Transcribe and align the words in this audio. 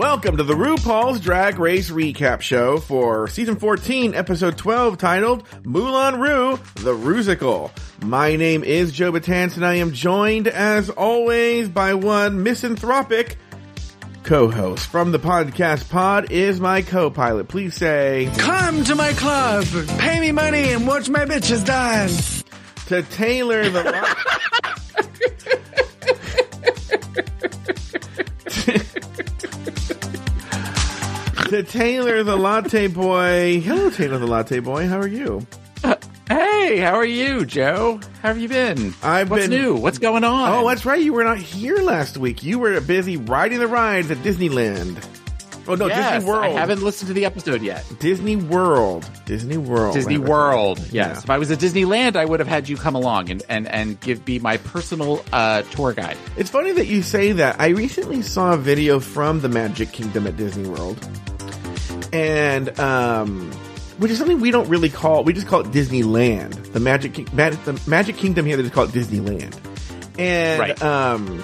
Welcome 0.00 0.38
to 0.38 0.42
the 0.42 0.54
RuPaul's 0.54 1.20
Drag 1.20 1.58
Race 1.58 1.90
Recap 1.90 2.40
Show 2.40 2.78
for 2.78 3.28
Season 3.28 3.56
14, 3.56 4.14
Episode 4.14 4.56
12, 4.56 4.96
titled 4.96 5.46
Moulin 5.62 6.18
Ru, 6.18 6.56
The 6.76 6.94
Rusical. 6.94 7.70
My 8.00 8.34
name 8.34 8.64
is 8.64 8.92
Joe 8.92 9.12
Batance, 9.12 9.56
and 9.56 9.66
I 9.66 9.74
am 9.74 9.92
joined, 9.92 10.48
as 10.48 10.88
always, 10.88 11.68
by 11.68 11.92
one 11.92 12.42
misanthropic 12.42 13.36
co-host 14.22 14.86
from 14.86 15.12
the 15.12 15.18
podcast 15.18 15.90
pod 15.90 16.32
is 16.32 16.60
my 16.60 16.80
co-pilot. 16.80 17.48
Please 17.48 17.74
say 17.74 18.32
Come 18.38 18.82
to 18.84 18.94
my 18.94 19.12
club, 19.12 19.66
pay 19.98 20.18
me 20.18 20.32
money, 20.32 20.72
and 20.72 20.86
watch 20.86 21.10
my 21.10 21.26
bitches 21.26 21.62
dance. 21.62 22.42
to 22.86 23.02
Taylor 23.02 23.68
the. 23.68 24.16
to 31.48 31.62
Taylor 31.64 32.22
the 32.22 32.36
Latte 32.36 32.86
Boy. 32.86 33.60
Hello, 33.60 33.90
Taylor 33.90 34.18
the 34.18 34.26
Latte 34.26 34.60
Boy. 34.60 34.86
How 34.86 34.98
are 35.00 35.06
you? 35.08 35.46
Uh, 35.82 35.96
hey, 36.28 36.78
how 36.78 36.94
are 36.94 37.04
you, 37.04 37.44
Joe? 37.44 38.00
How 38.22 38.28
have 38.28 38.38
you 38.38 38.48
been? 38.48 38.94
I've 39.02 39.30
What's 39.30 39.48
been- 39.48 39.60
new? 39.62 39.74
What's 39.76 39.98
going 39.98 40.24
on? 40.24 40.52
Oh, 40.52 40.68
that's 40.68 40.84
right. 40.84 41.02
You 41.02 41.12
were 41.12 41.24
not 41.24 41.38
here 41.38 41.78
last 41.78 42.16
week. 42.16 42.42
You 42.42 42.58
were 42.58 42.80
busy 42.80 43.16
riding 43.16 43.58
the 43.58 43.66
rides 43.66 44.10
at 44.10 44.18
Disneyland. 44.18 45.02
Oh 45.68 45.74
no, 45.74 45.86
yes, 45.86 46.14
Disney 46.14 46.30
World. 46.30 46.44
I 46.44 46.48
haven't 46.48 46.82
listened 46.82 47.08
to 47.08 47.14
the 47.14 47.24
episode 47.24 47.62
yet. 47.62 47.84
Disney 48.00 48.36
World. 48.36 49.08
Disney 49.26 49.56
World. 49.56 49.94
Disney 49.94 50.18
World. 50.18 50.78
Yes. 50.78 50.92
Yeah. 50.92 51.18
If 51.18 51.30
I 51.30 51.38
was 51.38 51.50
at 51.50 51.58
Disneyland, 51.58 52.16
I 52.16 52.24
would 52.24 52.40
have 52.40 52.48
had 52.48 52.68
you 52.68 52.76
come 52.76 52.94
along 52.94 53.30
and, 53.30 53.42
and, 53.48 53.68
and 53.68 54.00
give 54.00 54.24
be 54.24 54.38
my 54.38 54.56
personal 54.56 55.24
uh, 55.32 55.62
tour 55.62 55.92
guide. 55.92 56.16
It's 56.36 56.50
funny 56.50 56.72
that 56.72 56.86
you 56.86 57.02
say 57.02 57.32
that. 57.32 57.60
I 57.60 57.68
recently 57.68 58.22
saw 58.22 58.54
a 58.54 58.56
video 58.56 58.98
from 59.00 59.40
the 59.40 59.48
Magic 59.48 59.92
Kingdom 59.92 60.26
at 60.26 60.36
Disney 60.36 60.68
World, 60.68 60.98
and 62.12 62.78
um, 62.80 63.50
which 63.98 64.10
is 64.10 64.18
something 64.18 64.40
we 64.40 64.50
don't 64.50 64.68
really 64.68 64.88
call. 64.90 65.24
We 65.24 65.32
just 65.32 65.46
call 65.46 65.60
it 65.60 65.68
Disneyland. 65.68 66.72
The 66.72 66.80
Magic 66.80 67.14
King- 67.14 67.26
the 67.34 67.80
Magic 67.86 68.16
Kingdom 68.16 68.46
here, 68.46 68.56
they 68.56 68.62
just 68.62 68.74
call 68.74 68.84
it 68.84 68.90
Disneyland. 68.90 69.56
And 70.18 70.60
Right. 70.60 70.82
um, 70.82 71.42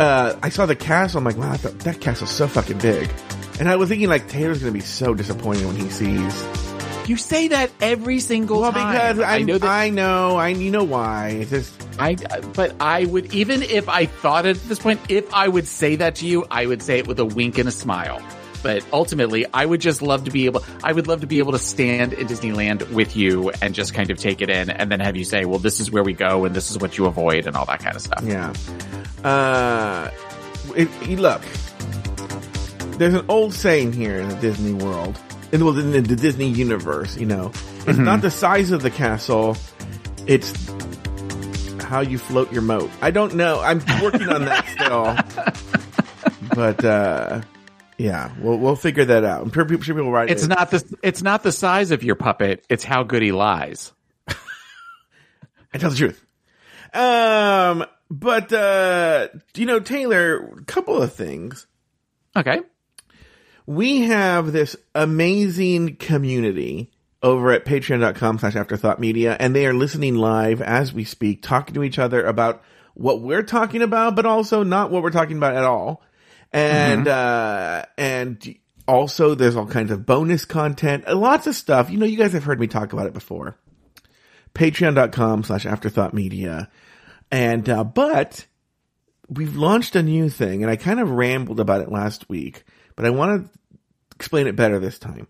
uh, 0.00 0.38
I 0.42 0.48
saw 0.48 0.66
the 0.66 0.76
castle. 0.76 1.18
I'm 1.18 1.24
like, 1.24 1.36
wow, 1.36 1.56
that, 1.56 1.80
that 1.80 2.00
castle's 2.00 2.30
so 2.30 2.46
fucking 2.48 2.78
big. 2.78 3.10
And 3.58 3.68
I 3.68 3.76
was 3.76 3.88
thinking, 3.88 4.08
like, 4.08 4.28
Taylor's 4.28 4.60
gonna 4.60 4.72
be 4.72 4.80
so 4.80 5.14
disappointed 5.14 5.66
when 5.66 5.76
he 5.76 5.88
sees. 5.90 6.44
You 7.08 7.16
say 7.16 7.48
that 7.48 7.70
every 7.80 8.20
single 8.20 8.60
Well, 8.60 8.72
time. 8.72 8.94
Well, 8.94 9.14
because 9.14 9.24
I, 9.24 9.36
I 9.36 9.42
know 9.42 9.58
that. 9.58 9.68
I 9.68 9.90
know, 9.90 10.36
I 10.36 10.48
you 10.48 10.70
know 10.70 10.84
why. 10.84 11.28
It's 11.40 11.50
just 11.50 11.72
I, 11.98 12.14
but 12.54 12.76
I 12.80 13.06
would 13.06 13.32
even 13.32 13.62
if 13.62 13.88
I 13.88 14.06
thought 14.06 14.44
at 14.44 14.56
this 14.68 14.78
point, 14.78 15.00
if 15.08 15.32
I 15.32 15.48
would 15.48 15.66
say 15.66 15.96
that 15.96 16.16
to 16.16 16.26
you, 16.26 16.46
I 16.50 16.66
would 16.66 16.82
say 16.82 16.98
it 16.98 17.08
with 17.08 17.18
a 17.18 17.24
wink 17.24 17.56
and 17.56 17.68
a 17.68 17.72
smile. 17.72 18.22
But 18.62 18.84
ultimately, 18.92 19.46
I 19.54 19.64
would 19.64 19.80
just 19.80 20.02
love 20.02 20.24
to 20.24 20.30
be 20.30 20.46
able. 20.46 20.64
I 20.82 20.92
would 20.92 21.06
love 21.06 21.22
to 21.22 21.26
be 21.26 21.38
able 21.38 21.52
to 21.52 21.58
stand 21.58 22.12
in 22.12 22.26
Disneyland 22.26 22.90
with 22.92 23.16
you 23.16 23.50
and 23.62 23.74
just 23.74 23.94
kind 23.94 24.10
of 24.10 24.18
take 24.18 24.42
it 24.42 24.50
in, 24.50 24.68
and 24.68 24.90
then 24.90 25.00
have 25.00 25.16
you 25.16 25.24
say, 25.24 25.44
"Well, 25.44 25.60
this 25.60 25.80
is 25.80 25.90
where 25.90 26.02
we 26.02 26.12
go, 26.12 26.44
and 26.44 26.54
this 26.54 26.70
is 26.70 26.78
what 26.78 26.98
you 26.98 27.06
avoid, 27.06 27.46
and 27.46 27.56
all 27.56 27.66
that 27.66 27.80
kind 27.80 27.96
of 27.96 28.02
stuff." 28.02 28.22
Yeah. 28.24 28.52
Uh, 29.28 30.10
it, 30.76 30.88
it- 31.02 31.18
look, 31.18 31.42
there's 32.98 33.14
an 33.14 33.24
old 33.28 33.52
saying 33.54 33.92
here 33.92 34.18
in 34.20 34.28
the 34.28 34.34
Disney 34.36 34.72
world, 34.72 35.18
in, 35.52 35.64
well, 35.64 35.78
in 35.78 35.90
the, 35.92 36.00
the 36.00 36.16
Disney 36.16 36.48
universe, 36.48 37.16
you 37.16 37.26
know, 37.26 37.52
it's 37.86 37.98
not 37.98 38.22
the 38.22 38.30
size 38.30 38.70
of 38.70 38.82
the 38.82 38.90
castle, 38.90 39.56
it's 40.26 40.52
how 41.82 42.00
you 42.00 42.18
float 42.18 42.52
your 42.52 42.62
moat. 42.62 42.90
I 43.00 43.10
don't 43.10 43.34
know. 43.34 43.60
I'm 43.60 43.78
working 44.02 44.28
on 44.28 44.44
that 44.44 44.66
still. 44.68 45.16
but, 46.54 46.84
uh, 46.84 47.40
yeah, 47.96 48.30
we'll, 48.40 48.58
we'll 48.58 48.76
figure 48.76 49.04
that 49.06 49.24
out. 49.24 49.42
I'm 49.42 49.52
sure 49.52 49.64
people, 49.64 49.82
sure 49.82 49.94
people 49.94 50.10
write 50.12 50.30
It's 50.30 50.44
it. 50.44 50.48
not 50.48 50.70
the 50.70 50.98
it's 51.02 51.22
not 51.22 51.42
the 51.42 51.50
size 51.52 51.90
of 51.90 52.02
your 52.04 52.14
puppet; 52.14 52.64
it's 52.68 52.84
how 52.84 53.02
good 53.02 53.22
he 53.22 53.32
lies. 53.32 53.92
I 55.74 55.78
tell 55.78 55.90
the 55.90 55.96
truth. 55.96 56.24
Um, 56.94 57.84
but, 58.10 58.52
uh, 58.52 59.28
you 59.54 59.66
know, 59.66 59.80
Taylor, 59.80 60.36
a 60.58 60.64
couple 60.64 61.00
of 61.00 61.12
things. 61.12 61.66
Okay. 62.36 62.60
we 63.66 64.02
have 64.02 64.52
this 64.52 64.76
amazing 64.94 65.96
community 65.96 66.90
over 67.22 67.50
at 67.50 67.64
patreon.com 67.64 68.38
slash 68.38 68.54
afterthought 68.54 69.00
media 69.00 69.36
and 69.40 69.54
they 69.54 69.66
are 69.66 69.74
listening 69.74 70.14
live 70.14 70.62
as 70.62 70.92
we 70.92 71.04
speak 71.04 71.42
talking 71.42 71.74
to 71.74 71.82
each 71.82 71.98
other 71.98 72.24
about 72.24 72.62
what 72.94 73.20
we're 73.20 73.42
talking 73.42 73.82
about 73.82 74.14
but 74.14 74.24
also 74.24 74.62
not 74.62 74.90
what 74.90 75.02
we're 75.02 75.10
talking 75.10 75.36
about 75.36 75.56
at 75.56 75.64
all. 75.64 76.02
And 76.52 77.08
uh 77.08 77.84
and 77.98 78.56
also 78.86 79.34
there's 79.34 79.56
all 79.56 79.66
kinds 79.66 79.90
of 79.90 80.06
bonus 80.06 80.44
content 80.44 81.04
uh, 81.08 81.16
lots 81.16 81.46
of 81.46 81.54
stuff. 81.56 81.90
You 81.90 81.98
know 81.98 82.06
you 82.06 82.16
guys 82.16 82.32
have 82.34 82.44
heard 82.44 82.60
me 82.60 82.68
talk 82.68 82.92
about 82.92 83.06
it 83.06 83.14
before. 83.14 83.58
Patreon.com 84.54 85.42
slash 85.42 85.66
afterthought 85.66 86.14
media 86.14 86.70
and 87.30 87.68
uh 87.68 87.84
but 87.84 88.46
we've 89.28 89.56
launched 89.56 89.94
a 89.96 90.02
new 90.02 90.28
thing 90.30 90.62
and 90.62 90.70
I 90.70 90.76
kind 90.76 91.00
of 91.00 91.10
rambled 91.10 91.60
about 91.60 91.80
it 91.82 91.90
last 91.92 92.28
week, 92.28 92.64
but 92.96 93.04
I 93.04 93.10
want 93.10 93.44
to 93.44 93.58
explain 94.16 94.46
it 94.46 94.56
better 94.56 94.78
this 94.78 94.98
time. 94.98 95.26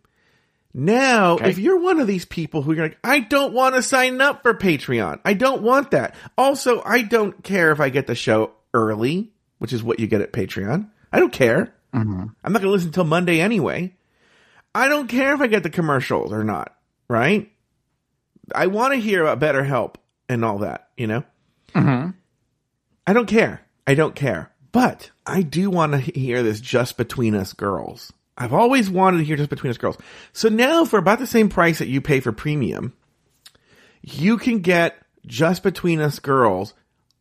Now, 0.74 1.34
Okay. 1.34 1.50
if 1.50 1.58
you're 1.58 1.80
one 1.80 1.98
of 1.98 2.06
these 2.06 2.24
people 2.24 2.62
who 2.62 2.72
you're 2.74 2.84
like, 2.86 2.98
I 3.02 3.20
don't 3.20 3.52
want 3.54 3.74
to 3.74 3.82
sign 3.82 4.20
up 4.20 4.42
for 4.42 4.54
Patreon. 4.54 5.18
I 5.24 5.32
don't 5.34 5.62
want 5.62 5.90
that. 5.92 6.14
Also, 6.36 6.82
I 6.84 7.02
don't 7.02 7.42
care 7.42 7.72
if 7.72 7.80
I 7.80 7.88
get 7.88 8.06
the 8.06 8.14
show 8.14 8.52
early, 8.74 9.32
which 9.58 9.72
is 9.72 9.82
what 9.82 9.98
you 9.98 10.06
get 10.06 10.20
at 10.20 10.32
Patreon. 10.32 10.88
I 11.12 11.18
don't 11.18 11.32
care. 11.32 11.74
I'm 11.92 12.52
not 12.52 12.60
going 12.60 12.64
to 12.64 12.70
listen 12.70 12.88
until 12.90 13.04
Monday 13.04 13.40
anyway. 13.40 13.96
I 14.74 14.88
don't 14.88 15.08
care 15.08 15.34
if 15.34 15.40
I 15.40 15.46
get 15.48 15.62
the 15.64 15.70
commercials 15.70 16.32
or 16.32 16.44
not, 16.44 16.76
right? 17.08 17.50
I 18.54 18.66
want 18.68 18.92
to 18.94 19.00
hear 19.00 19.24
about 19.24 19.40
BetterHelp 19.40 19.94
and 20.28 20.44
all 20.44 20.58
that, 20.58 20.90
you 20.96 21.06
know? 21.06 21.24
Mm-hmm. 21.74 22.10
I 23.06 23.12
don't 23.12 23.26
care. 23.26 23.62
I 23.86 23.94
don't 23.94 24.14
care. 24.14 24.52
But 24.72 25.10
I 25.26 25.42
do 25.42 25.70
want 25.70 25.92
to 25.92 25.98
hear 25.98 26.42
this 26.42 26.60
just 26.60 26.96
between 26.96 27.34
us 27.34 27.52
girls. 27.52 28.12
I've 28.36 28.52
always 28.52 28.88
wanted 28.88 29.18
to 29.18 29.24
hear 29.24 29.36
just 29.36 29.50
between 29.50 29.70
us 29.70 29.78
girls. 29.78 29.98
So 30.32 30.48
now 30.48 30.84
for 30.84 30.98
about 30.98 31.18
the 31.18 31.26
same 31.26 31.48
price 31.48 31.78
that 31.80 31.88
you 31.88 32.00
pay 32.00 32.20
for 32.20 32.32
premium, 32.32 32.92
you 34.02 34.38
can 34.38 34.60
get 34.60 34.96
just 35.26 35.62
between 35.62 36.00
us 36.00 36.18
girls 36.18 36.74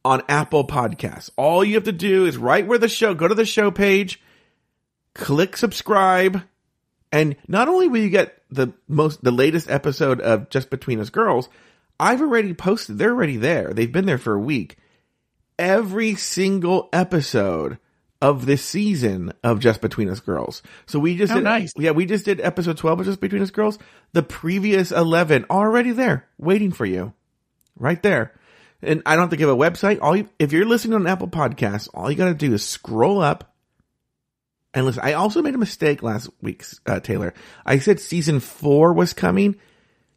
on 0.06 0.22
Apple 0.30 0.68
Podcasts. 0.68 1.30
All 1.36 1.64
you 1.64 1.76
have 1.76 1.86
to 1.86 1.92
do 1.92 2.26
is 2.26 2.38
right 2.38 2.66
where 2.66 2.78
the 2.78 2.88
show, 2.88 3.14
go 3.14 3.28
to 3.28 3.36
the 3.36 3.46
show 3.46 3.72
page, 3.72 4.22
click 5.14 5.58
subscribe, 5.58 6.44
and 7.12 7.36
not 7.48 7.68
only 7.68 7.88
will 7.88 8.02
you 8.02 8.10
get 8.10 8.44
the 8.50 8.74
most, 8.88 9.24
the 9.24 9.32
latest 9.32 9.70
episode 9.70 10.22
of 10.22 10.50
Just 10.50 10.70
Between 10.70 11.00
Us 11.00 11.10
Girls, 11.10 11.50
I've 12.00 12.22
already 12.22 12.54
posted, 12.54 12.98
they're 12.98 13.12
already 13.12 13.38
there. 13.38 13.74
They've 13.74 13.92
been 13.92 14.06
there 14.06 14.18
for 14.18 14.34
a 14.34 14.40
week 14.40 14.78
every 15.60 16.14
single 16.16 16.88
episode 16.94 17.80
of 18.22 18.46
this 18.46 18.64
season 18.64 19.32
of 19.44 19.60
Just 19.60 19.82
Between 19.82 20.10
Us 20.10 20.20
Girls. 20.20 20.62
So 20.86 21.00
we 21.00 21.18
just 21.18 21.32
Oh, 21.32 21.36
did, 21.36 21.44
nice. 21.44 21.72
yeah, 21.78 21.92
we 21.92 22.06
just 22.06 22.26
did 22.26 22.40
episode 22.42 22.78
12 22.78 23.00
of 23.02 23.06
Just 23.08 23.20
Between 23.22 23.42
Us 23.42 23.52
Girls. 23.52 23.78
The 24.14 24.24
previous 24.24 24.92
11 24.92 25.46
already 25.50 25.92
there 25.92 26.28
waiting 26.38 26.72
for 26.72 26.86
you 26.86 27.14
right 27.78 28.02
there. 28.04 28.34
And 28.82 29.02
I 29.06 29.16
don't 29.16 29.24
have 29.24 29.30
to 29.32 29.38
give 29.38 29.50
a 29.50 29.56
website. 29.56 30.00
All 30.02 30.16
you, 30.16 30.30
if 30.38 30.52
you're 30.52 30.66
listening 30.66 30.94
on 30.96 31.08
Apple 31.08 31.28
Podcasts, 31.28 31.90
all 31.94 32.12
you 32.12 32.18
got 32.18 32.26
to 32.26 32.34
do 32.36 32.54
is 32.54 32.64
scroll 32.64 33.22
up 33.22 33.56
and 34.74 34.86
listen. 34.86 35.02
I 35.04 35.14
also 35.14 35.42
made 35.42 35.56
a 35.56 35.60
mistake 35.60 36.04
last 36.04 36.30
week, 36.42 36.64
uh, 36.86 37.00
Taylor. 37.00 37.34
I 37.66 37.80
said 37.80 38.00
season 38.00 38.40
four 38.40 38.94
was 38.94 39.14
coming. 39.14 39.56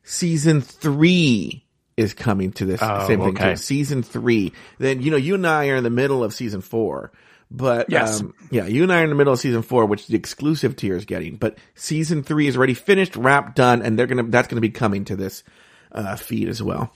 Season 0.03 0.61
three 0.61 1.65
is 2.00 2.14
coming 2.14 2.52
to 2.52 2.64
this 2.64 2.81
Oh, 2.82 3.06
same 3.06 3.20
thing 3.20 3.37
okay. 3.37 3.50
too. 3.50 3.56
Season 3.56 4.02
three. 4.02 4.52
Then 4.79 5.00
you 5.02 5.11
know 5.11 5.17
you 5.17 5.35
and 5.35 5.47
I 5.47 5.69
are 5.69 5.76
in 5.76 5.85
the 5.85 5.91
middle 5.91 6.25
of 6.25 6.32
season 6.35 6.61
four, 6.61 7.12
But 7.50 7.91
Yes. 7.91 8.20
um, 8.20 8.35
yeah, 8.50 8.67
you 8.67 8.82
and 8.85 8.93
I 8.93 9.00
are 9.00 9.05
in 9.05 9.11
the 9.11 9.17
middle 9.17 9.32
of 9.32 9.38
season 9.41 9.62
four, 9.62 9.85
which 9.87 10.06
the 10.06 10.17
exclusive 10.17 10.76
tier 10.76 10.97
is 10.97 11.05
getting. 11.05 11.37
But 11.37 11.58
season 11.75 12.23
three 12.23 12.47
is 12.47 12.56
already 12.56 12.75
finished, 12.75 13.17
wrapped, 13.17 13.56
done, 13.56 13.82
and 13.82 13.99
they're 13.99 14.06
gonna 14.06 14.25
that's 14.25 14.49
gonna 14.49 14.61
be 14.61 14.70
coming 14.70 15.05
to 15.06 15.17
this 15.17 15.43
uh, 15.92 16.16
feed 16.16 16.48
as 16.48 16.62
well. 16.62 16.92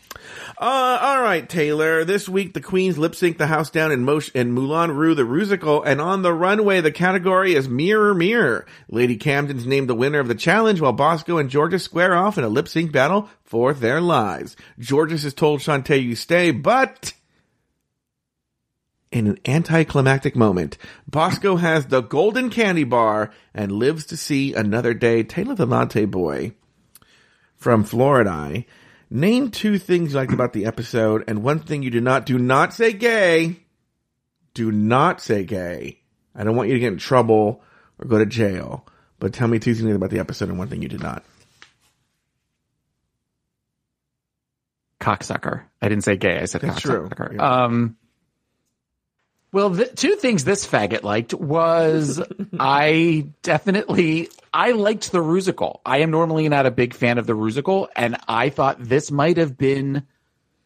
Uh, 0.58 0.98
all 1.00 1.22
right, 1.22 1.48
Taylor. 1.48 2.04
This 2.04 2.28
week 2.28 2.54
the 2.54 2.60
Queens 2.60 2.98
lip 2.98 3.14
sync 3.14 3.38
the 3.38 3.46
house 3.46 3.70
down 3.70 3.92
in 3.92 4.04
motion 4.04 4.36
in 4.36 4.52
Moulin 4.52 4.92
Ru, 4.92 5.14
the 5.14 5.22
Rusical, 5.22 5.82
and 5.84 6.00
on 6.00 6.22
the 6.22 6.32
runway 6.32 6.80
the 6.80 6.92
category 6.92 7.54
is 7.54 7.68
Mirror 7.68 8.14
Mirror. 8.14 8.66
Lady 8.88 9.16
Camden's 9.16 9.66
named 9.66 9.88
the 9.88 9.94
winner 9.94 10.20
of 10.20 10.28
the 10.28 10.34
challenge, 10.34 10.80
while 10.80 10.92
Bosco 10.92 11.38
and 11.38 11.50
Jorgeous 11.50 11.84
square 11.84 12.14
off 12.14 12.38
in 12.38 12.44
a 12.44 12.48
lip 12.48 12.68
sync 12.68 12.92
battle 12.92 13.28
for 13.42 13.74
their 13.74 14.00
lives. 14.00 14.56
Jorgeous 14.78 15.24
has 15.24 15.34
told 15.34 15.60
Shantay 15.60 16.02
you 16.02 16.14
stay, 16.14 16.50
but 16.50 17.12
in 19.14 19.28
an 19.28 19.38
anticlimactic 19.46 20.34
moment, 20.34 20.76
Bosco 21.06 21.54
has 21.54 21.86
the 21.86 22.00
golden 22.00 22.50
candy 22.50 22.82
bar 22.82 23.30
and 23.54 23.70
lives 23.70 24.06
to 24.06 24.16
see 24.16 24.54
another 24.54 24.92
day. 24.92 25.22
Taylor 25.22 25.54
the 25.54 25.66
Latte 25.66 26.04
Boy 26.04 26.52
from 27.56 27.84
Florida. 27.84 28.64
Name 29.14 29.52
two 29.52 29.78
things 29.78 30.12
you 30.12 30.18
liked 30.18 30.32
about 30.32 30.52
the 30.52 30.66
episode 30.66 31.22
and 31.28 31.44
one 31.44 31.60
thing 31.60 31.84
you 31.84 31.90
did 31.90 32.02
not. 32.02 32.26
Do 32.26 32.36
not 32.36 32.74
say 32.74 32.92
gay. 32.92 33.60
Do 34.54 34.72
not 34.72 35.20
say 35.20 35.44
gay. 35.44 36.00
I 36.34 36.42
don't 36.42 36.56
want 36.56 36.68
you 36.68 36.74
to 36.74 36.80
get 36.80 36.92
in 36.92 36.98
trouble 36.98 37.62
or 38.00 38.08
go 38.08 38.18
to 38.18 38.26
jail. 38.26 38.84
But 39.20 39.32
tell 39.32 39.46
me 39.46 39.60
two 39.60 39.72
things 39.72 39.94
about 39.94 40.10
the 40.10 40.18
episode 40.18 40.48
and 40.48 40.58
one 40.58 40.66
thing 40.66 40.82
you 40.82 40.88
did 40.88 41.00
not. 41.00 41.24
cocksucker. 45.04 45.62
I 45.80 45.88
didn't 45.88 46.02
say 46.02 46.16
gay. 46.16 46.40
I 46.40 46.46
said 46.46 46.62
That's 46.62 46.80
true. 46.80 47.08
Yeah. 47.32 47.64
Um, 47.64 47.96
well, 49.54 49.70
the 49.70 49.86
two 49.86 50.16
things 50.16 50.42
this 50.42 50.66
faggot 50.66 51.04
liked 51.04 51.32
was 51.32 52.20
I 52.58 53.28
definitely 53.42 54.28
I 54.52 54.72
liked 54.72 55.12
the 55.12 55.22
Rusical. 55.22 55.78
I 55.86 55.98
am 55.98 56.10
normally 56.10 56.48
not 56.48 56.66
a 56.66 56.72
big 56.72 56.92
fan 56.92 57.18
of 57.18 57.28
the 57.28 57.34
Rusical, 57.34 57.86
and 57.94 58.16
I 58.26 58.50
thought 58.50 58.78
this 58.80 59.12
might 59.12 59.36
have 59.36 59.56
been 59.56 60.08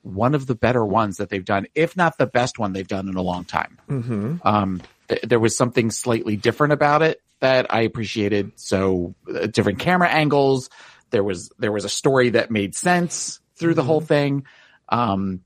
one 0.01 0.35
of 0.35 0.47
the 0.47 0.55
better 0.55 0.83
ones 0.83 1.19
that 1.19 1.29
they've 1.29 1.45
done, 1.45 1.67
if 1.75 1.99
not 1.99 2.17
the 2.17 2.27
best 2.27 2.59
one 2.59 2.73
they've 2.73 2.89
done 2.89 3.11
in 3.11 3.17
a 3.17 3.21
long 3.21 3.45
time. 3.45 3.79
Mm-hmm. 3.91 4.37
Um, 4.43 4.81
th- 5.09 5.21
there 5.21 5.39
was 5.39 5.55
something 5.55 5.91
slightly 5.91 6.37
different 6.37 6.73
about 6.73 7.03
it 7.03 7.21
that 7.41 7.67
I 7.73 7.83
appreciated. 7.83 8.53
So 8.57 9.15
uh, 9.29 9.49
different 9.49 9.81
camera 9.81 10.09
angles. 10.09 10.71
There 11.11 11.23
was 11.23 11.53
there 11.59 11.73
was 11.73 11.85
a 11.85 11.91
story 11.91 12.31
that 12.31 12.51
made 12.51 12.75
sense 12.75 13.39
through 13.57 13.75
the 13.75 13.85
whole 13.85 14.01
thing. 14.01 14.47
Um, 14.89 15.43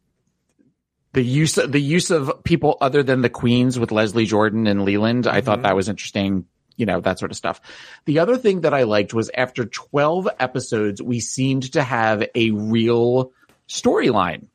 the 1.13 1.23
use 1.23 1.55
the 1.55 1.81
use 1.81 2.11
of 2.11 2.43
people 2.45 2.79
other 2.81 3.03
than 3.03 3.23
the 3.23 3.29
queens 3.29 3.79
with 3.79 3.93
Leslie 3.93 4.27
Jordan 4.27 4.67
and 4.67 4.85
Leland, 4.85 5.27
I 5.27 5.41
thought 5.41 5.59
mm-hmm. 5.59 5.65
that 5.65 5.77
was 5.77 5.89
interesting. 5.89 6.47
You 6.77 6.87
know 6.87 7.01
that 7.01 7.19
sort 7.19 7.31
of 7.31 7.37
stuff. 7.37 7.61
The 8.07 8.19
other 8.19 8.37
thing 8.37 8.63
that 8.63 8.73
I 8.75 8.85
liked 8.85 9.13
was 9.13 9.31
after 9.35 9.65
twelve 9.65 10.29
episodes, 10.39 11.03
we 11.03 11.21
seemed 11.21 11.73
to 11.73 11.83
have 11.83 12.25
a 12.35 12.51
real 12.51 13.33
storyline 13.69 14.47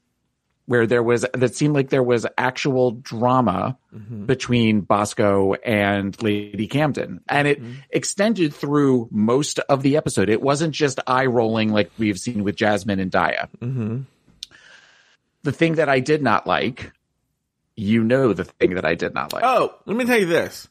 where 0.68 0.86
there 0.86 1.02
was 1.02 1.26
that 1.34 1.56
seemed 1.56 1.74
like 1.74 1.90
there 1.90 2.04
was 2.04 2.26
actual 2.38 2.92
drama 2.92 3.78
mm-hmm. 3.96 4.26
between 4.26 4.82
Bosco 4.82 5.54
and 5.54 6.22
Lady 6.22 6.68
Camden. 6.68 7.22
And 7.30 7.48
it 7.48 7.62
mm-hmm. 7.62 7.74
extended 7.90 8.54
through 8.54 9.08
most 9.10 9.60
of 9.60 9.82
the 9.82 9.96
episode. 9.96 10.28
It 10.28 10.42
wasn't 10.42 10.74
just 10.74 11.00
eye 11.08 11.28
rolling 11.28 11.72
like 11.72 11.90
we've 11.98 12.20
seen 12.20 12.44
with 12.44 12.58
Jasmine 12.58 13.00
and 13.00 13.12
Daya. 13.12 13.48
Mm-hmm. 13.60 14.02
The 15.44 15.52
thing 15.52 15.76
that 15.76 15.90
I 15.90 16.00
did 16.00 16.22
not 16.22 16.46
like, 16.48 16.92
you 17.76 18.04
know, 18.04 18.34
the 18.34 18.44
thing 18.44 18.76
that 18.76 18.86
I 18.86 18.96
did 18.96 19.14
not 19.14 19.34
like. 19.34 19.44
Oh, 19.46 19.76
let 19.86 19.96
me 19.96 20.06
tell 20.06 20.20
you 20.20 20.26
this. 20.26 20.68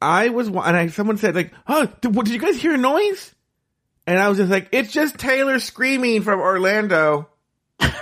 I 0.00 0.28
was, 0.28 0.50
wa- 0.50 0.64
and 0.64 0.76
I, 0.76 0.86
someone 0.88 1.16
said 1.16 1.34
like, 1.34 1.52
"Oh, 1.66 1.86
did, 2.00 2.14
what, 2.14 2.26
did 2.26 2.34
you 2.34 2.40
guys 2.40 2.60
hear 2.60 2.74
a 2.74 2.78
noise?" 2.78 3.34
And 4.06 4.18
I 4.18 4.28
was 4.28 4.36
just 4.38 4.50
like, 4.50 4.68
"It's 4.72 4.92
just 4.92 5.16
Taylor 5.18 5.58
screaming 5.58 6.22
from 6.22 6.40
Orlando, 6.40 7.28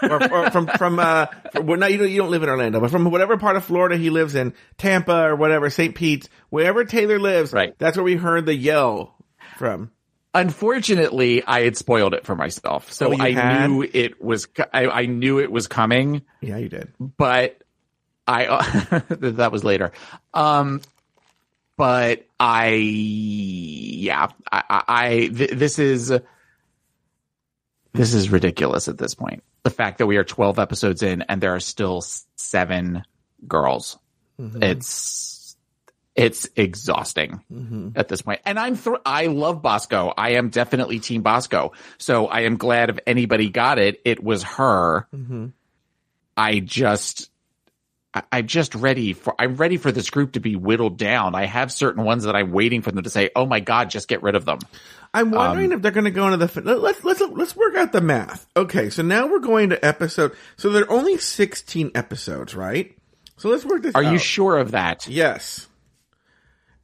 or, 0.03 0.33
or 0.33 0.51
from 0.51 0.67
from 0.67 0.99
uh, 0.99 1.27
from, 1.53 1.67
well, 1.67 1.79
no, 1.79 1.87
you 1.87 1.99
don't 1.99 2.11
you 2.11 2.19
don't 2.19 2.31
live 2.31 2.43
in 2.43 2.49
Orlando, 2.49 2.81
but 2.81 2.91
from 2.91 3.05
whatever 3.11 3.37
part 3.37 3.57
of 3.57 3.65
Florida 3.65 3.97
he 3.97 4.11
lives 4.11 4.35
in, 4.35 4.53
Tampa 4.79 5.29
or 5.29 5.37
whatever, 5.37 5.71
St. 5.71 5.95
Pete's, 5.95 6.29
wherever 6.51 6.85
Taylor 6.85 7.21
lives, 7.21 7.53
Right. 7.53 7.79
That's 7.79 7.97
where 7.97 8.05
we 8.05 8.17
heard 8.17 8.47
the 8.47 8.55
yell 8.55 9.15
from. 9.57 9.93
Unfortunately, 10.35 11.43
I 11.47 11.61
had 11.63 11.77
spoiled 11.77 12.15
it 12.15 12.25
for 12.25 12.35
myself. 12.35 12.91
So 12.93 13.13
Oh, 13.13 13.17
I 13.19 13.33
had? 13.33 13.69
knew 13.69 13.83
it 13.83 14.23
was, 14.23 14.49
I, 14.73 14.87
I 14.89 15.07
knew 15.07 15.39
it 15.41 15.53
was 15.53 15.67
coming. 15.69 16.23
Yeah, 16.41 16.57
you 16.57 16.69
did. 16.71 16.93
but 16.99 17.59
I 18.27 18.45
that 19.09 19.51
was 19.53 19.63
later. 19.65 19.93
Um, 20.33 20.81
but 21.77 22.25
I 22.39 22.69
yeah 22.75 24.29
I, 24.51 24.63
I, 24.71 24.83
I 24.89 25.11
th- 25.29 25.51
this 25.51 25.79
is 25.79 26.13
this 27.95 28.15
is 28.15 28.31
ridiculous 28.31 28.89
at 28.89 28.97
this 28.99 29.15
point. 29.15 29.43
The 29.65 29.71
fact 29.71 29.99
that 29.99 30.07
we 30.07 30.17
are 30.17 30.25
twelve 30.25 30.59
episodes 30.59 31.03
in 31.03 31.23
and 31.23 31.41
there 31.41 31.55
are 31.55 31.61
still 31.61 32.03
seven 32.37 33.03
girls, 33.49 33.99
it's 34.39 34.79
it's 36.15 36.49
exhausting 36.57 37.41
at 37.97 38.09
this 38.09 38.21
point. 38.23 38.41
And 38.45 38.59
I'm 38.59 38.77
thr- 38.77 38.97
I 39.07 39.27
love 39.29 39.63
Bosco. 39.63 40.13
I 40.17 40.33
am 40.33 40.51
definitely 40.51 40.99
Team 41.01 41.23
Bosco. 41.23 41.73
So 41.99 42.27
I 42.27 42.41
am 42.41 42.57
glad 42.59 42.91
if 42.91 42.99
anybody 43.07 43.49
got 43.49 43.79
it, 43.79 44.01
it 44.05 44.23
was 44.23 44.43
her. 44.43 45.07
I 46.37 46.61
just 46.61 47.31
I- 48.15 48.23
I'm 48.31 48.47
just 48.47 48.75
ready 48.75 49.15
for 49.15 49.35
I'm 49.41 49.57
ready 49.57 49.79
for 49.79 49.91
this 49.91 50.11
group 50.11 50.33
to 50.33 50.41
be 50.41 50.55
whittled 50.55 50.99
down. 50.99 51.35
I 51.35 51.47
have 51.47 51.73
certain 51.73 52.05
ones 52.05 52.25
that 52.25 52.37
I'm 52.37 52.53
waiting 52.53 52.83
for 52.83 52.91
them 52.93 53.05
to 53.05 53.11
say, 53.11 53.31
"Oh 53.35 53.47
my 53.47 53.61
god, 53.61 53.89
just 53.89 54.07
get 54.09 54.23
rid 54.23 54.35
of 54.35 54.45
them." 54.45 54.59
I'm 55.15 55.31
wondering 55.31 55.73
Um, 55.73 55.77
if 55.79 55.83
they're 55.83 55.93
going 55.93 56.05
to 56.05 56.11
go 56.11 56.27
into 56.29 56.37
the. 56.47 56.75
Let's 56.77 57.03
let's 57.05 57.21
let's 57.23 57.57
work 57.57 57.75
out 57.75 57.93
the 57.93 58.03
math. 58.03 58.47
Okay, 58.55 58.91
so 58.91 59.03
now 59.03 59.27
we're 59.29 59.39
going 59.39 59.71
to 59.71 59.83
episode. 59.83 60.33
So 60.57 60.69
there 60.71 60.83
are 60.85 60.91
only 60.91 61.17
16 61.17 61.91
episodes, 61.95 62.55
right? 62.55 62.95
So 63.39 63.49
let's 63.49 63.65
work 63.65 63.83
this. 63.83 63.95
Are 63.95 64.03
you 64.03 64.19
sure 64.19 64.59
of 64.59 64.73
that? 64.73 65.09
Yes. 65.09 65.69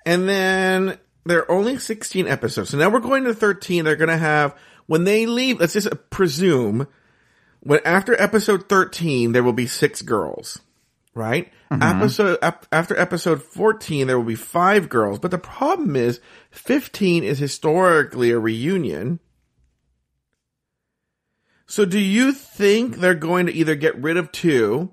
And 0.06 0.28
then 0.28 0.98
there 1.24 1.40
are 1.40 1.50
only 1.50 1.78
16 1.78 2.26
episodes. 2.26 2.70
So 2.70 2.78
now 2.78 2.88
we're 2.88 3.00
going 3.00 3.24
to 3.24 3.34
13. 3.34 3.84
They're 3.84 3.96
going 3.96 4.08
to 4.08 4.16
have 4.16 4.56
when 4.86 5.04
they 5.04 5.26
leave. 5.26 5.60
Let's 5.60 5.74
just 5.74 5.88
presume 6.10 6.86
when 7.60 7.80
after 7.84 8.20
episode 8.20 8.68
13 8.68 9.32
there 9.32 9.42
will 9.42 9.52
be 9.52 9.66
six 9.66 10.02
girls. 10.02 10.60
Right? 11.14 11.52
Mm-hmm. 11.70 11.82
Episode 11.82 12.38
ep- 12.42 12.66
after 12.72 12.96
episode 12.96 13.42
14 13.42 14.06
there 14.06 14.16
will 14.16 14.24
be 14.24 14.34
five 14.34 14.88
girls, 14.88 15.18
but 15.18 15.30
the 15.30 15.38
problem 15.38 15.96
is 15.96 16.20
15 16.50 17.24
is 17.24 17.38
historically 17.38 18.30
a 18.30 18.38
reunion. 18.38 19.20
So 21.67 21.84
do 21.84 21.98
you 21.98 22.32
think 22.32 22.96
they're 22.96 23.14
going 23.14 23.46
to 23.46 23.52
either 23.52 23.74
get 23.74 24.00
rid 24.00 24.17
of 24.17 24.32
two 24.32 24.93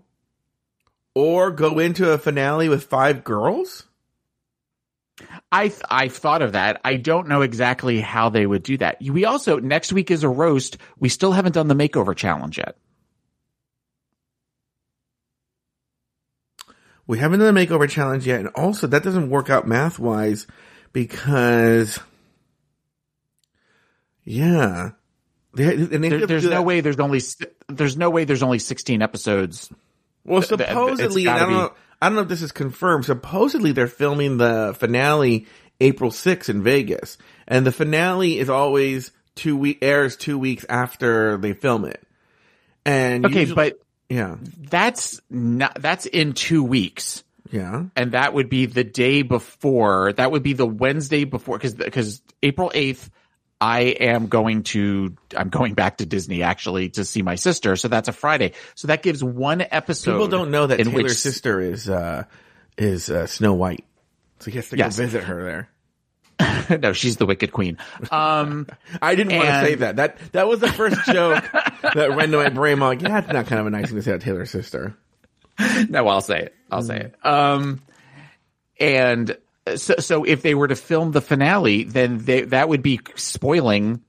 or 1.13 1.49
go 1.49 1.79
into 1.79 2.11
a 2.11 2.17
finale 2.17 2.67
with 2.67 2.83
five 2.83 3.23
girls? 3.23 3.85
I 5.51 5.69
th- 5.69 5.81
I've 5.89 6.15
thought 6.15 6.41
of 6.41 6.51
that. 6.53 6.81
I 6.83 6.97
don't 6.97 7.27
know 7.27 7.41
exactly 7.41 8.01
how 8.01 8.29
they 8.29 8.45
would 8.45 8.63
do 8.63 8.77
that. 8.77 8.97
We 9.01 9.25
also 9.25 9.59
next 9.59 9.93
week 9.93 10.11
is 10.11 10.23
a 10.23 10.29
roast. 10.29 10.77
We 10.99 11.07
still 11.09 11.31
haven't 11.31 11.53
done 11.53 11.67
the 11.67 11.75
makeover 11.75 12.15
challenge 12.15 12.57
yet. 12.57 12.75
We 17.07 17.19
haven't 17.19 17.39
done 17.39 17.53
the 17.53 17.59
makeover 17.65 17.87
challenge 17.87 18.25
yet, 18.25 18.39
and 18.39 18.49
also 18.49 18.87
that 18.87 19.03
doesn't 19.03 19.29
work 19.29 19.49
out 19.49 19.67
math 19.67 19.99
wise 19.99 20.47
because, 20.91 21.99
yeah, 24.23 24.91
they, 25.53 25.75
they 25.75 26.09
There, 26.09 26.25
there's 26.25 26.43
no 26.45 26.49
that- 26.49 26.65
way 26.65 26.81
there's 26.81 26.99
only 26.99 27.21
there's 27.69 27.95
no 27.95 28.09
way 28.09 28.23
there's 28.25 28.41
only 28.43 28.57
16 28.59 29.01
episodes. 29.03 29.69
Well, 30.23 30.41
th- 30.41 30.49
th- 30.57 30.61
it's 30.61 30.69
supposedly, 30.69 31.27
I 31.27 31.37
don't 31.39 31.49
be- 31.49 31.53
know. 31.55 31.73
I 32.01 32.07
don't 32.09 32.15
know 32.15 32.21
if 32.21 32.27
this 32.27 32.41
is 32.41 32.51
confirmed. 32.51 33.05
Supposedly, 33.05 33.71
they're 33.71 33.87
filming 33.87 34.37
the 34.37 34.75
finale 34.77 35.47
April 35.79 36.11
6th 36.11 36.49
in 36.49 36.63
Vegas, 36.63 37.17
and 37.47 37.65
the 37.65 37.71
finale 37.71 38.37
is 38.39 38.49
always 38.49 39.11
two 39.35 39.57
week 39.57 39.79
airs 39.81 40.15
two 40.15 40.37
weeks 40.37 40.65
after 40.69 41.37
they 41.37 41.53
film 41.53 41.85
it. 41.85 42.01
And 42.85 43.25
Okay, 43.25 43.41
usually- 43.41 43.55
but 43.55 43.79
yeah, 44.09 44.35
that's 44.69 45.19
not 45.29 45.81
that's 45.81 46.05
in 46.05 46.33
2 46.33 46.63
weeks. 46.63 47.23
yeah, 47.51 47.85
and 47.95 48.11
that 48.11 48.33
would 48.33 48.49
be 48.49 48.65
the 48.67 48.83
day 48.83 49.21
before. 49.23 50.13
That 50.13 50.31
would 50.31 50.43
be 50.43 50.53
the 50.53 50.67
Wednesday 50.67 51.23
before, 51.23 51.57
because 51.57 51.73
because 51.75 52.21
April 52.43 52.71
eighth, 52.73 53.09
I 53.61 53.81
am 53.81 54.27
going 54.27 54.63
to 54.63 55.15
I'm 55.35 55.49
going 55.49 55.73
back 55.75 55.97
to 55.97 56.05
Disney 56.05 56.43
actually 56.43 56.89
to 56.89 57.05
see 57.05 57.21
my 57.21 57.35
sister. 57.35 57.75
So 57.75 57.87
that's 57.87 58.07
a 58.09 58.13
Friday. 58.13 58.53
So 58.75 58.87
that 58.89 59.01
gives 59.01 59.23
one 59.23 59.61
episode. 59.71 60.11
people 60.13 60.27
don't 60.27 60.51
know 60.51 60.67
that 60.67 60.77
Taylor's 60.77 60.93
which- 61.03 61.11
sister 61.13 61.61
is 61.61 61.89
uh 61.89 62.23
is 62.77 63.09
uh, 63.09 63.25
Snow 63.27 63.53
White, 63.53 63.85
so 64.39 64.51
he 64.51 64.57
has 64.57 64.67
to 64.69 64.77
Yes. 64.77 64.97
go 64.97 65.03
visit 65.03 65.23
her 65.23 65.43
there. 65.43 65.69
no, 66.81 66.91
she's 66.91 67.15
the 67.15 67.25
Wicked 67.25 67.53
Queen. 67.53 67.77
Um, 68.11 68.67
I 69.01 69.15
didn't 69.15 69.37
want 69.37 69.47
to 69.47 69.61
say 69.61 69.75
that. 69.75 69.95
That 69.95 70.17
that 70.33 70.47
was 70.49 70.59
the 70.59 70.67
first 70.71 71.05
joke 71.05 71.41
that 71.93 72.13
went 72.15 72.33
to 72.33 72.37
my 72.39 72.49
brain. 72.49 72.73
I'm 72.73 72.79
like, 72.81 73.01
yeah, 73.01 73.21
that's 73.21 73.31
not 73.31 73.47
kind 73.47 73.61
of 73.61 73.67
a 73.67 73.69
nice 73.69 73.87
thing 73.87 73.95
to 73.95 74.01
say 74.01 74.11
about 74.11 74.21
Taylor's 74.21 74.51
sister. 74.51 74.97
no, 75.89 76.05
I'll 76.09 76.19
say 76.19 76.41
it. 76.41 76.55
I'll 76.69 76.81
say 76.81 76.99
it. 76.99 77.25
Um, 77.25 77.81
and 78.79 79.37
so, 79.75 79.95
so 79.99 80.23
if 80.23 80.41
they 80.41 80.53
were 80.53 80.67
to 80.67 80.75
film 80.75 81.11
the 81.11 81.21
finale, 81.21 81.83
then 81.83 82.19
they, 82.19 82.41
that 82.41 82.69
would 82.69 82.83
be 82.83 82.99
spoiling 83.15 84.01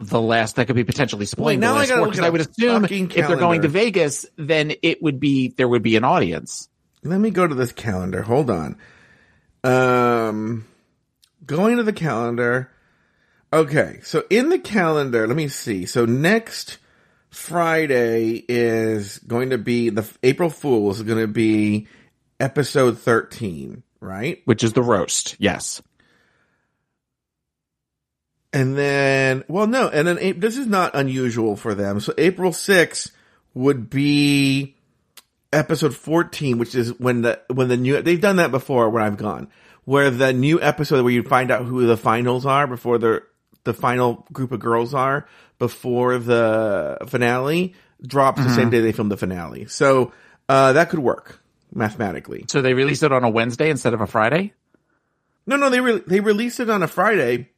the 0.00 0.20
last. 0.20 0.56
That 0.56 0.66
could 0.66 0.76
be 0.76 0.84
potentially 0.84 1.26
spoiling 1.26 1.60
Wait, 1.60 1.66
now 1.66 1.72
the 1.72 1.74
I 1.74 1.78
last 1.80 1.88
gotta 1.88 2.00
four. 2.00 2.10
Because 2.10 2.24
I 2.24 2.30
would 2.30 2.40
assume 2.40 2.84
if 2.84 3.26
they're 3.26 3.36
going 3.36 3.62
to 3.62 3.68
Vegas, 3.68 4.26
then 4.36 4.72
it 4.82 5.02
would 5.02 5.20
be 5.20 5.48
there 5.48 5.68
would 5.68 5.82
be 5.82 5.96
an 5.96 6.04
audience. 6.04 6.68
Let 7.02 7.20
me 7.20 7.30
go 7.30 7.46
to 7.46 7.54
this 7.54 7.72
calendar. 7.72 8.22
Hold 8.22 8.50
on. 8.50 8.76
Um, 9.62 10.66
going 11.46 11.76
to 11.76 11.82
the 11.82 11.92
calendar. 11.92 12.70
Okay, 13.52 14.00
so 14.02 14.24
in 14.30 14.48
the 14.48 14.58
calendar, 14.58 15.28
let 15.28 15.36
me 15.36 15.46
see. 15.46 15.86
So 15.86 16.06
next 16.06 16.78
Friday 17.30 18.44
is 18.48 19.18
going 19.18 19.50
to 19.50 19.58
be 19.58 19.90
the 19.90 20.04
April 20.24 20.50
Fools 20.50 20.96
is 20.96 21.04
going 21.04 21.20
to 21.20 21.28
be 21.28 21.86
episode 22.40 22.98
thirteen, 22.98 23.83
right? 24.04 24.42
which 24.44 24.62
is 24.62 24.72
the 24.72 24.82
roast. 24.82 25.36
Yes. 25.38 25.82
And 28.52 28.78
then, 28.78 29.44
well, 29.48 29.66
no, 29.66 29.88
and 29.88 30.06
then 30.06 30.38
this 30.38 30.56
is 30.56 30.66
not 30.68 30.94
unusual 30.94 31.56
for 31.56 31.74
them. 31.74 31.98
So 31.98 32.14
April 32.16 32.52
6th 32.52 33.10
would 33.52 33.90
be 33.90 34.76
episode 35.52 35.94
14, 35.94 36.58
which 36.58 36.74
is 36.76 36.98
when 37.00 37.22
the, 37.22 37.40
when 37.52 37.66
the 37.68 37.76
new, 37.76 38.00
they've 38.00 38.20
done 38.20 38.36
that 38.36 38.52
before 38.52 38.90
when 38.90 39.02
I've 39.02 39.16
gone, 39.16 39.48
where 39.84 40.10
the 40.10 40.32
new 40.32 40.60
episode 40.60 41.02
where 41.02 41.12
you 41.12 41.24
find 41.24 41.50
out 41.50 41.64
who 41.64 41.84
the 41.86 41.96
finals 41.96 42.46
are 42.46 42.68
before 42.68 42.98
the, 42.98 43.22
the 43.64 43.74
final 43.74 44.24
group 44.32 44.52
of 44.52 44.60
girls 44.60 44.94
are 44.94 45.26
before 45.58 46.18
the 46.18 46.98
finale 47.08 47.74
drops 48.06 48.44
the 48.44 48.54
same 48.54 48.70
day 48.70 48.80
they 48.80 48.92
film 48.92 49.08
the 49.08 49.16
finale. 49.16 49.66
So, 49.66 50.12
uh, 50.48 50.74
that 50.74 50.90
could 50.90 50.98
work 50.98 51.40
mathematically. 51.74 52.44
So 52.48 52.62
they 52.62 52.74
released 52.74 53.02
it 53.02 53.12
on 53.12 53.24
a 53.24 53.30
Wednesday 53.30 53.70
instead 53.70 53.94
of 53.94 54.00
a 54.00 54.06
Friday. 54.06 54.52
No, 55.46 55.56
no, 55.56 55.70
they 55.70 55.80
re- 55.80 56.02
they 56.06 56.20
released 56.20 56.60
it 56.60 56.70
on 56.70 56.82
a 56.82 56.88
Friday. 56.88 57.50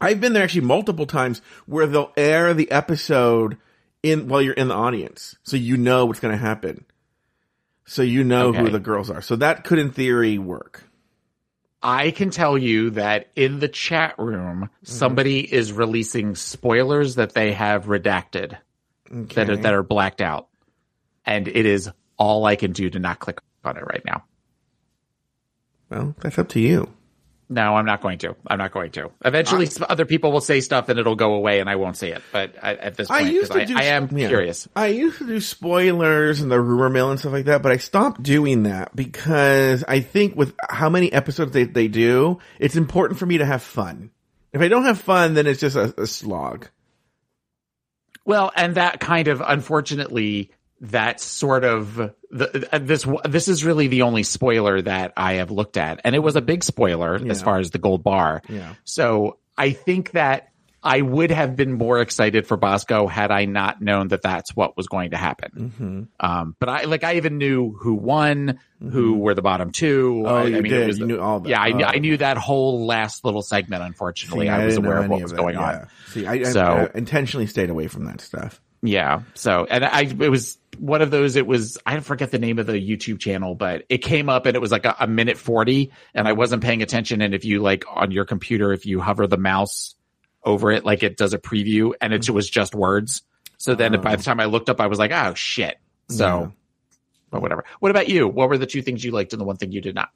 I've 0.00 0.20
been 0.20 0.32
there 0.32 0.42
actually 0.42 0.62
multiple 0.62 1.06
times 1.06 1.40
where 1.66 1.86
they'll 1.86 2.12
air 2.16 2.52
the 2.54 2.70
episode 2.70 3.56
in 4.02 4.28
while 4.28 4.42
you're 4.42 4.52
in 4.52 4.68
the 4.68 4.74
audience, 4.74 5.36
so 5.44 5.56
you 5.56 5.76
know 5.76 6.06
what's 6.06 6.20
going 6.20 6.32
to 6.32 6.44
happen. 6.44 6.84
So 7.84 8.02
you 8.02 8.24
know 8.24 8.52
who 8.52 8.68
the 8.68 8.80
girls 8.80 9.10
are. 9.10 9.22
So 9.22 9.36
that 9.36 9.64
could, 9.64 9.78
in 9.78 9.90
theory, 9.90 10.38
work. 10.38 10.84
I 11.82 12.12
can 12.12 12.30
tell 12.30 12.56
you 12.56 12.90
that 12.90 13.28
in 13.34 13.58
the 13.58 13.68
chat 13.68 14.14
room, 14.18 14.64
mm-hmm. 14.64 14.66
somebody 14.82 15.40
is 15.40 15.72
releasing 15.72 16.36
spoilers 16.36 17.16
that 17.16 17.34
they 17.34 17.52
have 17.52 17.86
redacted 17.86 18.56
that 19.10 19.50
are, 19.50 19.56
that 19.56 19.74
are 19.74 19.82
blacked 19.82 20.20
out, 20.20 20.48
and 21.24 21.48
it 21.48 21.66
is 21.66 21.90
all 22.16 22.44
I 22.44 22.56
can 22.56 22.72
do 22.72 22.90
to 22.90 22.98
not 22.98 23.18
click 23.18 23.40
on 23.64 23.76
it 23.76 23.84
right 23.86 24.02
now. 24.04 24.24
Well, 25.90 26.14
that's 26.20 26.38
up 26.38 26.48
to 26.50 26.60
you. 26.60 26.92
No, 27.52 27.74
I'm 27.74 27.84
not 27.84 28.00
going 28.00 28.16
to. 28.18 28.34
I'm 28.46 28.56
not 28.56 28.72
going 28.72 28.92
to. 28.92 29.10
Eventually, 29.22 29.66
some 29.66 29.86
other 29.90 30.06
people 30.06 30.32
will 30.32 30.40
say 30.40 30.60
stuff 30.60 30.88
and 30.88 30.98
it'll 30.98 31.16
go 31.16 31.34
away, 31.34 31.60
and 31.60 31.68
I 31.68 31.76
won't 31.76 31.98
see 31.98 32.08
it. 32.08 32.22
But 32.32 32.54
I, 32.62 32.76
at 32.76 32.96
this 32.96 33.08
point, 33.08 33.26
I 33.26 33.28
used 33.28 33.52
to 33.52 33.66
do. 33.66 33.76
I, 33.76 33.80
I 33.80 33.84
am 33.84 34.08
yeah. 34.16 34.28
curious. 34.28 34.68
I 34.74 34.86
used 34.86 35.18
to 35.18 35.26
do 35.26 35.38
spoilers 35.38 36.40
and 36.40 36.50
the 36.50 36.58
rumor 36.58 36.88
mill 36.88 37.10
and 37.10 37.20
stuff 37.20 37.32
like 37.32 37.44
that, 37.44 37.62
but 37.62 37.70
I 37.70 37.76
stopped 37.76 38.22
doing 38.22 38.62
that 38.62 38.96
because 38.96 39.84
I 39.86 40.00
think 40.00 40.34
with 40.34 40.54
how 40.66 40.88
many 40.88 41.12
episodes 41.12 41.52
they, 41.52 41.64
they 41.64 41.88
do, 41.88 42.38
it's 42.58 42.76
important 42.76 43.18
for 43.18 43.26
me 43.26 43.36
to 43.36 43.44
have 43.44 43.62
fun. 43.62 44.10
If 44.54 44.62
I 44.62 44.68
don't 44.68 44.84
have 44.84 45.00
fun, 45.00 45.34
then 45.34 45.46
it's 45.46 45.60
just 45.60 45.76
a, 45.76 45.92
a 46.00 46.06
slog. 46.06 46.68
Well, 48.24 48.50
and 48.56 48.76
that 48.76 48.98
kind 48.98 49.28
of, 49.28 49.42
unfortunately, 49.44 50.52
that 50.82 51.20
sort 51.20 51.64
of 51.64 51.94
the, 52.30 52.68
uh, 52.72 52.78
this 52.78 53.06
this 53.24 53.48
is 53.48 53.64
really 53.64 53.86
the 53.86 54.02
only 54.02 54.24
spoiler 54.24 54.82
that 54.82 55.12
I 55.16 55.34
have 55.34 55.50
looked 55.50 55.76
at, 55.76 56.00
and 56.04 56.14
it 56.14 56.18
was 56.18 56.36
a 56.36 56.42
big 56.42 56.64
spoiler 56.64 57.14
as 57.28 57.40
far 57.40 57.58
as 57.58 57.70
the 57.70 57.78
gold 57.78 58.02
bar. 58.02 58.42
Yeah. 58.48 58.74
So 58.84 59.38
I 59.56 59.70
think 59.70 60.10
that 60.12 60.48
I 60.82 61.00
would 61.00 61.30
have 61.30 61.54
been 61.54 61.74
more 61.74 62.00
excited 62.00 62.48
for 62.48 62.56
Bosco 62.56 63.06
had 63.06 63.30
I 63.30 63.44
not 63.44 63.80
known 63.80 64.08
that 64.08 64.22
that's 64.22 64.56
what 64.56 64.76
was 64.76 64.88
going 64.88 65.12
to 65.12 65.16
happen. 65.16 65.50
Mm-hmm. 65.54 66.02
Um, 66.18 66.56
but 66.58 66.68
I 66.68 66.84
like 66.84 67.04
I 67.04 67.14
even 67.14 67.38
knew 67.38 67.72
who 67.78 67.94
won, 67.94 68.58
who 68.80 69.18
were 69.18 69.34
the 69.34 69.42
bottom 69.42 69.70
two. 69.70 70.24
Oh, 70.26 70.34
I, 70.34 70.44
you 70.46 70.56
I 70.56 70.60
mean, 70.62 70.72
did. 70.72 70.98
You 70.98 71.06
knew 71.06 71.20
all 71.20 71.38
that. 71.38 71.48
Yeah, 71.48 71.60
I, 71.60 71.70
knew 71.70 71.84
Oh, 71.84 71.88
I 71.88 71.98
knew 71.98 72.16
that 72.16 72.38
whole 72.38 72.86
last 72.86 73.24
little 73.24 73.42
segment. 73.42 73.84
Unfortunately, 73.84 74.46
See, 74.46 74.50
I 74.50 74.66
was 74.66 74.76
aware 74.76 74.98
of 74.98 75.08
what 75.08 75.22
was 75.22 75.30
that, 75.30 75.36
going 75.36 75.54
yeah. 75.54 75.78
on. 75.82 75.88
See, 76.08 76.26
I, 76.26 76.42
So- 76.42 76.90
I 76.92 76.98
intentionally 76.98 77.46
stayed 77.46 77.70
away 77.70 77.86
from 77.86 78.06
that 78.06 78.20
stuff. 78.20 78.60
Yeah. 78.82 79.22
So, 79.34 79.66
and 79.68 79.84
I, 79.84 80.02
it 80.02 80.28
was 80.30 80.58
one 80.78 81.02
of 81.02 81.10
those, 81.10 81.36
it 81.36 81.46
was, 81.46 81.78
I 81.86 82.00
forget 82.00 82.30
the 82.32 82.38
name 82.38 82.58
of 82.58 82.66
the 82.66 82.72
YouTube 82.72 83.20
channel, 83.20 83.54
but 83.54 83.84
it 83.88 83.98
came 83.98 84.28
up 84.28 84.46
and 84.46 84.56
it 84.56 84.60
was 84.60 84.72
like 84.72 84.84
a, 84.86 84.96
a 85.00 85.06
minute 85.06 85.38
40 85.38 85.92
and 86.14 86.26
I 86.26 86.32
wasn't 86.32 86.62
paying 86.64 86.82
attention. 86.82 87.22
And 87.22 87.34
if 87.34 87.44
you 87.44 87.60
like 87.60 87.84
on 87.88 88.10
your 88.10 88.24
computer, 88.24 88.72
if 88.72 88.84
you 88.84 89.00
hover 89.00 89.26
the 89.26 89.36
mouse 89.36 89.94
over 90.42 90.72
it, 90.72 90.84
like 90.84 91.04
it 91.04 91.16
does 91.16 91.32
a 91.34 91.38
preview 91.38 91.92
and 92.00 92.12
it 92.12 92.28
was 92.28 92.50
just 92.50 92.74
words. 92.74 93.22
So 93.58 93.76
then 93.76 94.00
by 94.00 94.16
the 94.16 94.22
time 94.24 94.40
I 94.40 94.46
looked 94.46 94.68
up, 94.68 94.80
I 94.80 94.88
was 94.88 94.98
like, 94.98 95.12
oh 95.12 95.34
shit. 95.34 95.76
So, 96.08 96.24
Yeah. 96.26 96.46
but 97.30 97.42
whatever. 97.42 97.64
What 97.78 97.90
about 97.90 98.08
you? 98.08 98.26
What 98.26 98.48
were 98.48 98.58
the 98.58 98.66
two 98.66 98.82
things 98.82 99.04
you 99.04 99.12
liked 99.12 99.32
and 99.32 99.40
the 99.40 99.44
one 99.44 99.56
thing 99.56 99.70
you 99.70 99.80
did 99.80 99.94
not? 99.94 100.08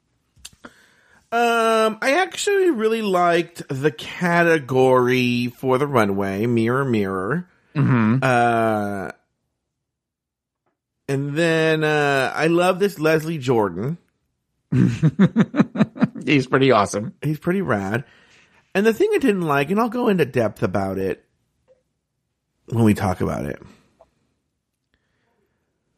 Um, 1.31 1.97
I 2.01 2.21
actually 2.21 2.71
really 2.71 3.01
liked 3.01 3.63
the 3.69 3.91
category 3.91 5.47
for 5.47 5.77
the 5.77 5.87
runway, 5.87 6.45
mirror, 6.45 6.83
mirror. 6.85 7.49
Mm-hmm. 7.77 8.17
Uh, 8.21 9.11
and 11.07 11.35
then 11.35 11.83
uh, 11.83 12.31
I 12.35 12.47
love 12.47 12.79
this 12.79 12.99
Leslie 12.99 13.37
Jordan. 13.37 13.97
He's 16.25 16.47
pretty 16.47 16.71
awesome. 16.71 17.13
He's 17.21 17.39
pretty 17.39 17.61
rad. 17.61 18.03
And 18.75 18.85
the 18.85 18.93
thing 18.93 19.09
I 19.13 19.17
didn't 19.17 19.43
like, 19.43 19.71
and 19.71 19.79
I'll 19.79 19.89
go 19.89 20.07
into 20.09 20.25
depth 20.25 20.61
about 20.63 20.97
it 20.97 21.23
when 22.65 22.83
we 22.83 22.93
talk 22.93 23.21
about 23.21 23.45
it, 23.45 23.61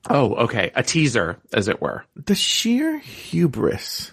Oh, 0.09 0.33
okay. 0.45 0.71
A 0.75 0.81
teaser, 0.81 1.39
as 1.53 1.67
it 1.67 1.81
were. 1.81 2.03
the 2.15 2.33
sheer 2.33 2.97
hubris 2.99 4.11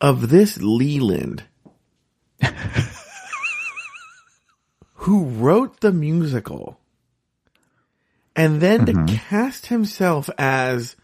of 0.00 0.28
this 0.30 0.56
Leland, 0.58 1.42
who 5.02 5.24
wrote 5.24 5.80
the 5.80 5.92
musical, 5.92 6.78
and 8.36 8.60
then 8.60 8.86
to 8.86 9.04
cast 9.06 9.66
himself 9.66 10.28
as, 10.38 10.96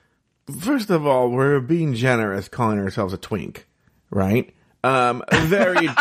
first 0.60 0.90
of 0.90 1.06
all, 1.06 1.30
we're 1.30 1.60
being 1.60 1.94
generous 1.94 2.48
calling 2.48 2.78
ourselves 2.78 3.12
a 3.14 3.16
twink, 3.18 3.66
right? 4.10 4.54
Um, 4.82 5.22
very, 5.32 5.88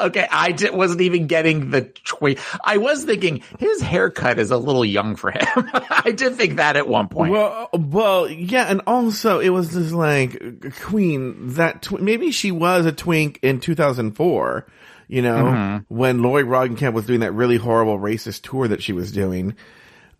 Okay, 0.00 0.28
I 0.30 0.52
di- 0.52 0.70
wasn't 0.70 1.00
even 1.00 1.26
getting 1.26 1.70
the 1.70 1.82
tweet. 1.82 2.38
I 2.64 2.76
was 2.76 3.04
thinking 3.04 3.42
his 3.58 3.80
haircut 3.80 4.38
is 4.38 4.52
a 4.52 4.56
little 4.56 4.84
young 4.84 5.16
for 5.16 5.32
him. 5.32 5.40
I 5.90 6.12
did 6.14 6.36
think 6.36 6.56
that 6.56 6.76
at 6.76 6.86
one 6.86 7.08
point. 7.08 7.32
well, 7.32 7.68
well, 7.72 8.28
yeah, 8.30 8.66
and 8.70 8.82
also 8.86 9.40
it 9.40 9.48
was 9.48 9.72
just 9.72 9.92
like 9.92 10.72
Queen 10.82 11.54
that 11.54 11.82
tw- 11.82 12.00
maybe 12.00 12.30
she 12.30 12.52
was 12.52 12.86
a 12.86 12.92
twink 12.92 13.40
in 13.42 13.58
2004, 13.58 14.66
you 15.12 15.20
know, 15.20 15.82
when 15.88 16.22
Lori 16.22 16.42
Roggenkamp 16.42 16.94
was 16.94 17.04
doing 17.04 17.20
that 17.20 17.32
really 17.32 17.58
horrible 17.58 17.98
racist 17.98 18.48
tour 18.48 18.66
that 18.68 18.82
she 18.82 18.94
was 18.94 19.12
doing, 19.12 19.56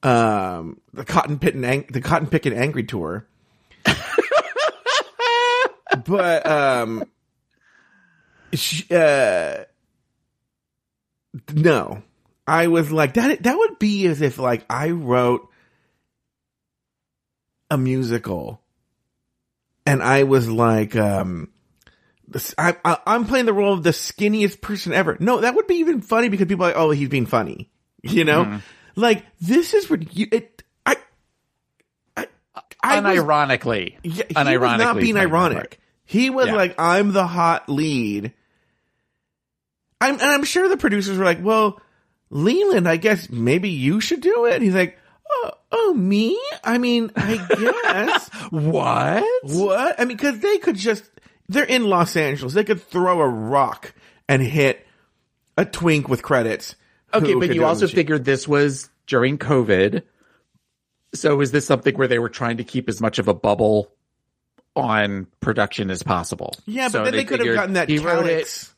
um, 0.03 0.83
the 0.93 1.07
Cotton 1.07 1.39
Pit 1.39 1.55
and 1.55 1.65
Ang- 1.65 1.87
the 1.89 2.03
Cotton 2.03 2.29
Pick 2.29 2.45
and 2.45 2.55
Angry 2.55 2.85
tour. 2.85 3.27
but 6.05 6.47
um, 6.47 7.05
she, 8.53 8.85
uh, 8.95 9.65
no, 11.55 12.03
I 12.47 12.67
was 12.67 12.93
like 12.93 13.15
that. 13.15 13.45
That 13.45 13.57
would 13.57 13.79
be 13.79 14.07
as 14.09 14.21
if 14.21 14.39
like 14.39 14.67
I 14.69 14.91
wrote 14.91 15.49
a 17.71 17.79
musical, 17.79 18.61
and 19.87 20.03
I 20.03 20.25
was 20.25 20.51
like, 20.51 20.95
um, 20.97 21.49
this- 22.29 22.55
I, 22.59 22.77
I'm 23.07 23.27
playing 23.27 23.47
the 23.47 23.53
role 23.53 23.73
of 23.75 23.83
the 23.83 23.91
skinniest 23.91 24.61
person 24.61 24.93
ever. 24.93 25.17
No, 25.21 25.41
that 25.41 25.55
would 25.55 25.67
be 25.67 25.77
even 25.77 26.01
funny 26.01 26.29
because 26.29 26.47
people 26.47 26.65
are 26.65 26.69
like, 26.69 26.77
oh, 26.77 26.91
he's 26.91 27.09
being 27.09 27.27
funny, 27.27 27.71
you 28.03 28.25
know, 28.25 28.45
mm-hmm. 28.45 28.59
like 28.97 29.25
this 29.41 29.75
is 29.75 29.89
what 29.91 30.17
you. 30.17 30.29
It, 30.33 30.63
I, 30.87 30.97
I, 32.17 32.27
I 32.83 33.01
was- 33.01 33.19
unironically. 33.19 33.97
yeah, 34.03 34.25
he 34.29 34.35
unironically 34.35 34.61
was 34.61 34.79
not 34.79 34.97
being 34.99 35.17
ironic. 35.17 35.79
He 36.05 36.31
was 36.31 36.49
Yeah. 36.49 36.55
like, 36.57 36.75
I'm 36.79 37.13
the 37.13 37.27
hot 37.27 37.69
lead. 37.69 38.33
I'm, 40.01 40.15
and 40.15 40.23
I'm 40.23 40.45
sure 40.45 40.69
the 40.69 40.77
producers 40.77 41.17
were 41.17 41.25
like, 41.25 41.43
well, 41.43 41.81
Leland, 42.29 42.89
I 42.89 42.97
guess 42.97 43.31
maybe 43.31 43.71
you 43.71 44.01
should 44.01 44.21
do 44.21 44.47
it. 44.47 44.55
And 44.55 44.63
he's 44.65 44.75
like, 44.75 44.99
oh, 45.31 45.51
oh, 45.71 45.95
me? 45.95 46.39
I 46.65 46.79
mean, 46.79 47.13
I 47.15 47.37
guess. 47.49 48.29
What? 48.51 49.25
what? 49.45 50.01
I 50.01 50.05
mean, 50.05 50.19
cause 50.19 50.41
they 50.41 50.59
could 50.59 50.77
just, 50.77 51.09
they're 51.53 51.65
in 51.65 51.85
Los 51.85 52.17
Angeles. 52.17 52.55
They 52.55 52.65
could 52.65 52.83
throw 52.83 53.21
a 53.21 53.29
rock 53.29 53.95
and 54.29 54.43
hit 54.43 54.87
a 55.57 55.65
twink 55.65 56.09
with 56.09 56.23
credits. 56.23 56.75
Okay, 57.15 57.35
but 57.35 57.55
you 57.55 57.65
also 57.65 57.87
figured 57.87 58.25
this 58.25 58.49
was 58.49 58.89
during 59.07 59.37
COVID 59.39 60.03
So 61.15 61.41
is 61.43 61.51
this 61.53 61.67
something 61.67 61.95
where 61.97 62.09
they 62.09 62.19
were 62.19 62.31
trying 62.31 62.57
to 62.57 62.65
keep 62.65 62.89
as 62.89 63.01
much 63.01 63.19
of 63.19 63.29
a 63.29 63.35
bubble 63.35 63.93
on 64.75 65.27
production 65.41 65.91
as 65.91 66.03
possible? 66.03 66.55
Yeah, 66.67 66.87
but 66.87 66.93
So 66.93 67.05
then 67.05 67.13
they, 67.13 67.25
could 67.25 67.41
have 67.45 67.55
gotten 67.55 67.75
that 67.75 67.89
he 67.91 67.99
calyx. 67.99 68.75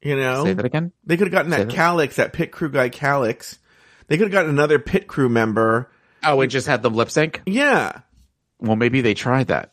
You 0.00 0.16
know, 0.16 0.44
Say 0.44 0.54
that 0.54 0.64
again. 0.64 0.92
they 1.04 1.16
could 1.16 1.26
have 1.26 1.32
gotten 1.32 1.50
Say 1.50 1.58
that 1.58 1.68
that. 1.68 1.74
calyx, 1.74 2.16
that 2.16 2.32
pit 2.32 2.52
crew 2.52 2.70
guy 2.70 2.88
calyx. 2.88 3.58
They 4.06 4.16
could 4.16 4.26
have 4.26 4.32
gotten 4.32 4.50
another 4.50 4.78
pit 4.78 5.08
crew 5.08 5.28
member. 5.28 5.90
Oh, 6.24 6.40
it 6.40 6.46
just 6.48 6.66
had 6.68 6.82
them 6.82 6.94
lip 6.94 7.10
sync. 7.10 7.42
Yeah, 7.46 8.00
Well, 8.60 8.76
maybe 8.76 9.00
they 9.00 9.14
tried 9.14 9.48
that. 9.48 9.72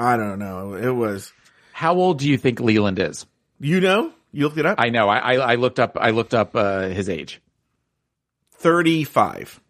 I 0.00 0.16
don't 0.16 0.38
know. 0.38 0.74
It 0.74 0.90
was, 0.90 1.32
How 1.72 1.94
old 1.94 2.18
do 2.18 2.28
you 2.28 2.38
think 2.38 2.58
Leland 2.60 2.98
is? 2.98 3.26
you 3.60 3.80
know, 3.80 4.12
you 4.32 4.44
looked 4.44 4.58
it 4.58 4.64
up. 4.66 4.80
I 4.80 4.88
know. 4.88 5.08
I, 5.08 5.18
I, 5.18 5.34
I 5.52 5.54
looked 5.56 5.78
up. 5.78 5.96
I 6.00 6.10
looked 6.10 6.32
up 6.34 6.56
uh, 6.56 6.88
his 6.88 7.08
age. 7.08 7.40
Thirty-five. 8.52 9.60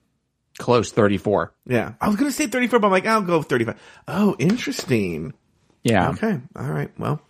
Close, 0.58 0.92
thirty-four. 0.92 1.52
Yeah, 1.66 1.94
I 2.00 2.08
was 2.08 2.16
gonna 2.16 2.32
say 2.32 2.46
thirty-four, 2.46 2.78
but 2.80 2.86
I'm 2.88 2.92
like, 2.92 3.06
I'll 3.06 3.22
go 3.22 3.42
thirty-five. 3.42 3.80
Oh, 4.08 4.36
interesting. 4.38 5.32
Yeah. 5.82 6.10
Okay. 6.10 6.38
All 6.56 6.66
right. 6.70 6.90
Well. 6.98 7.20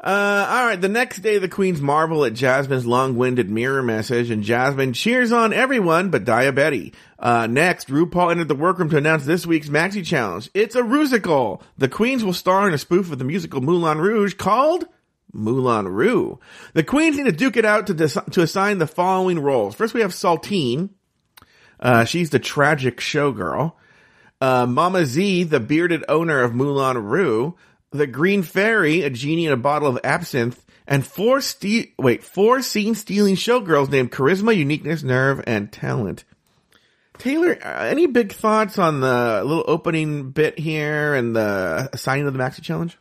Uh, 0.00 0.46
all 0.48 0.66
right. 0.66 0.80
The 0.80 0.88
next 0.88 1.18
day, 1.18 1.38
the 1.38 1.48
queens 1.48 1.80
marvel 1.80 2.24
at 2.24 2.34
Jasmine's 2.34 2.86
long-winded 2.86 3.50
mirror 3.50 3.82
message, 3.82 4.30
and 4.30 4.42
Jasmine 4.42 4.92
cheers 4.92 5.32
on 5.32 5.52
everyone 5.52 6.10
but 6.10 6.24
Daya 6.24 6.54
Betty. 6.54 6.92
Uh, 7.18 7.46
next, 7.46 7.88
RuPaul 7.88 8.30
entered 8.30 8.48
the 8.48 8.54
workroom 8.54 8.90
to 8.90 8.96
announce 8.96 9.24
this 9.24 9.46
week's 9.46 9.68
Maxi 9.68 10.04
Challenge. 10.04 10.50
It's 10.52 10.74
a 10.74 10.82
rusical. 10.82 11.62
The 11.78 11.88
queens 11.88 12.24
will 12.24 12.32
star 12.32 12.68
in 12.68 12.74
a 12.74 12.78
spoof 12.78 13.10
of 13.10 13.18
the 13.18 13.24
musical 13.24 13.60
Moulin 13.60 13.98
Rouge 13.98 14.34
called 14.34 14.84
Moulin 15.32 15.88
Ru. 15.88 16.38
The 16.74 16.84
queens 16.84 17.16
need 17.16 17.24
to 17.24 17.32
duke 17.32 17.56
it 17.56 17.64
out 17.64 17.86
to 17.86 17.94
dec- 17.94 18.32
to 18.32 18.42
assign 18.42 18.78
the 18.78 18.86
following 18.86 19.38
roles. 19.38 19.74
First, 19.74 19.94
we 19.94 20.02
have 20.02 20.12
Saltine. 20.12 20.90
Uh, 21.80 22.04
she's 22.04 22.30
the 22.30 22.38
tragic 22.38 22.98
showgirl 22.98 23.72
uh, 24.40 24.66
Mama 24.66 25.06
Z, 25.06 25.44
the 25.44 25.60
bearded 25.60 26.04
owner 26.08 26.40
of 26.40 26.54
Moulin 26.54 26.98
Rouge, 26.98 27.54
the 27.94 28.06
Green 28.08 28.42
Fairy, 28.42 29.02
a 29.02 29.10
genie 29.10 29.46
in 29.46 29.52
a 29.52 29.56
bottle 29.56 29.88
of 29.88 30.00
absinthe, 30.02 30.60
and 30.86 31.06
four 31.06 31.40
ste- 31.40 31.92
wait, 31.96 32.24
four 32.24 32.60
scene 32.60 32.96
stealing 32.96 33.36
showgirls 33.36 33.88
named 33.88 34.10
Charisma, 34.10 34.54
Uniqueness, 34.54 35.04
Nerve, 35.04 35.42
and 35.46 35.70
Talent. 35.72 36.24
Taylor, 37.18 37.56
uh, 37.64 37.84
any 37.84 38.08
big 38.08 38.32
thoughts 38.32 38.78
on 38.78 39.00
the 39.00 39.42
little 39.44 39.64
opening 39.68 40.32
bit 40.32 40.58
here 40.58 41.14
and 41.14 41.36
the 41.36 41.96
signing 41.96 42.26
of 42.26 42.32
the 42.32 42.38
Maxi 42.38 42.60
Challenge? 42.60 42.98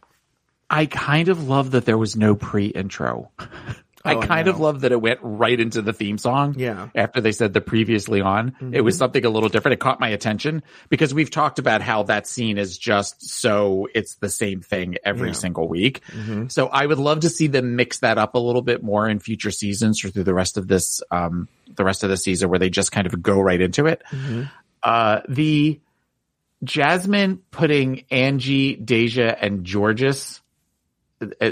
I 0.69 0.85
kind 0.85 1.27
of 1.27 1.47
love 1.47 1.71
that 1.71 1.85
there 1.85 1.97
was 1.97 2.15
no 2.15 2.35
pre-intro. 2.35 3.31
I 3.39 3.47
Oh, 4.05 4.09
I 4.19 4.25
kind 4.25 4.49
of 4.49 4.59
love 4.59 4.81
that 4.81 4.91
it 4.91 4.99
went 4.99 5.19
right 5.21 5.57
into 5.57 5.81
the 5.81 5.93
theme 5.93 6.17
song. 6.17 6.55
Yeah. 6.57 6.73
Mm-hmm. 6.73 6.97
After 6.97 7.21
they 7.21 7.31
said 7.31 7.53
the 7.53 7.61
previously 7.61 8.19
on, 8.19 8.53
it 8.73 8.81
was 8.81 8.97
something 8.97 9.23
a 9.23 9.29
little 9.29 9.47
different. 9.47 9.73
It 9.73 9.79
caught 9.79 9.99
my 10.01 10.09
attention 10.09 10.61
because 10.89 11.13
we've 11.13 11.31
talked 11.31 11.57
about 11.57 11.81
how 11.81 12.03
that 12.03 12.27
scene 12.27 12.57
is 12.57 12.77
just 12.77 13.25
so 13.25 13.87
it's 13.95 14.15
the 14.15 14.27
same 14.29 14.59
thing 14.61 14.97
every 15.05 15.29
Yeah. 15.29 15.31
Mm-hmm. 15.33 15.39
single 15.39 15.67
week. 15.69 16.01
So 16.49 16.67
I 16.67 16.85
would 16.85 16.97
love 16.99 17.21
to 17.21 17.29
see 17.29 17.47
them 17.47 17.77
mix 17.77 17.99
that 17.99 18.17
up 18.17 18.35
a 18.35 18.39
little 18.39 18.61
bit 18.61 18.83
more 18.83 19.07
in 19.07 19.19
future 19.19 19.51
seasons 19.51 20.03
or 20.03 20.09
through 20.09 20.25
the 20.25 20.33
rest 20.33 20.57
of 20.57 20.67
this, 20.67 21.01
um, 21.09 21.47
the 21.75 21.85
rest 21.85 22.03
of 22.03 22.09
the 22.09 22.17
season 22.17 22.49
where 22.49 22.59
they 22.59 22.69
just 22.69 22.91
kind 22.91 23.07
of 23.07 23.21
go 23.23 23.39
right 23.39 23.61
into 23.61 23.85
it. 23.85 24.01
Mm-hmm. 24.11 24.43
Uh, 24.83 25.21
the 25.29 25.79
Jasmine 26.63 27.41
putting 27.51 28.05
Angie, 28.11 28.75
Deja, 28.75 29.35
and 29.39 29.65
Jorgeous 29.65 30.41
uh, 31.41 31.51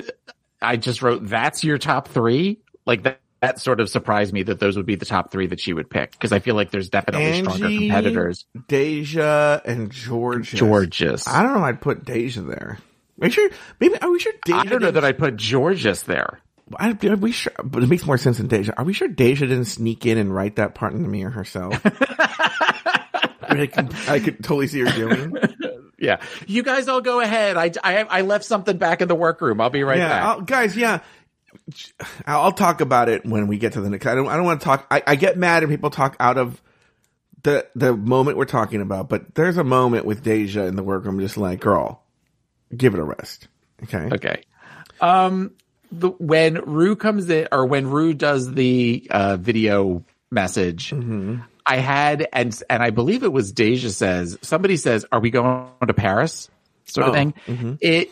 I 0.62 0.78
just 0.78 1.02
wrote, 1.02 1.28
that's 1.28 1.64
your 1.64 1.78
top 1.78 2.08
three. 2.08 2.60
Like 2.86 3.04
that, 3.04 3.20
that 3.42 3.60
sort 3.60 3.80
of 3.80 3.90
surprised 3.90 4.34
me 4.34 4.44
that 4.44 4.60
those 4.60 4.78
would 4.78 4.86
be 4.86 4.96
the 4.96 5.06
top 5.06 5.32
three 5.32 5.48
that 5.48 5.60
she 5.60 5.74
would 5.74 5.90
pick. 5.90 6.18
Cause 6.20 6.32
I 6.32 6.40
feel 6.40 6.56
like 6.56 6.72
there's 6.72 6.90
definitely 6.90 7.42
stronger 7.42 7.68
competitors. 7.68 8.46
Deja 8.68 9.62
and 9.66 9.92
George. 9.92 10.58
Jorgeous. 10.58 11.28
I 11.28 11.44
don't 11.44 11.54
know. 11.54 11.64
I'd 11.64 11.82
put 11.82 12.06
Deja 12.06 12.42
there. 12.42 12.78
Are 13.22 13.28
you 13.28 13.32
sure? 13.32 13.50
Maybe 13.80 14.00
are 14.02 14.12
we 14.12 14.20
sure 14.20 14.34
Deja? 14.46 14.60
I 14.60 14.66
don't 14.66 14.82
know 14.82 14.92
that 14.92 15.06
I 15.06 15.12
put 15.12 15.38
Jorgeous 15.38 16.04
there. 16.04 16.40
I, 16.78 16.98
are 17.04 17.16
we 17.16 17.32
sure? 17.32 17.52
But 17.64 17.84
it 17.84 17.90
makes 17.90 18.06
more 18.06 18.18
sense 18.18 18.38
than 18.38 18.48
Deja. 18.48 18.74
Are 18.78 18.84
we 18.84 18.94
sure 18.94 19.08
Deja 19.08 19.46
didn't 19.46 19.66
sneak 19.66 20.06
in 20.06 20.18
and 20.18 20.34
write 20.34 20.56
that 20.56 20.76
part 20.76 20.94
in 20.94 21.04
the 21.04 21.10
mirror 21.10 21.30
herself? 21.30 21.80
I, 21.86 23.54
mean, 23.54 23.62
I, 23.64 23.68
can, 23.68 23.90
I 24.08 24.20
could 24.20 24.44
totally 24.44 24.68
see 24.68 24.80
her 24.80 24.92
doing. 24.92 25.36
Yeah. 26.02 26.20
You 26.48 26.64
guys 26.64 26.88
all 26.88 27.02
go 27.02 27.22
ahead. 27.22 27.58
I, 27.58 27.72
I, 27.84 28.04
I 28.04 28.22
left 28.22 28.44
something 28.44 28.78
back 28.78 29.02
in 29.02 29.08
the 29.08 29.16
workroom. 29.16 29.62
I'll 29.62 29.70
be 29.70 29.84
right 29.84 30.00
yeah, 30.00 30.10
back. 30.10 30.24
I'll, 30.24 30.42
guys. 30.42 30.76
Yeah, 30.76 31.02
I'll, 32.26 32.52
talk 32.52 32.82
about 32.82 33.08
it 33.08 33.26
when 33.26 33.48
we 33.48 33.58
get 33.58 33.74
to 33.74 33.82
the 33.82 33.90
next. 33.90 34.06
I 34.08 34.16
don't. 34.16 34.28
I 34.28 34.36
don't 34.36 34.46
want 34.46 34.62
to 34.62 34.66
talk. 34.66 34.88
I, 34.90 35.04
I 35.06 35.16
get 35.16 35.38
mad 35.38 35.64
when 35.64 35.70
people 35.70 35.92
talk 35.92 36.18
out 36.20 36.38
of 36.38 36.62
the 37.44 37.68
the 37.76 37.96
moment 37.96 38.38
we're 38.38 38.46
talking 38.46 38.82
about. 38.82 39.10
But 39.10 39.36
there's 39.36 39.58
a 39.58 39.64
moment 39.64 40.06
with 40.06 40.24
Deja 40.24 40.64
in 40.64 40.76
the 40.76 40.84
workroom, 40.84 41.20
just 41.20 41.38
like, 41.38 41.60
girl, 41.60 42.04
give 42.76 42.94
it 42.94 43.00
a 43.00 43.04
rest. 43.04 43.48
Okay. 43.84 44.10
Okay. 44.12 44.44
Um, 45.00 45.54
the, 45.92 46.10
when 46.10 46.56
Ru 46.56 46.96
comes 46.96 47.30
in, 47.30 47.48
or 47.52 47.66
when 47.66 47.88
Ru 47.88 48.14
does 48.14 48.52
the 48.52 49.08
uh, 49.10 49.38
video 49.38 50.04
message, 50.32 50.94
I 51.66 51.78
had, 51.78 52.28
and 52.34 52.60
and 52.70 52.84
I 52.84 52.90
believe 52.90 53.24
it 53.24 53.32
was 53.32 53.52
Deja 53.52 53.90
says, 53.90 54.38
somebody 54.42 54.78
says, 54.78 55.06
"Are 55.12 55.20
we 55.20 55.30
going 55.30 55.68
to 55.86 55.94
Paris?" 55.94 56.50
Sort 56.86 57.08
of 57.08 57.12
Oh, 57.12 57.16
thing. 57.16 57.34
Mm-hmm. 57.48 57.74
It 57.80 58.12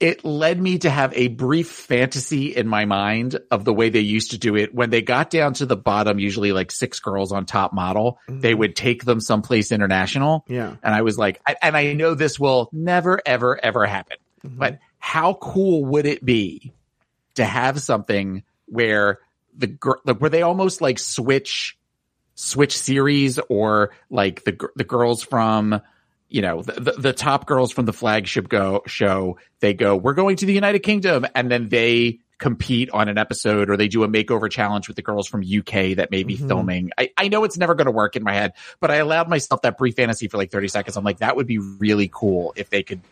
it 0.00 0.24
led 0.24 0.58
me 0.60 0.78
to 0.78 0.88
have 0.88 1.12
a 1.14 1.28
brief 1.28 1.68
fantasy 1.68 2.56
in 2.56 2.66
my 2.66 2.86
mind 2.86 3.38
of 3.50 3.66
the 3.66 3.74
way 3.74 3.90
they 3.90 4.00
used 4.00 4.30
to 4.30 4.38
do 4.38 4.56
it 4.56 4.74
when 4.74 4.88
they 4.88 5.02
got 5.02 5.28
down 5.28 5.52
to 5.52 5.66
the 5.66 5.76
bottom, 5.76 6.18
usually 6.18 6.52
like 6.52 6.70
six 6.70 7.00
girls 7.00 7.32
on 7.32 7.44
top 7.44 7.74
model, 7.74 8.18
mm-hmm. 8.26 8.40
they 8.40 8.54
would 8.54 8.74
take 8.74 9.04
them 9.04 9.20
someplace 9.20 9.70
international. 9.70 10.42
Yeah. 10.48 10.74
And 10.82 10.94
I 10.94 11.02
was 11.02 11.18
like, 11.18 11.38
I- 11.46 11.56
and 11.60 11.76
I 11.76 11.92
know 11.92 12.14
this 12.14 12.40
will 12.40 12.70
never, 12.72 13.20
ever, 13.26 13.62
ever 13.62 13.84
happen, 13.84 14.16
mm-hmm. 14.42 14.58
but 14.58 14.78
how 14.98 15.34
cool 15.34 15.84
would 15.84 16.06
it 16.06 16.24
be 16.24 16.72
to 17.34 17.44
have 17.44 17.80
something 17.82 18.42
where 18.66 19.18
the 19.54 19.66
girl, 19.66 19.96
where 20.18 20.30
they 20.30 20.40
almost 20.40 20.80
like 20.80 20.98
switch, 20.98 21.76
switch 22.40 22.76
series 22.76 23.38
or 23.48 23.90
like 24.08 24.44
the, 24.44 24.68
the 24.74 24.84
girls 24.84 25.22
from, 25.22 25.80
you 26.28 26.40
know, 26.40 26.62
the, 26.62 26.80
the, 26.80 26.92
the 26.92 27.12
top 27.12 27.46
girls 27.46 27.70
from 27.70 27.84
the 27.84 27.92
flagship 27.92 28.48
go 28.48 28.82
show, 28.86 29.38
they 29.60 29.74
go, 29.74 29.96
we're 29.96 30.14
going 30.14 30.36
to 30.36 30.46
the 30.46 30.52
United 30.52 30.80
Kingdom. 30.80 31.26
And 31.34 31.50
then 31.50 31.68
they 31.68 32.20
compete 32.38 32.88
on 32.90 33.08
an 33.08 33.18
episode 33.18 33.68
or 33.68 33.76
they 33.76 33.88
do 33.88 34.02
a 34.02 34.08
makeover 34.08 34.50
challenge 34.50 34.88
with 34.88 34.96
the 34.96 35.02
girls 35.02 35.28
from 35.28 35.42
UK 35.42 35.96
that 35.96 36.10
may 36.10 36.22
be 36.22 36.36
mm-hmm. 36.36 36.48
filming. 36.48 36.90
I, 36.96 37.10
I 37.18 37.28
know 37.28 37.44
it's 37.44 37.58
never 37.58 37.74
going 37.74 37.86
to 37.86 37.92
work 37.92 38.16
in 38.16 38.22
my 38.22 38.32
head, 38.32 38.54
but 38.80 38.90
I 38.90 38.96
allowed 38.96 39.28
myself 39.28 39.60
that 39.62 39.76
brief 39.76 39.96
fantasy 39.96 40.26
for 40.26 40.38
like 40.38 40.50
30 40.50 40.68
seconds. 40.68 40.96
I'm 40.96 41.04
like, 41.04 41.18
that 41.18 41.36
would 41.36 41.46
be 41.46 41.58
really 41.58 42.10
cool 42.10 42.54
if 42.56 42.70
they 42.70 42.82
could 42.82 43.02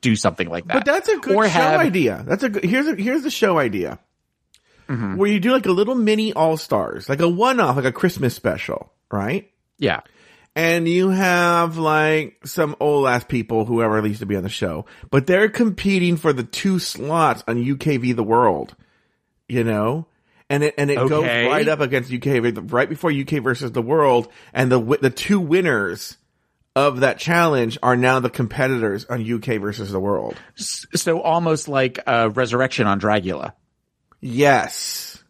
do 0.00 0.16
something 0.16 0.48
like 0.48 0.66
that. 0.68 0.72
But 0.72 0.84
that's 0.86 1.08
a 1.08 1.18
good 1.18 1.36
Or 1.36 1.44
show 1.44 1.50
have- 1.50 1.80
idea. 1.80 2.24
That's 2.26 2.42
a 2.42 2.48
good. 2.48 2.64
Here's 2.64 2.86
a 2.86 2.94
here's 2.94 3.22
the 3.22 3.30
show 3.30 3.58
idea. 3.58 3.98
Mm-hmm. 4.88 5.16
Where 5.16 5.30
you 5.30 5.38
do 5.38 5.52
like 5.52 5.66
a 5.66 5.72
little 5.72 5.94
mini 5.94 6.32
All 6.32 6.56
Stars, 6.56 7.08
like 7.08 7.20
a 7.20 7.28
one 7.28 7.60
off, 7.60 7.76
like 7.76 7.84
a 7.84 7.92
Christmas 7.92 8.34
special, 8.34 8.90
right? 9.10 9.50
Yeah. 9.78 10.00
and 10.56 10.88
you 10.88 11.10
have 11.10 11.76
like 11.78 12.44
some 12.44 12.74
old 12.80 13.06
ass 13.06 13.22
people, 13.24 13.64
whoever 13.64 14.04
used 14.06 14.20
to 14.20 14.26
be 14.26 14.34
on 14.34 14.42
the 14.42 14.48
show, 14.48 14.86
but 15.10 15.26
they're 15.26 15.48
competing 15.48 16.16
for 16.16 16.32
the 16.32 16.42
two 16.42 16.78
slots 16.78 17.44
on 17.46 17.62
UKV 17.62 18.16
the 18.16 18.24
World, 18.24 18.74
you 19.48 19.62
know, 19.62 20.06
and 20.50 20.64
it 20.64 20.74
and 20.78 20.90
it 20.90 20.96
goes 20.96 21.24
right 21.24 21.68
up 21.68 21.80
against 21.80 22.12
UK 22.12 22.42
right 22.72 22.88
before 22.88 23.12
UK 23.12 23.42
versus 23.42 23.70
the 23.72 23.82
World, 23.82 24.28
and 24.52 24.72
the 24.72 24.80
the 25.00 25.10
two 25.10 25.38
winners 25.38 26.16
of 26.74 27.00
that 27.00 27.18
challenge 27.18 27.78
are 27.82 27.96
now 27.96 28.18
the 28.20 28.30
competitors 28.30 29.04
on 29.04 29.30
UK 29.30 29.60
versus 29.60 29.92
the 29.92 30.00
World. 30.00 30.36
So 30.56 31.20
almost 31.20 31.68
like 31.68 31.98
a 32.06 32.30
Resurrection 32.30 32.86
on 32.86 33.00
Dragula. 33.00 33.52
Yes. 34.20 35.22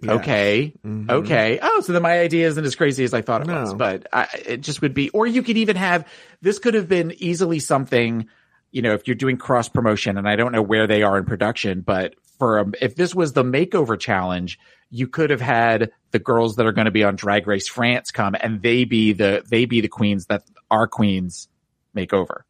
Yes. 0.00 0.12
Okay. 0.20 0.72
Okay. 0.86 1.58
Oh, 1.60 1.80
so 1.80 1.92
then 1.92 2.02
my 2.02 2.20
idea 2.20 2.46
isn't 2.46 2.64
as 2.64 2.76
crazy 2.76 3.02
as 3.02 3.12
I 3.12 3.20
thought 3.22 3.40
it 3.40 3.48
No. 3.48 3.62
was, 3.62 3.74
but 3.74 4.06
I, 4.12 4.28
it 4.46 4.60
just 4.60 4.80
would 4.80 4.94
be, 4.94 5.10
or 5.10 5.26
you 5.26 5.42
could 5.42 5.56
even 5.56 5.74
have, 5.76 6.06
this 6.40 6.60
could 6.60 6.74
have 6.74 6.88
been 6.88 7.12
easily 7.18 7.58
something, 7.58 8.28
you 8.70 8.80
know, 8.82 8.94
if 8.94 9.08
you're 9.08 9.16
doing 9.16 9.38
cross 9.38 9.68
promotion 9.68 10.16
and 10.16 10.28
I 10.28 10.36
don't 10.36 10.52
know 10.52 10.62
where 10.62 10.86
they 10.86 11.02
are 11.02 11.18
in 11.18 11.24
production, 11.24 11.80
but 11.80 12.14
for, 12.38 12.60
um, 12.60 12.74
if 12.80 12.94
this 12.94 13.12
was 13.12 13.32
the 13.32 13.42
makeover 13.42 13.98
challenge, 13.98 14.60
you 14.88 15.08
could 15.08 15.30
have 15.30 15.40
had 15.40 15.90
the 16.12 16.20
girls 16.20 16.56
that 16.56 16.66
are 16.66 16.72
going 16.72 16.84
to 16.84 16.92
be 16.92 17.02
on 17.02 17.16
Drag 17.16 17.48
Race 17.48 17.66
France 17.66 18.12
come 18.12 18.36
and 18.40 18.62
they 18.62 18.84
be 18.84 19.14
the, 19.14 19.42
they 19.50 19.64
be 19.64 19.80
the 19.80 19.88
queens 19.88 20.26
that 20.26 20.44
our 20.70 20.86
queens 20.86 21.48
make 21.92 22.12
over. 22.12 22.44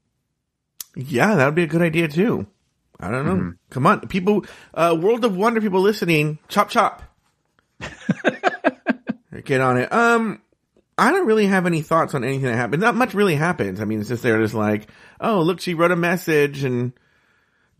Yeah, 0.94 1.36
that 1.36 1.46
would 1.46 1.54
be 1.54 1.62
a 1.62 1.66
good 1.68 1.82
idea 1.82 2.08
too. 2.08 2.46
I 3.00 3.10
don't 3.10 3.26
know. 3.26 3.36
Mm-hmm. 3.36 3.50
Come 3.70 3.86
on, 3.86 4.00
people, 4.08 4.44
uh, 4.74 4.96
World 4.98 5.24
of 5.24 5.36
Wonder 5.36 5.60
people 5.60 5.80
listening, 5.80 6.38
chop 6.48 6.68
chop. 6.68 7.02
Get 9.44 9.60
on 9.60 9.78
it. 9.78 9.92
Um, 9.92 10.42
I 10.98 11.12
don't 11.12 11.26
really 11.26 11.46
have 11.46 11.64
any 11.66 11.80
thoughts 11.82 12.14
on 12.14 12.24
anything 12.24 12.46
that 12.46 12.56
happened. 12.56 12.82
Not 12.82 12.96
much 12.96 13.14
really 13.14 13.36
happens. 13.36 13.80
I 13.80 13.84
mean, 13.84 14.00
it's 14.00 14.08
just 14.08 14.22
they're 14.22 14.42
just 14.42 14.54
like, 14.54 14.88
oh, 15.20 15.42
look, 15.42 15.60
she 15.60 15.74
wrote 15.74 15.92
a 15.92 15.96
message 15.96 16.64
and 16.64 16.92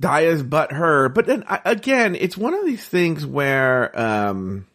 Daya's 0.01 0.45
but 0.45 0.71
her. 0.73 1.09
But 1.09 1.27
then 1.27 1.45
again, 1.65 2.15
it's 2.15 2.37
one 2.37 2.55
of 2.55 2.65
these 2.65 2.87
things 2.87 3.27
where, 3.27 3.99
um, 3.99 4.69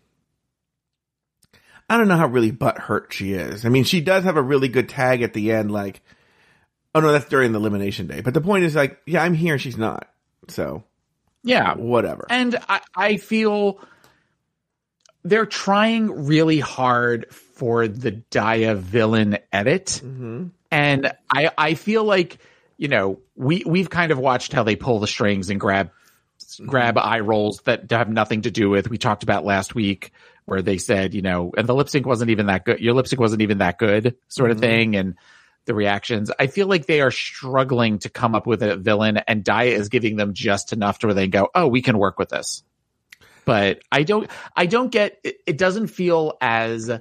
I 1.89 1.97
don't 1.97 2.09
know 2.09 2.17
how 2.17 2.27
really 2.27 2.51
butt 2.51 2.79
hurt 2.79 3.13
she 3.13 3.33
is. 3.33 3.65
I 3.65 3.69
mean, 3.69 3.85
she 3.85 4.01
does 4.01 4.25
have 4.25 4.35
a 4.35 4.41
really 4.41 4.67
good 4.67 4.89
tag 4.89 5.21
at 5.21 5.33
the 5.33 5.53
end, 5.53 5.71
like, 5.71 6.01
oh 6.93 6.99
no, 6.99 7.11
that's 7.11 7.29
during 7.29 7.53
the 7.53 7.59
elimination 7.59 8.07
day. 8.07 8.21
But 8.21 8.33
the 8.33 8.41
point 8.41 8.65
is, 8.65 8.75
like, 8.75 8.99
yeah, 9.05 9.23
I'm 9.23 9.33
here, 9.33 9.57
she's 9.57 9.77
not. 9.77 10.09
So, 10.49 10.83
Yeah. 11.43 11.75
whatever. 11.75 12.27
And 12.29 12.57
I, 12.69 12.81
I 12.95 13.17
feel 13.17 13.79
they're 15.23 15.45
trying 15.45 16.25
really 16.25 16.59
hard 16.59 17.31
for 17.33 17.87
the 17.87 18.11
Daya 18.31 18.75
villain 18.77 19.37
edit. 19.51 20.01
hmm 20.03 20.47
And 20.71 21.13
I, 21.29 21.51
I 21.57 21.73
feel 21.75 22.03
like, 22.03 22.39
you 22.77 22.87
know, 22.89 23.19
we, 23.35 23.63
we've 23.65 23.89
kind 23.89 24.11
of 24.11 24.19
watched 24.19 24.51
how 24.51 24.63
they 24.63 24.75
pull 24.75 24.99
the 24.99 25.07
strings 25.07 25.49
and 25.49 25.59
grab, 25.59 25.91
grab 26.65 26.97
eye 26.97 27.21
rolls 27.21 27.61
that 27.65 27.89
have 27.91 28.09
nothing 28.09 28.41
to 28.41 28.51
do 28.51 28.69
with, 28.69 28.89
we 28.89 28.97
talked 28.97 29.23
about 29.23 29.45
last 29.45 29.75
week 29.75 30.11
where 30.45 30.61
they 30.61 30.77
said, 30.77 31.13
you 31.13 31.21
know, 31.21 31.53
and 31.55 31.69
the 31.69 31.73
lip 31.75 31.87
sync 31.87 32.05
wasn't 32.05 32.29
even 32.29 32.47
that 32.47 32.65
good. 32.65 32.81
Your 32.81 32.93
lip 32.93 33.07
sync 33.07 33.19
wasn't 33.19 33.41
even 33.41 33.59
that 33.59 33.77
good 33.77 34.17
sort 34.27 34.51
of 34.51 34.57
Mhm. 34.57 34.61
thing. 34.61 34.95
And 34.97 35.15
the 35.65 35.73
reactions, 35.73 36.31
I 36.39 36.47
feel 36.47 36.67
like 36.67 36.85
they 36.85 37.01
are 37.01 37.11
struggling 37.11 37.99
to 37.99 38.09
come 38.09 38.35
up 38.35 38.45
with 38.45 38.61
a 38.61 38.75
villain 38.75 39.17
and 39.17 39.43
Daya 39.43 39.71
is 39.71 39.89
giving 39.89 40.15
them 40.15 40.33
just 40.33 40.73
enough 40.73 40.99
to 40.99 41.07
where 41.07 41.13
they 41.13 41.27
go, 41.27 41.49
Oh, 41.55 41.67
we 41.67 41.81
can 41.81 41.97
work 41.97 42.19
with 42.19 42.29
this. 42.29 42.63
But 43.45 43.81
I 43.91 44.03
don't, 44.03 44.29
I 44.55 44.65
don't 44.65 44.91
get, 44.91 45.19
it, 45.23 45.37
it 45.45 45.57
doesn't 45.57 45.87
feel 45.87 46.37
as 46.41 46.91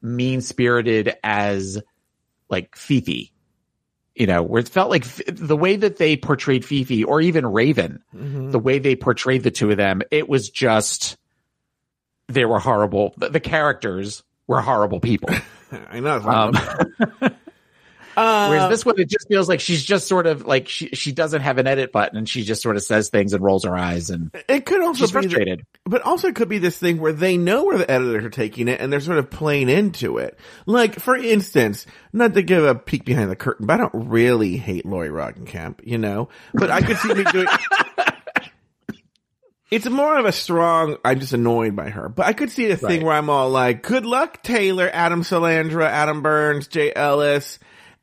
mean 0.00 0.40
spirited 0.40 1.16
as 1.24 1.80
like 2.48 2.76
Phi 2.76 3.00
Phi, 3.00 3.30
you 4.14 4.26
know, 4.26 4.42
where 4.42 4.60
it 4.60 4.68
felt 4.68 4.90
like 4.90 5.04
f- 5.04 5.20
the 5.26 5.56
way 5.56 5.76
that 5.76 5.96
they 5.96 6.16
portrayed 6.16 6.64
Phi 6.64 6.84
Phi 6.84 7.04
or 7.04 7.20
even 7.20 7.46
Raven, 7.46 8.02
hmm 8.12 8.50
the 8.50 8.58
way 8.58 8.78
they 8.78 8.96
portrayed 8.96 9.42
the 9.42 9.50
two 9.50 9.70
of 9.70 9.76
them, 9.76 10.02
it 10.10 10.28
was 10.28 10.48
just, 10.50 11.16
they 12.28 12.44
were 12.44 12.58
horrible. 12.58 13.14
The, 13.18 13.28
the 13.28 13.40
characters 13.40 14.22
were 14.46 14.60
horrible 14.60 15.00
people. 15.00 15.28
I 15.90 16.00
know. 16.00 16.16
Um, 16.16 16.54
uh, 18.18 18.48
whereas 18.48 18.68
this 18.70 18.84
one, 18.84 18.98
it 18.98 19.08
just 19.08 19.28
feels 19.28 19.48
like 19.48 19.60
she's 19.60 19.84
just 19.84 20.08
sort 20.08 20.26
of 20.26 20.46
like 20.46 20.68
she, 20.68 20.88
she 20.88 21.12
doesn't 21.12 21.40
have 21.42 21.58
an 21.58 21.66
edit 21.66 21.92
button 21.92 22.18
and 22.18 22.28
she 22.28 22.42
just 22.42 22.60
sort 22.62 22.76
of 22.76 22.82
says 22.82 23.10
things 23.10 23.32
and 23.32 23.42
rolls 23.44 23.64
her 23.64 23.76
eyes 23.76 24.10
and 24.10 24.30
it 24.48 24.66
could 24.66 24.82
also 24.82 25.06
be, 25.06 25.12
frustrated. 25.12 25.64
but 25.84 26.02
also 26.02 26.28
it 26.28 26.34
could 26.34 26.48
be 26.48 26.58
this 26.58 26.76
thing 26.78 26.98
where 26.98 27.12
they 27.12 27.36
know 27.36 27.64
where 27.64 27.78
the 27.78 27.90
editors 27.90 28.24
are 28.24 28.30
taking 28.30 28.66
it 28.68 28.80
and 28.80 28.92
they're 28.92 29.00
sort 29.00 29.18
of 29.18 29.30
playing 29.30 29.68
into 29.68 30.18
it. 30.18 30.38
Like, 30.66 30.98
for 30.98 31.16
instance, 31.16 31.86
not 32.12 32.34
to 32.34 32.42
give 32.42 32.64
a 32.64 32.74
peek 32.74 33.04
behind 33.04 33.30
the 33.30 33.36
curtain, 33.36 33.66
but 33.66 33.74
I 33.74 33.76
don't 33.76 34.08
really 34.08 34.56
hate 34.56 34.84
Lori 34.84 35.10
Roggenkamp, 35.10 35.80
you 35.84 35.98
know, 35.98 36.28
but 36.54 36.70
I 36.70 36.80
could 36.82 36.96
see 36.98 37.14
me 37.14 37.24
doing. 37.24 37.46
It's 39.70 39.88
more 39.88 40.18
of 40.18 40.24
a 40.24 40.32
strong, 40.32 40.96
I'm 41.04 41.20
just 41.20 41.34
annoyed 41.34 41.76
by 41.76 41.90
her, 41.90 42.08
but 42.08 42.24
I 42.24 42.32
could 42.32 42.50
see 42.50 42.70
a 42.70 42.76
thing 42.76 42.88
Right. 43.00 43.02
where 43.02 43.14
I'm 43.14 43.28
all 43.28 43.50
like, 43.50 43.82
good 43.82 44.06
luck, 44.06 44.42
Taylor, 44.42 44.88
Adam 44.90 45.20
Salandra, 45.22 45.84
Adam 45.84 46.22
Burns, 46.22 46.68
Jay 46.68 46.90
Ellis, 46.96 47.58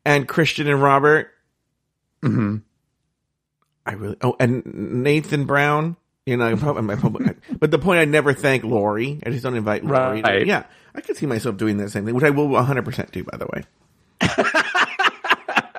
and 0.06 0.26
Christian 0.26 0.68
and 0.68 0.80
Robert. 0.80 1.30
hmm 2.22 2.58
I 3.84 3.92
really, 3.92 4.16
oh, 4.22 4.34
and 4.40 4.64
Nathan 4.64 5.44
Brown. 5.44 5.96
You 6.24 6.36
know, 6.36 6.46
I 6.46 6.54
probably, 6.54 6.92
I 6.92 6.98
probably, 6.98 7.34
but 7.60 7.70
the 7.70 7.78
point 7.78 8.00
I 8.00 8.04
never 8.04 8.32
thank 8.32 8.64
Lori. 8.64 9.20
I 9.24 9.30
just 9.30 9.44
don't 9.44 9.54
invite 9.54 9.84
Lori. 9.84 10.22
Right. 10.22 10.44
yeah, 10.44 10.64
I 10.94 11.00
could 11.00 11.16
see 11.16 11.26
myself 11.26 11.56
doing 11.56 11.76
that 11.76 11.90
same 11.90 12.04
thing, 12.04 12.14
which 12.14 12.24
I 12.24 12.30
will 12.30 12.48
100% 12.48 13.10
do, 13.12 13.22
by 13.22 13.36
the 13.36 13.46
way. 13.46 13.64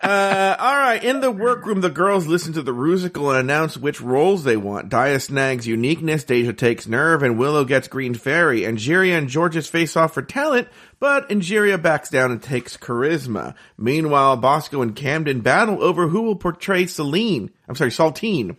uh, 0.07 0.55
all 0.57 0.77
right. 0.77 1.03
In 1.03 1.19
the 1.19 1.31
workroom, 1.31 1.81
the 1.81 1.89
girls 1.89 2.27
listen 2.27 2.53
to 2.53 2.61
the 2.61 2.73
Rusical 2.73 3.29
and 3.29 3.39
announce 3.39 3.75
which 3.75 3.99
roles 3.99 4.45
they 4.45 4.55
want. 4.55 4.89
Daya 4.89 5.21
snags 5.21 5.67
uniqueness, 5.67 6.23
Deja 6.23 6.53
takes 6.53 6.87
nerve, 6.87 7.23
and 7.23 7.37
Willow 7.37 7.65
gets 7.65 7.89
green 7.89 8.13
fairy. 8.13 8.61
Angeria 8.61 9.17
and 9.17 9.29
Jorgeous 9.29 9.67
face 9.67 9.97
off 9.97 10.13
for 10.13 10.21
talent, 10.21 10.69
but 11.01 11.29
Angeria 11.29 11.77
backs 11.77 12.09
down 12.09 12.31
and 12.31 12.41
takes 12.41 12.77
charisma. 12.77 13.53
Meanwhile, 13.77 14.37
Bosco 14.37 14.81
and 14.81 14.95
Camden 14.95 15.41
battle 15.41 15.83
over 15.83 16.07
who 16.07 16.21
will 16.21 16.37
portray 16.37 16.85
Celine. 16.85 17.51
I'm 17.67 17.75
sorry, 17.75 17.91
Saltine. 17.91 18.55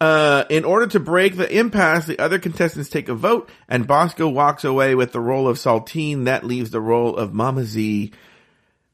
Uh, 0.00 0.44
in 0.48 0.64
order 0.64 0.86
to 0.86 1.00
break 1.00 1.36
the 1.36 1.50
impasse, 1.58 2.06
the 2.06 2.18
other 2.20 2.38
contestants 2.38 2.88
take 2.88 3.08
a 3.08 3.14
vote, 3.14 3.50
and 3.68 3.86
Bosco 3.86 4.28
walks 4.28 4.62
away 4.62 4.94
with 4.94 5.12
the 5.12 5.20
role 5.20 5.48
of 5.48 5.56
Saltine. 5.56 6.26
That 6.26 6.44
leaves 6.44 6.70
the 6.70 6.80
role 6.80 7.16
of 7.16 7.34
Mama 7.34 7.64
Z 7.64 8.12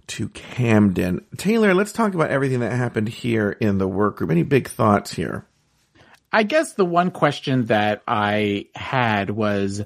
to 0.08 0.28
Camden. 0.28 1.24
Taylor, 1.36 1.74
let's 1.74 1.92
talk 1.92 2.14
about 2.14 2.30
everything 2.30 2.60
that 2.60 2.72
happened 2.72 3.08
here 3.08 3.50
in 3.50 3.78
the 3.78 3.88
workroom. 3.88 4.30
Any 4.30 4.42
big 4.42 4.68
thoughts 4.68 5.12
here? 5.12 5.46
I 6.32 6.42
guess 6.42 6.72
the 6.72 6.84
one 6.84 7.10
question 7.10 7.66
that 7.66 8.02
I 8.08 8.66
had 8.74 9.30
was 9.30 9.80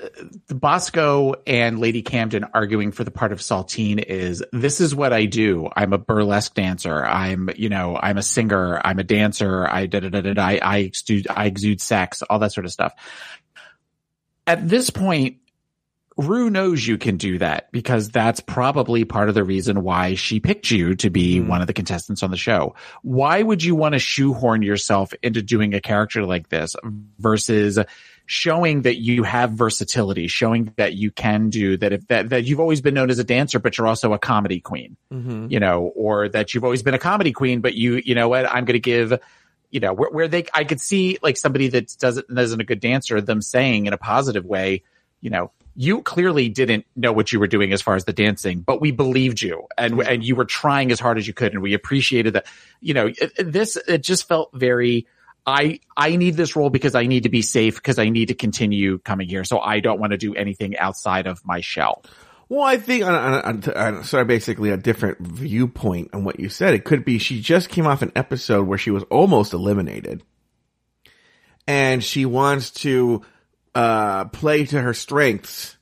uh, 0.00 0.06
Bosco 0.48 1.34
and 1.46 1.80
Lady 1.80 2.02
Camden 2.02 2.46
arguing 2.54 2.92
for 2.92 3.02
the 3.02 3.10
part 3.10 3.32
of 3.32 3.40
Saltine 3.40 4.02
is 4.02 4.44
this 4.52 4.80
is 4.80 4.94
what 4.94 5.12
I 5.12 5.24
do. 5.24 5.68
I'm 5.74 5.92
a 5.92 5.98
burlesque 5.98 6.54
dancer. 6.54 7.04
I'm, 7.04 7.50
you 7.56 7.68
know, 7.68 7.98
I'm 8.00 8.16
a 8.16 8.22
singer. 8.22 8.80
I'm 8.84 9.00
a 9.00 9.04
dancer. 9.04 9.66
I 9.68 9.86
da 9.86 10.00
da 10.00 10.08
da 10.08 10.20
da. 10.20 10.40
I, 10.40 10.60
I 10.62 10.78
exude, 10.78 11.26
I 11.28 11.46
exude 11.46 11.80
sex, 11.80 12.22
all 12.22 12.38
that 12.38 12.52
sort 12.52 12.64
of 12.64 12.72
stuff. 12.72 12.94
At 14.46 14.68
this 14.68 14.90
point, 14.90 15.38
Ru 16.18 16.50
knows 16.50 16.86
you 16.86 16.98
can 16.98 17.16
do 17.16 17.38
that 17.38 17.72
because 17.72 18.10
that's 18.10 18.40
probably 18.40 19.04
part 19.04 19.28
of 19.28 19.34
the 19.34 19.44
reason 19.44 19.82
why 19.82 20.14
she 20.14 20.40
picked 20.40 20.70
you 20.70 20.94
to 20.96 21.10
be 21.10 21.40
Mhm. 21.40 21.46
one 21.46 21.60
of 21.60 21.66
the 21.66 21.72
contestants 21.72 22.22
on 22.22 22.30
the 22.30 22.36
show. 22.36 22.74
Why 23.02 23.42
would 23.42 23.64
you 23.64 23.74
want 23.74 23.94
to 23.94 23.98
shoehorn 23.98 24.62
yourself 24.62 25.14
into 25.22 25.42
doing 25.42 25.74
a 25.74 25.80
character 25.80 26.24
like 26.26 26.48
this 26.50 26.76
versus 27.18 27.78
showing 28.26 28.82
that 28.82 28.98
you 28.98 29.24
have 29.24 29.50
versatility, 29.52 30.26
showing 30.28 30.72
that 30.76 30.94
you 30.94 31.10
can 31.10 31.50
do 31.50 31.76
that 31.76 31.92
if 31.92 32.06
that, 32.08 32.28
that 32.30 32.44
you've 32.44 32.60
always 32.60 32.80
been 32.80 32.94
known 32.94 33.10
as 33.10 33.18
a 33.18 33.24
dancer, 33.24 33.58
but 33.58 33.76
you're 33.76 33.88
also 33.88 34.12
a 34.12 34.18
comedy 34.18 34.60
queen, 34.60 34.96
Mm-hmm. 35.12 35.46
you 35.50 35.60
know, 35.60 35.92
or 35.96 36.28
that 36.28 36.54
you've 36.54 36.64
always 36.64 36.82
been 36.82 36.94
a 36.94 36.98
comedy 36.98 37.32
queen, 37.32 37.60
but 37.60 37.74
you, 37.74 38.00
you 38.04 38.14
know 38.14 38.28
what, 38.28 38.46
I'm 38.46 38.64
going 38.64 38.74
to 38.74 38.78
give, 38.80 39.18
you 39.70 39.80
know, 39.80 39.92
where, 39.92 40.10
where 40.10 40.28
they, 40.28 40.44
I 40.54 40.64
could 40.64 40.80
see 40.80 41.18
like 41.22 41.36
somebody 41.36 41.68
that 41.68 41.96
doesn't, 41.98 42.26
isn't 42.38 42.60
a 42.60 42.64
good 42.64 42.80
dancer, 42.80 43.20
them 43.20 43.42
saying 43.42 43.86
in 43.86 43.92
a 43.92 43.98
positive 43.98 44.44
way, 44.44 44.82
you 45.20 45.30
know, 45.30 45.50
you 45.74 46.02
clearly 46.02 46.48
didn't 46.48 46.84
know 46.94 47.12
what 47.12 47.32
you 47.32 47.40
were 47.40 47.46
doing 47.46 47.72
as 47.72 47.80
far 47.80 47.94
as 47.94 48.04
the 48.04 48.12
dancing, 48.12 48.60
but 48.60 48.80
we 48.80 48.90
believed 48.90 49.40
you 49.40 49.66
and, 49.78 50.00
and 50.02 50.24
you 50.24 50.36
were 50.36 50.44
trying 50.44 50.92
as 50.92 51.00
hard 51.00 51.18
as 51.18 51.26
you 51.26 51.32
could. 51.32 51.52
And 51.52 51.62
we 51.62 51.74
appreciated 51.74 52.34
that, 52.34 52.46
you 52.80 52.94
know, 52.94 53.06
it, 53.06 53.52
this, 53.52 53.76
it 53.76 54.02
just 54.02 54.28
felt 54.28 54.50
very, 54.52 55.06
I, 55.46 55.80
I 55.96 56.16
need 56.16 56.36
this 56.36 56.54
role 56.56 56.70
because 56.70 56.94
I 56.94 57.06
need 57.06 57.22
to 57.22 57.28
be 57.28 57.42
safe 57.42 57.76
because 57.76 57.98
I 57.98 58.10
need 58.10 58.28
to 58.28 58.34
continue 58.34 58.98
coming 58.98 59.28
here. 59.28 59.44
So 59.44 59.60
I 59.60 59.80
don't 59.80 59.98
want 59.98 60.12
to 60.12 60.18
do 60.18 60.34
anything 60.34 60.76
outside 60.76 61.26
of 61.26 61.44
my 61.44 61.60
shell. 61.60 62.04
Well, 62.48 62.62
I 62.62 62.76
think 62.76 63.02
on, 63.04 63.14
on, 63.14 63.34
on, 63.34 63.74
on 63.74 64.04
sorry, 64.04 64.26
basically 64.26 64.68
a 64.68 64.76
different 64.76 65.20
viewpoint 65.20 66.10
on 66.12 66.22
what 66.22 66.38
you 66.38 66.50
said. 66.50 66.74
It 66.74 66.84
could 66.84 67.02
be 67.02 67.18
she 67.18 67.40
just 67.40 67.70
came 67.70 67.86
off 67.86 68.02
an 68.02 68.12
episode 68.14 68.66
where 68.66 68.76
she 68.76 68.90
was 68.90 69.04
almost 69.04 69.54
eliminated, 69.54 70.22
and 71.66 72.04
she 72.04 72.26
wants 72.26 72.70
to 72.82 73.22
uh, 73.74 74.26
play 74.26 74.66
to 74.66 74.80
her 74.80 74.94
strengths 74.94 75.76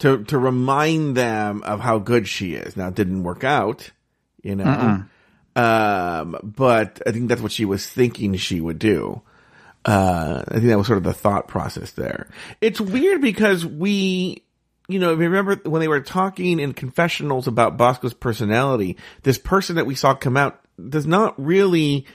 to 0.00 0.24
to 0.24 0.38
remind 0.38 1.16
them 1.16 1.62
of 1.62 1.80
how 1.80 1.98
good 1.98 2.26
she 2.26 2.54
is. 2.54 2.76
Now, 2.76 2.88
it 2.88 2.94
didn't 2.94 3.22
work 3.22 3.44
out, 3.44 3.90
you 4.42 4.56
know, 4.56 5.08
Mm-mm. 5.56 5.60
um, 5.60 6.36
but 6.42 7.00
I 7.06 7.12
think 7.12 7.28
that's 7.28 7.42
what 7.42 7.52
she 7.52 7.64
was 7.64 7.86
thinking 7.86 8.34
she 8.34 8.60
would 8.60 8.78
do. 8.78 9.22
Uh, 9.84 10.42
I 10.46 10.54
think 10.54 10.66
that 10.66 10.78
was 10.78 10.86
sort 10.86 10.98
of 10.98 11.04
the 11.04 11.12
thought 11.12 11.48
process 11.48 11.92
there. 11.92 12.28
It's 12.60 12.80
weird 12.80 13.20
because 13.20 13.66
we, 13.66 14.44
you 14.88 14.98
know, 14.98 15.14
remember 15.14 15.56
when 15.64 15.80
they 15.80 15.88
were 15.88 16.00
talking 16.00 16.60
in 16.60 16.72
confessionals 16.72 17.48
about 17.48 17.76
Bosco's 17.76 18.14
personality, 18.14 18.96
this 19.22 19.38
person 19.38 19.76
that 19.76 19.86
we 19.86 19.94
saw 19.94 20.14
come 20.14 20.36
out 20.36 20.60
does 20.88 21.06
not 21.06 21.34
really 21.40 22.06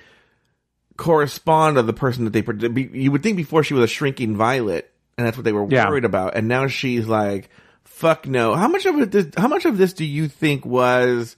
correspond 0.98 1.76
to 1.76 1.84
the 1.84 1.93
person 1.93 2.26
that 2.26 2.34
they, 2.34 2.82
you 2.93 3.12
would 3.12 3.24
think 3.24 3.38
before 3.38 3.63
she 3.63 3.74
was 3.74 3.84
a 3.84 3.88
shrinking 3.93 4.36
violet 4.36 4.91
and 5.17 5.25
that's 5.27 5.38
what 5.38 5.43
they 5.43 5.51
were 5.53 5.67
Yeah. 5.69 5.89
worried 5.89 6.06
about. 6.06 6.36
And 6.36 6.47
now 6.47 6.67
she's 6.67 7.08
like, 7.08 7.49
fuck 7.84 8.27
no. 8.27 8.56
How 8.56 8.67
much 8.67 8.86
of 8.86 8.97
it, 8.99 9.10
does, 9.10 9.27
how 9.36 9.47
much 9.47 9.65
of 9.65 9.77
this 9.77 9.93
do 9.93 10.06
you 10.06 10.27
think 10.27 10.65
was, 10.65 11.36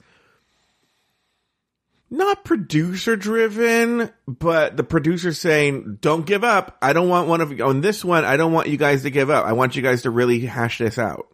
not 2.10 2.44
producer 2.44 3.14
driven, 3.16 4.10
but 4.26 4.76
the 4.76 4.82
producer 4.84 5.32
saying, 5.32 5.98
don't 6.00 6.26
give 6.26 6.42
up. 6.42 6.76
I 6.82 6.92
don't 6.92 7.08
want 7.08 7.28
one 7.28 7.40
of 7.40 7.56
you 7.56 7.64
on 7.64 7.80
this 7.80 8.04
one. 8.04 8.24
I 8.24 8.36
don't 8.36 8.52
want 8.52 8.68
you 8.68 8.76
guys 8.76 9.02
to 9.04 9.10
give 9.10 9.30
up. 9.30 9.44
I 9.46 9.52
want 9.52 9.76
you 9.76 9.82
guys 9.82 10.02
to 10.02 10.10
really 10.10 10.40
hash 10.40 10.78
this 10.78 10.98
out. 10.98 11.28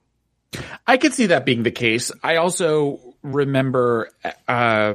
I 0.87 0.99
could 0.99 1.15
see 1.15 1.27
that 1.27 1.45
being 1.47 1.63
the 1.63 1.71
case. 1.71 2.13
I 2.23 2.37
also 2.37 3.01
remember, 3.23 4.11
uh, 4.47 4.95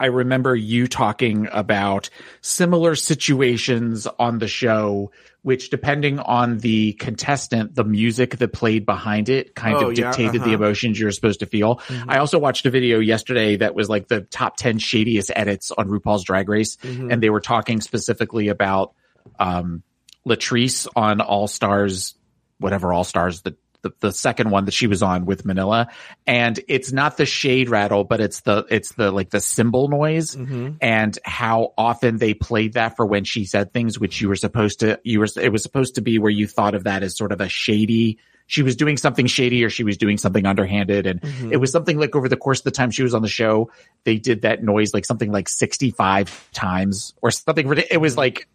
I 0.00 0.06
remember 0.06 0.56
you 0.56 0.88
talking 0.88 1.46
about 1.52 2.08
similar 2.40 2.94
situations 2.94 4.06
on 4.18 4.38
the 4.38 4.48
show, 4.48 5.12
which 5.42 5.70
depending 5.70 6.18
on 6.18 6.58
the 6.58 6.94
contestant, 6.94 7.74
the 7.74 7.84
music 7.84 8.38
that 8.38 8.52
played 8.52 8.86
behind 8.86 9.28
it 9.28 9.54
kind 9.54 9.76
Oh, 9.76 9.90
of 9.90 9.94
dictated 9.94 10.32
the 10.32 10.38
uh-huh. 10.38 10.46
Mm-hmm. 10.46 10.54
emotions 10.54 10.98
you're 10.98 11.10
supposed 11.12 11.40
to 11.40 11.46
feel. 11.46 11.80
I 12.08 12.18
also 12.18 12.38
watched 12.38 12.64
a 12.66 12.70
video 12.70 12.98
yesterday 12.98 13.56
that 13.56 13.74
was 13.74 13.88
like 13.90 14.08
the 14.08 14.22
top 14.22 14.56
10 14.56 14.78
shadiest 14.78 15.30
edits 15.36 15.70
on 15.70 15.88
RuPaul's 15.88 16.24
Drag 16.24 16.48
Race. 16.48 16.76
Mhm. 16.78 17.12
And 17.12 17.22
they 17.22 17.30
were 17.30 17.40
talking 17.40 17.80
specifically 17.80 18.48
about, 18.48 18.94
um, 19.38 19.82
Latrice 20.26 20.86
on 20.96 21.20
All 21.20 21.46
Stars 21.46 22.14
whatever 22.58 22.92
All 22.92 23.04
Stars 23.04 23.40
the, 23.40 23.56
the 23.82 23.92
the 24.00 24.12
second 24.12 24.50
one 24.50 24.66
that 24.66 24.74
she 24.74 24.86
was 24.86 25.02
on 25.02 25.26
with 25.26 25.44
Manila, 25.44 25.88
and 26.26 26.58
it's 26.68 26.92
not 26.92 27.16
the 27.16 27.26
shade 27.26 27.68
rattle, 27.68 28.04
but 28.04 28.20
it's 28.20 28.40
the 28.40 28.66
it's 28.70 28.92
the 28.94 29.10
like 29.10 29.30
the 29.30 29.40
cymbal 29.40 29.88
noise, 29.88 30.36
mm-hmm. 30.36 30.72
and 30.80 31.18
how 31.24 31.72
often 31.76 32.18
they 32.18 32.34
played 32.34 32.74
that 32.74 32.96
for 32.96 33.06
when 33.06 33.24
she 33.24 33.44
said 33.44 33.72
things, 33.72 33.98
which 33.98 34.20
you 34.20 34.28
were 34.28 34.36
supposed 34.36 34.80
to 34.80 35.00
you 35.04 35.20
were 35.20 35.28
it 35.40 35.52
was 35.52 35.62
supposed 35.62 35.96
to 35.96 36.00
be 36.00 36.18
where 36.18 36.30
you 36.30 36.46
thought 36.46 36.74
of 36.74 36.84
that 36.84 37.02
as 37.02 37.16
sort 37.16 37.32
of 37.32 37.40
a 37.40 37.48
shady. 37.48 38.18
She 38.46 38.62
was 38.64 38.74
doing 38.74 38.96
something 38.96 39.26
shady 39.26 39.62
or 39.62 39.70
she 39.70 39.84
was 39.84 39.96
doing 39.96 40.18
something 40.18 40.44
underhanded. 40.44 41.06
And 41.06 41.20
mm-hmm. 41.20 41.52
it 41.52 41.60
was 41.60 41.70
something 41.70 41.96
like 41.96 42.16
over 42.16 42.28
the 42.28 42.36
course 42.36 42.58
of 42.58 42.64
the 42.64 42.72
time 42.72 42.90
she 42.90 43.04
was 43.04 43.14
on 43.14 43.22
the 43.22 43.28
show, 43.28 43.70
they 44.02 44.16
did 44.16 44.42
that 44.42 44.60
noise 44.60 44.92
like 44.92 45.04
something 45.04 45.30
like 45.30 45.48
65 45.48 46.50
times 46.52 47.14
or 47.22 47.30
something. 47.30 47.72
It 47.88 48.00
was 48.00 48.14
mm-hmm. 48.14 48.18
like 48.18 48.48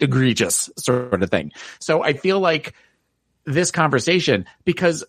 egregious 0.00 0.70
sort 0.78 1.22
of 1.22 1.30
thing. 1.30 1.52
So 1.80 2.02
I 2.02 2.14
feel 2.14 2.40
like 2.40 2.74
this 3.46 3.70
conversation, 3.70 4.44
because, 4.64 5.04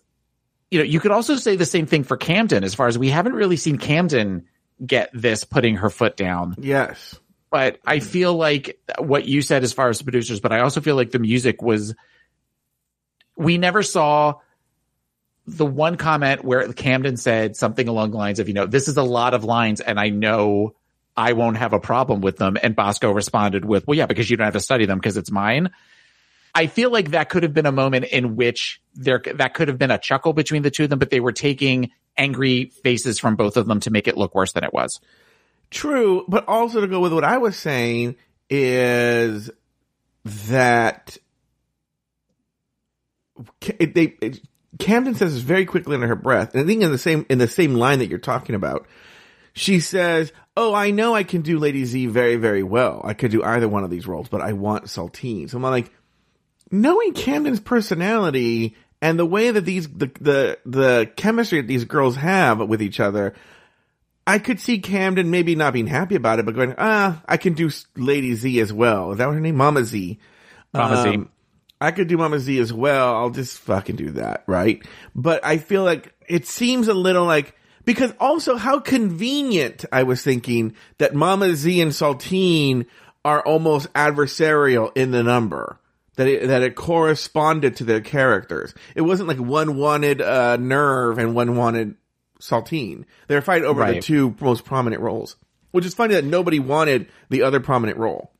you 0.70 0.78
know, 0.78 0.84
you 0.84 1.00
could 1.00 1.10
also 1.10 1.36
say 1.36 1.56
the 1.56 1.66
same 1.66 1.86
thing 1.86 2.04
for 2.04 2.16
Camden 2.16 2.64
as 2.64 2.74
far 2.74 2.86
as 2.86 2.96
we 2.96 3.10
haven't 3.10 3.34
really 3.34 3.56
seen 3.56 3.76
Camden 3.78 4.46
get 4.84 5.10
this 5.12 5.44
putting 5.44 5.76
her 5.76 5.90
foot 5.90 6.16
down 6.16 6.54
Yes. 6.56 7.18
but 7.50 7.80
I 7.84 7.98
feel 7.98 8.34
like 8.34 8.78
what 8.98 9.26
you 9.26 9.42
said 9.42 9.64
as 9.64 9.72
far 9.72 9.88
as 9.88 9.98
the 9.98 10.04
producers, 10.04 10.38
but 10.38 10.52
I 10.52 10.60
also 10.60 10.80
feel 10.80 10.94
like 10.94 11.10
the 11.10 11.18
music 11.18 11.62
was, 11.62 11.94
we 13.36 13.58
never 13.58 13.82
saw 13.82 14.34
the 15.46 15.66
one 15.66 15.96
comment 15.96 16.44
where 16.44 16.72
Camden 16.72 17.16
said 17.16 17.56
something 17.56 17.88
along 17.88 18.10
the 18.12 18.18
lines 18.18 18.38
of, 18.38 18.48
you 18.48 18.54
know, 18.54 18.66
this 18.66 18.86
is 18.86 18.96
a 18.96 19.02
lot 19.02 19.34
of 19.34 19.44
lines 19.44 19.80
and 19.80 19.98
I 19.98 20.10
know 20.10 20.74
I 21.16 21.32
won't 21.32 21.56
have 21.56 21.72
a 21.72 21.80
problem 21.80 22.20
with 22.20 22.36
them. 22.36 22.56
And 22.62 22.76
Bosco 22.76 23.10
responded 23.10 23.64
with, 23.64 23.86
well, 23.86 23.96
yeah, 23.96 24.06
because 24.06 24.30
you 24.30 24.36
don't 24.36 24.44
have 24.44 24.54
to 24.54 24.60
study 24.60 24.86
them 24.86 24.98
because 24.98 25.16
it's 25.16 25.30
mine. 25.32 25.70
I 26.54 26.66
feel 26.66 26.90
like 26.90 27.10
that 27.10 27.28
could 27.28 27.42
have 27.42 27.54
been 27.54 27.66
a 27.66 27.72
moment 27.72 28.06
in 28.06 28.36
which 28.36 28.80
there, 28.94 29.22
that 29.34 29.54
could 29.54 29.68
have 29.68 29.78
been 29.78 29.90
a 29.90 29.98
chuckle 29.98 30.32
between 30.32 30.62
the 30.62 30.70
two 30.70 30.84
of 30.84 30.90
them, 30.90 30.98
but 30.98 31.10
they 31.10 31.20
were 31.20 31.32
taking 31.32 31.90
angry 32.16 32.66
faces 32.82 33.18
from 33.18 33.36
both 33.36 33.56
of 33.56 33.66
them 33.66 33.80
to 33.80 33.90
make 33.90 34.08
it 34.08 34.16
look 34.16 34.34
worse 34.34 34.52
than 34.52 34.64
it 34.64 34.72
was. 34.72 35.00
True, 35.70 36.24
but 36.28 36.46
also 36.48 36.80
to 36.80 36.86
go 36.86 37.00
with 37.00 37.12
what 37.12 37.24
I 37.24 37.38
was 37.38 37.56
saying 37.56 38.16
is 38.50 39.50
that 40.24 41.18
they 43.68 44.16
it, 44.20 44.40
Camden 44.78 45.14
says 45.14 45.34
this 45.34 45.42
very 45.42 45.66
quickly 45.66 45.94
under 45.94 46.06
her 46.06 46.16
breath, 46.16 46.54
and 46.54 46.62
I 46.62 46.66
think 46.66 46.82
in 46.82 46.90
the 46.90 46.98
same 46.98 47.26
in 47.28 47.38
the 47.38 47.48
same 47.48 47.74
line 47.74 47.98
that 47.98 48.08
you're 48.08 48.18
talking 48.18 48.54
about, 48.54 48.86
she 49.52 49.80
says, 49.80 50.32
"Oh, 50.56 50.74
I 50.74 50.90
know 50.90 51.14
I 51.14 51.22
can 51.22 51.42
do 51.42 51.58
Lady 51.58 51.84
Z 51.84 52.06
very 52.06 52.36
very 52.36 52.62
well. 52.62 53.00
I 53.04 53.14
could 53.14 53.30
do 53.30 53.42
either 53.42 53.68
one 53.68 53.84
of 53.84 53.90
these 53.90 54.06
roles, 54.06 54.28
but 54.28 54.40
I 54.40 54.54
want 54.54 54.84
Saltine." 54.84 55.50
So 55.50 55.56
I'm 55.56 55.62
like, 55.62 55.92
knowing 56.70 57.12
Camden's 57.14 57.60
personality 57.60 58.76
and 59.00 59.18
the 59.18 59.26
way 59.26 59.50
that 59.50 59.64
these 59.64 59.88
the 59.88 60.10
the 60.20 60.58
the 60.66 61.10
chemistry 61.16 61.60
that 61.60 61.68
these 61.68 61.84
girls 61.84 62.16
have 62.16 62.58
with 62.58 62.82
each 62.82 63.00
other, 63.00 63.34
I 64.26 64.38
could 64.38 64.60
see 64.60 64.78
Camden 64.78 65.30
maybe 65.30 65.54
not 65.54 65.72
being 65.72 65.86
happy 65.86 66.16
about 66.16 66.38
it, 66.38 66.46
but 66.46 66.54
going, 66.54 66.74
ah, 66.78 67.22
I 67.26 67.36
can 67.36 67.54
do 67.54 67.70
Lady 67.96 68.34
Z 68.34 68.60
as 68.60 68.72
well. 68.72 69.12
Is 69.12 69.18
that 69.18 69.26
what 69.26 69.34
her 69.34 69.40
name? 69.40 69.56
Mama 69.56 69.84
Z. 69.84 70.18
Mama 70.72 71.02
Z. 71.02 71.08
Um, 71.10 71.30
I 71.80 71.92
could 71.92 72.08
do 72.08 72.16
Mama 72.18 72.40
Z 72.40 72.58
as 72.58 72.72
well. 72.72 73.14
I'll 73.14 73.30
just 73.30 73.58
fucking 73.58 73.96
do 73.96 74.10
that, 74.12 74.42
right? 74.46 74.84
But 75.14 75.44
I 75.44 75.58
feel 75.58 75.84
like 75.84 76.12
it 76.26 76.46
seems 76.46 76.88
a 76.88 76.94
little 76.94 77.24
like 77.24 77.54
because 77.84 78.12
also 78.18 78.56
how 78.56 78.80
convenient 78.80 79.84
I 79.92 80.02
was 80.02 80.22
thinking 80.22 80.74
that 80.98 81.14
Mama 81.14 81.54
Z 81.54 81.80
and 81.80 81.92
Saltine 81.92 82.86
are 83.24 83.40
almost 83.42 83.92
adversarial 83.92 84.90
in 84.96 85.10
the 85.12 85.22
number. 85.22 85.78
That 86.18 86.26
it, 86.26 86.48
that 86.48 86.62
it 86.62 86.74
corresponded 86.74 87.76
to 87.76 87.84
their 87.84 88.00
characters. 88.00 88.74
It 88.96 89.02
wasn't 89.02 89.28
like 89.28 89.38
one 89.38 89.76
wanted 89.76 90.20
uh, 90.20 90.56
Nerve 90.56 91.16
and 91.18 91.32
one 91.32 91.56
wanted 91.56 91.94
Saltine. 92.40 93.04
They 93.28 93.36
were 93.36 93.40
fighting 93.40 93.68
over 93.68 93.86
the 93.86 94.00
two 94.00 94.34
most 94.40 94.64
prominent 94.64 95.00
roles, 95.00 95.36
which 95.70 95.86
is 95.86 95.94
funny 95.94 96.14
that 96.14 96.24
nobody 96.24 96.58
wanted 96.58 97.06
the 97.30 97.42
other 97.42 97.60
prominent 97.60 97.98
role. 97.98 98.32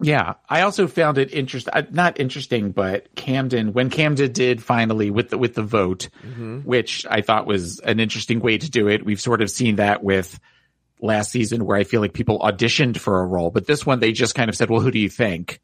Yeah, 0.00 0.36
I 0.48 0.62
also 0.62 0.88
found 0.88 1.18
it 1.18 1.34
interesting. 1.34 1.74
Not 1.90 2.18
interesting, 2.18 2.70
but 2.70 3.14
Camden 3.14 3.74
when 3.74 3.90
Camden 3.90 4.32
did 4.32 4.62
finally 4.62 5.10
with 5.10 5.28
the 5.28 5.36
with 5.36 5.54
the 5.54 5.62
vote, 5.62 6.08
which 6.64 7.04
I 7.10 7.20
thought 7.20 7.46
was 7.46 7.80
an 7.80 8.00
interesting 8.00 8.40
way 8.40 8.56
to 8.56 8.70
do 8.70 8.88
it. 8.88 9.04
We've 9.04 9.20
sort 9.20 9.42
of 9.42 9.50
seen 9.50 9.76
that 9.76 10.02
with 10.02 10.40
last 11.02 11.30
season, 11.30 11.64
where 11.64 11.76
I 11.76 11.84
feel 11.84 12.00
like 12.00 12.12
people 12.12 12.38
auditioned 12.40 12.98
for 12.98 13.20
a 13.20 13.26
role, 13.26 13.50
but 13.50 13.66
this 13.66 13.84
one 13.86 14.00
they 14.00 14.12
just 14.12 14.34
kind 14.34 14.48
of 14.48 14.56
said, 14.56 14.70
"Well, 14.70 14.80
who 14.80 14.90
do 14.90 14.98
you 14.98 15.08
think?" 15.08 15.60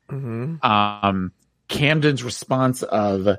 Um, 0.62 1.32
Camden's 1.68 2.22
response 2.22 2.82
of, 2.82 3.38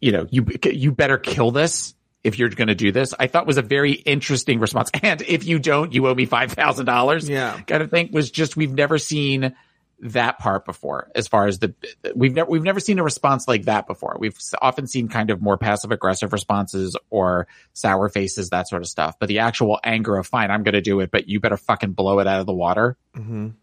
you 0.00 0.12
know, 0.12 0.26
you 0.30 0.46
you 0.64 0.92
better 0.92 1.18
kill 1.18 1.50
this 1.50 1.94
if 2.24 2.38
you're 2.38 2.48
going 2.48 2.68
to 2.68 2.74
do 2.74 2.90
this. 2.90 3.14
I 3.18 3.28
thought 3.28 3.46
was 3.46 3.56
a 3.56 3.62
very 3.62 3.92
interesting 3.92 4.58
response. 4.58 4.90
And 5.02 5.22
if 5.22 5.44
you 5.46 5.58
don't, 5.60 5.92
you 5.92 6.08
owe 6.08 6.14
me 6.14 6.26
five 6.26 6.52
thousand 6.52 6.86
dollars. 6.86 7.28
Yeah. 7.28 7.60
kind 7.60 7.82
of 7.82 7.90
thing 7.90 8.10
was 8.12 8.30
just 8.30 8.56
we've 8.56 8.72
never 8.72 8.98
seen 8.98 9.54
that 10.00 10.38
part 10.38 10.64
before. 10.64 11.10
As 11.14 11.26
far 11.26 11.46
as 11.46 11.58
the 11.58 11.74
we've 12.14 12.34
never 12.34 12.50
we've 12.50 12.62
never 12.62 12.80
seen 12.80 12.98
a 12.98 13.02
response 13.02 13.48
like 13.48 13.64
that 13.64 13.86
before. 13.86 14.16
We've 14.18 14.36
often 14.60 14.86
seen 14.86 15.08
kind 15.08 15.30
of 15.30 15.40
more 15.40 15.56
passive 15.56 15.90
aggressive 15.90 16.32
responses 16.32 16.96
or 17.10 17.46
sour 17.72 18.08
faces, 18.08 18.50
that 18.50 18.68
sort 18.68 18.82
of 18.82 18.88
stuff. 18.88 19.18
But 19.18 19.28
the 19.28 19.38
actual 19.38 19.80
anger 19.82 20.16
of 20.16 20.26
fine, 20.26 20.50
I'm 20.50 20.62
going 20.62 20.74
to 20.74 20.82
do 20.82 21.00
it, 21.00 21.10
but 21.10 21.28
you 21.28 21.40
better 21.40 21.56
fucking 21.56 21.92
blow 21.92 22.18
it 22.18 22.26
out 22.26 22.40
of 22.40 22.46
the 22.46 22.54
water. 22.54 22.96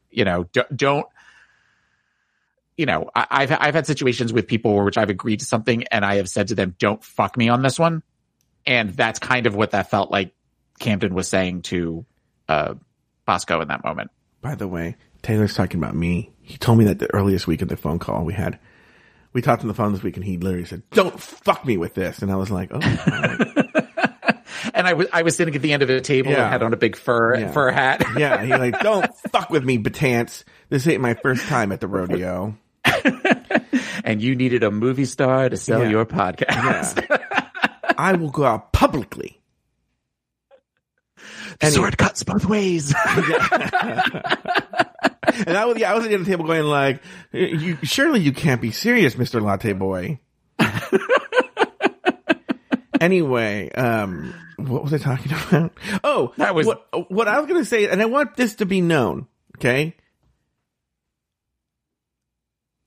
You 0.09 0.25
know, 0.25 0.45
d- 0.51 0.61
don't 0.75 1.05
you 2.77 2.85
know, 2.85 3.09
I, 3.15 3.27
I've 3.29 3.51
I've 3.51 3.75
had 3.75 3.85
situations 3.85 4.33
with 4.33 4.47
people 4.47 4.73
where 4.73 4.83
which 4.83 4.97
I've 4.97 5.09
agreed 5.09 5.39
to 5.39 5.45
something 5.45 5.83
and 5.85 6.03
I 6.03 6.15
have 6.15 6.29
said 6.29 6.47
to 6.47 6.55
them, 6.55 6.75
"Don't 6.79 7.03
fuck 7.03 7.37
me 7.37 7.49
on 7.49 7.61
this 7.61 7.77
one," 7.77 8.03
and 8.65 8.89
that's 8.91 9.19
kind 9.19 9.45
of 9.45 9.55
what 9.55 9.71
that 9.71 9.89
felt 9.89 10.11
like. 10.11 10.33
Camden 10.79 11.13
was 11.13 11.27
saying 11.27 11.61
to 11.61 12.03
uh, 12.49 12.73
Bosco 13.25 13.61
in 13.61 13.67
that 13.67 13.83
moment. 13.83 14.09
By 14.41 14.55
the 14.55 14.67
way, 14.67 14.95
Taylor's 15.23 15.55
talking 15.55 15.79
about 15.79 15.95
me. 15.95 16.31
He 16.41 16.57
told 16.57 16.77
me 16.77 16.85
that 16.85 16.99
the 16.99 17.11
earliest 17.13 17.47
week 17.47 17.61
of 17.63 17.69
the 17.69 17.77
phone 17.77 17.97
call 17.99 18.23
we 18.25 18.33
had. 18.33 18.59
We 19.31 19.41
talked 19.41 19.61
on 19.63 19.67
the 19.67 19.73
phone 19.73 19.93
this 19.93 20.03
week, 20.03 20.15
and 20.17 20.23
he 20.23 20.37
literally 20.37 20.65
said, 20.65 20.83
"Don't 20.91 21.19
fuck 21.19 21.65
me 21.65 21.77
with 21.77 21.95
this," 21.95 22.19
and 22.21 22.31
I 22.31 22.35
was 22.35 22.51
like, 22.51 22.69
"Oh. 22.71 22.79
And 24.75 24.87
I 24.87 24.93
was 24.93 25.07
I 25.11 25.23
was 25.23 25.35
sitting 25.35 25.53
at 25.55 25.61
the 25.61 25.73
end 25.73 25.81
of 25.81 25.87
the 25.89 25.99
table 26.01 26.31
Yeah. 26.31 26.43
and 26.43 26.51
had 26.53 26.63
on 26.63 26.71
a 26.73 26.77
big 26.77 26.95
fur 26.95 27.37
Yeah. 27.37 27.51
fur 27.51 27.69
hat. 27.71 28.03
yeah." 28.17 28.41
He's 28.41 28.51
like, 28.51 28.79
"Don't 28.83 29.13
fuck 29.31 29.49
with 29.49 29.63
me, 29.63 29.77
Batance. 29.77 30.43
This 30.69 30.87
ain't 30.87 31.01
my 31.01 31.15
first 31.15 31.45
time 31.47 31.71
at 31.71 31.81
the 31.81 31.87
rodeo." 31.87 32.55
and 34.05 34.21
you 34.21 34.35
needed 34.35 34.63
a 34.63 34.71
movie 34.71 35.05
star 35.05 35.49
to 35.49 35.57
sell 35.57 35.83
Yeah. 35.83 35.89
your 35.89 36.05
podcast. 36.05 37.05
I 37.97 38.13
will 38.13 38.29
go 38.29 38.43
out 38.45 38.71
publicly. 38.73 39.39
The 41.59 41.71
sword 41.71 41.97
cuts 41.97 42.23
both 42.23 42.45
ways. 42.45 42.93
And 45.47 45.57
I 45.57 45.65
was, 45.65 45.77
yeah, 45.77 45.91
I 45.91 45.95
was 45.95 46.03
at 46.03 46.09
the 46.09 46.15
end 46.15 46.25
the 46.25 46.29
table 46.29 46.45
going 46.45 46.63
like, 46.63 47.01
"You 47.31 47.77
surely 47.83 48.19
you 48.19 48.31
can't 48.33 48.61
be 48.61 48.71
serious, 48.71 49.17
Mister 49.17 49.39
Latte 49.41 49.73
Boy." 49.73 50.19
anyway, 52.99 53.69
um, 53.71 54.33
what 54.57 54.83
was 54.83 54.93
I 54.93 54.97
talking 54.97 55.31
about? 55.47 55.71
Oh, 56.03 56.33
That 56.37 56.55
was- 56.55 56.67
what, 56.67 57.11
what 57.11 57.27
I 57.27 57.39
was 57.39 57.47
going 57.49 57.61
to 57.61 57.65
say, 57.65 57.87
and 57.87 58.01
I 58.01 58.05
want 58.05 58.35
this 58.35 58.55
to 58.55 58.65
be 58.65 58.81
known. 58.81 59.27
Okay, 59.57 59.95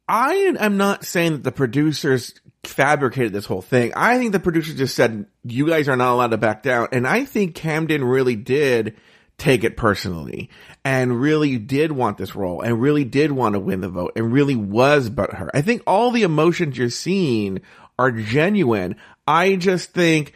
I 0.08 0.54
am 0.58 0.76
not 0.76 1.04
saying 1.04 1.32
that 1.32 1.42
the 1.44 1.52
producers 1.52 2.34
fabricated 2.64 3.32
this 3.32 3.46
whole 3.46 3.62
thing. 3.62 3.92
I 3.94 4.18
think 4.18 4.32
the 4.32 4.40
producers 4.40 4.76
just 4.76 4.94
said, 4.94 5.26
you 5.44 5.68
guys 5.68 5.88
are 5.88 5.96
not 5.96 6.12
allowed 6.12 6.30
to 6.32 6.36
back 6.36 6.62
down. 6.62 6.88
And 6.92 7.06
I 7.06 7.24
think 7.24 7.54
Camden 7.54 8.04
really 8.04 8.36
did 8.36 8.96
take 9.38 9.64
it 9.64 9.76
personally 9.76 10.48
and 10.84 11.20
really 11.20 11.58
did 11.58 11.92
want 11.92 12.16
this 12.16 12.34
role 12.34 12.62
and 12.62 12.80
really 12.80 13.04
did 13.04 13.30
want 13.32 13.52
to 13.54 13.60
win 13.60 13.80
the 13.82 13.88
vote 13.88 14.12
and 14.16 14.32
really 14.32 14.56
was 14.56 15.10
but 15.10 15.34
her. 15.34 15.50
I 15.54 15.60
think 15.62 15.82
all 15.86 16.10
the 16.10 16.22
emotions 16.22 16.78
you're 16.78 16.88
seeing 16.90 17.60
are 17.98 18.10
genuine. 18.10 18.96
I 19.26 19.56
just 19.56 19.90
think 19.92 20.32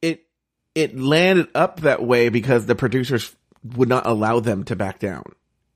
it, 0.00 0.24
it 0.74 0.98
landed 0.98 1.48
up 1.54 1.80
that 1.80 2.02
way 2.02 2.28
because 2.28 2.66
the 2.66 2.74
producers 2.74 3.34
would 3.76 3.88
not 3.88 4.06
allow 4.06 4.40
them 4.40 4.64
to 4.64 4.76
back 4.76 4.98
down. 4.98 5.24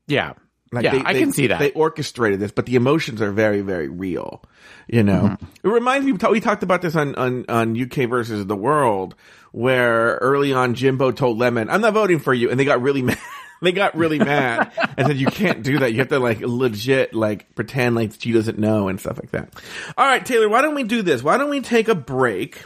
yeah. 0.06 0.32
Like 0.72 0.82
yeah, 0.82 0.92
they, 0.98 1.04
I 1.04 1.12
they- 1.12 1.20
can 1.20 1.32
see 1.32 1.46
that. 1.46 1.60
They 1.60 1.70
orchestrated 1.70 2.40
this, 2.40 2.50
but 2.50 2.66
the 2.66 2.74
emotions 2.74 3.22
are 3.22 3.30
very, 3.30 3.60
very 3.60 3.88
real. 3.88 4.42
You 4.88 5.04
know, 5.04 5.20
Mm-hmm. 5.38 5.44
it 5.62 5.68
reminds 5.70 6.04
me. 6.06 6.12
We 6.12 6.40
talked- 6.40 6.64
about 6.64 6.82
this 6.82 6.96
on, 6.96 7.14
on 7.14 7.44
on 7.48 7.80
UK 7.80 8.08
versus 8.10 8.44
the 8.46 8.56
World, 8.56 9.14
where 9.56 10.16
early 10.16 10.52
on 10.52 10.74
Jimbo 10.74 11.12
told 11.12 11.38
Lemon, 11.38 11.70
"I'm 11.70 11.80
not 11.80 11.94
voting 11.94 12.18
for 12.18 12.34
you," 12.34 12.50
and 12.50 12.60
they 12.60 12.66
got 12.66 12.82
really 12.82 13.00
mad. 13.10 13.18
they 13.62 13.72
got 13.72 13.96
really 13.96 14.18
mad 14.18 14.70
and 14.98 15.06
said, 15.06 15.16
"You 15.16 15.28
can't 15.28 15.62
do 15.62 15.78
that. 15.78 15.92
You 15.92 16.00
have 16.00 16.08
to 16.08 16.18
like 16.18 16.40
legit 16.40 17.14
like 17.14 17.54
pretend 17.54 17.96
like 17.96 18.12
she 18.18 18.32
doesn't 18.32 18.58
know 18.58 18.88
and 18.88 19.00
stuff 19.00 19.18
like 19.18 19.30
that." 19.30 19.54
All 19.96 20.06
right, 20.06 20.24
Taylor, 20.24 20.50
why 20.50 20.60
don't 20.60 20.74
we 20.74 20.84
do 20.84 21.00
this? 21.00 21.22
Why 21.22 21.38
don't 21.38 21.48
we 21.48 21.62
take 21.62 21.88
a 21.88 21.94
break? 21.94 22.64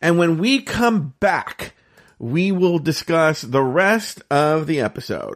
And 0.00 0.16
when 0.16 0.38
we 0.38 0.62
come 0.62 1.12
back, 1.20 1.74
we 2.18 2.50
will 2.50 2.78
discuss 2.78 3.42
the 3.42 3.62
rest 3.62 4.22
of 4.30 4.66
the 4.66 4.80
episode. 4.80 5.34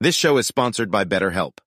This 0.00 0.14
show 0.14 0.36
is 0.36 0.46
sponsored 0.46 0.92
by 0.92 1.04
BetterHelp. 1.04 1.58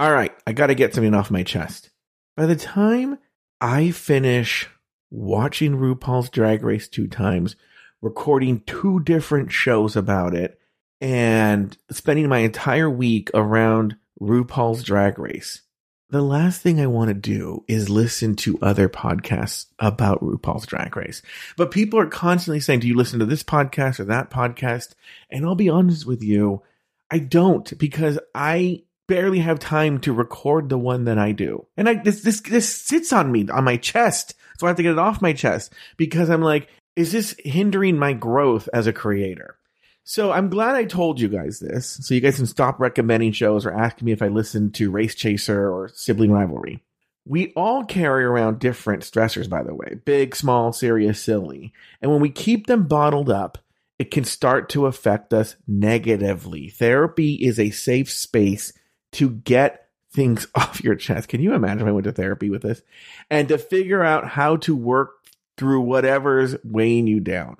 All 0.00 0.10
right, 0.10 0.34
I 0.46 0.52
got 0.54 0.68
to 0.68 0.74
get 0.74 0.94
something 0.94 1.12
off 1.12 1.30
my 1.30 1.42
chest. 1.42 1.90
By 2.34 2.46
the 2.46 2.56
time 2.56 3.18
I 3.60 3.90
finish 3.90 4.66
watching 5.10 5.76
RuPaul's 5.76 6.30
Drag 6.30 6.62
Race 6.62 6.88
two 6.88 7.06
times, 7.06 7.54
recording 8.00 8.60
two 8.60 9.00
different 9.00 9.52
shows 9.52 9.96
about 9.96 10.32
it, 10.32 10.58
and 11.02 11.76
spending 11.90 12.30
my 12.30 12.38
entire 12.38 12.88
week 12.88 13.30
around 13.34 13.96
RuPaul's 14.18 14.84
Drag 14.84 15.18
Race, 15.18 15.60
the 16.08 16.22
last 16.22 16.62
thing 16.62 16.80
I 16.80 16.86
want 16.86 17.08
to 17.08 17.14
do 17.14 17.66
is 17.68 17.90
listen 17.90 18.36
to 18.36 18.58
other 18.62 18.88
podcasts 18.88 19.66
about 19.78 20.22
RuPaul's 20.22 20.64
Drag 20.64 20.96
Race. 20.96 21.20
But 21.58 21.72
people 21.72 22.00
are 22.00 22.06
constantly 22.06 22.60
saying, 22.60 22.80
Do 22.80 22.88
you 22.88 22.96
listen 22.96 23.18
to 23.18 23.26
this 23.26 23.42
podcast 23.42 24.00
or 24.00 24.04
that 24.04 24.30
podcast? 24.30 24.94
And 25.28 25.44
I'll 25.44 25.56
be 25.56 25.68
honest 25.68 26.06
with 26.06 26.22
you, 26.22 26.62
I 27.10 27.18
don't 27.18 27.76
because 27.76 28.18
I 28.34 28.84
barely 29.10 29.40
have 29.40 29.58
time 29.58 29.98
to 29.98 30.12
record 30.12 30.68
the 30.68 30.78
one 30.78 31.06
that 31.06 31.18
I 31.18 31.32
do. 31.32 31.66
And 31.76 31.88
I 31.88 31.94
this 31.94 32.22
this 32.22 32.40
this 32.42 32.72
sits 32.72 33.12
on 33.12 33.32
me 33.32 33.48
on 33.48 33.64
my 33.64 33.76
chest. 33.76 34.34
So 34.56 34.66
I 34.66 34.70
have 34.70 34.76
to 34.76 34.84
get 34.84 34.92
it 34.92 35.00
off 35.00 35.20
my 35.20 35.32
chest 35.32 35.72
because 35.96 36.30
I'm 36.30 36.42
like, 36.42 36.68
is 36.94 37.10
this 37.10 37.34
hindering 37.40 37.98
my 37.98 38.12
growth 38.12 38.68
as 38.72 38.86
a 38.86 38.92
creator? 38.92 39.56
So 40.04 40.30
I'm 40.30 40.48
glad 40.48 40.76
I 40.76 40.84
told 40.84 41.20
you 41.20 41.28
guys 41.28 41.58
this, 41.58 41.98
so 42.02 42.14
you 42.14 42.20
guys 42.20 42.36
can 42.36 42.46
stop 42.46 42.78
recommending 42.78 43.32
shows 43.32 43.66
or 43.66 43.72
asking 43.72 44.06
me 44.06 44.12
if 44.12 44.22
I 44.22 44.28
listen 44.28 44.70
to 44.72 44.92
Race 44.92 45.16
Chaser 45.16 45.68
or 45.68 45.88
Sibling 45.88 46.30
Rivalry. 46.30 46.82
We 47.26 47.52
all 47.54 47.84
carry 47.84 48.24
around 48.24 48.60
different 48.60 49.02
stressors, 49.02 49.48
by 49.48 49.64
the 49.64 49.74
way 49.74 50.00
big, 50.04 50.36
small, 50.36 50.72
serious, 50.72 51.20
silly. 51.20 51.72
And 52.00 52.12
when 52.12 52.20
we 52.20 52.30
keep 52.30 52.68
them 52.68 52.86
bottled 52.86 53.28
up, 53.28 53.58
it 53.98 54.12
can 54.12 54.24
start 54.24 54.68
to 54.70 54.86
affect 54.86 55.34
us 55.34 55.56
negatively. 55.66 56.68
Therapy 56.68 57.34
is 57.34 57.58
a 57.58 57.70
safe 57.70 58.10
space 58.10 58.72
to 59.12 59.30
get 59.30 59.88
things 60.12 60.46
off 60.54 60.82
your 60.82 60.94
chest. 60.94 61.28
Can 61.28 61.40
you 61.40 61.54
imagine 61.54 61.82
if 61.82 61.88
I 61.88 61.92
went 61.92 62.04
to 62.04 62.12
therapy 62.12 62.50
with 62.50 62.62
this? 62.62 62.82
And 63.30 63.48
to 63.48 63.58
figure 63.58 64.02
out 64.02 64.28
how 64.28 64.56
to 64.58 64.76
work 64.76 65.24
through 65.56 65.82
whatever's 65.82 66.56
weighing 66.64 67.06
you 67.06 67.20
down. 67.20 67.56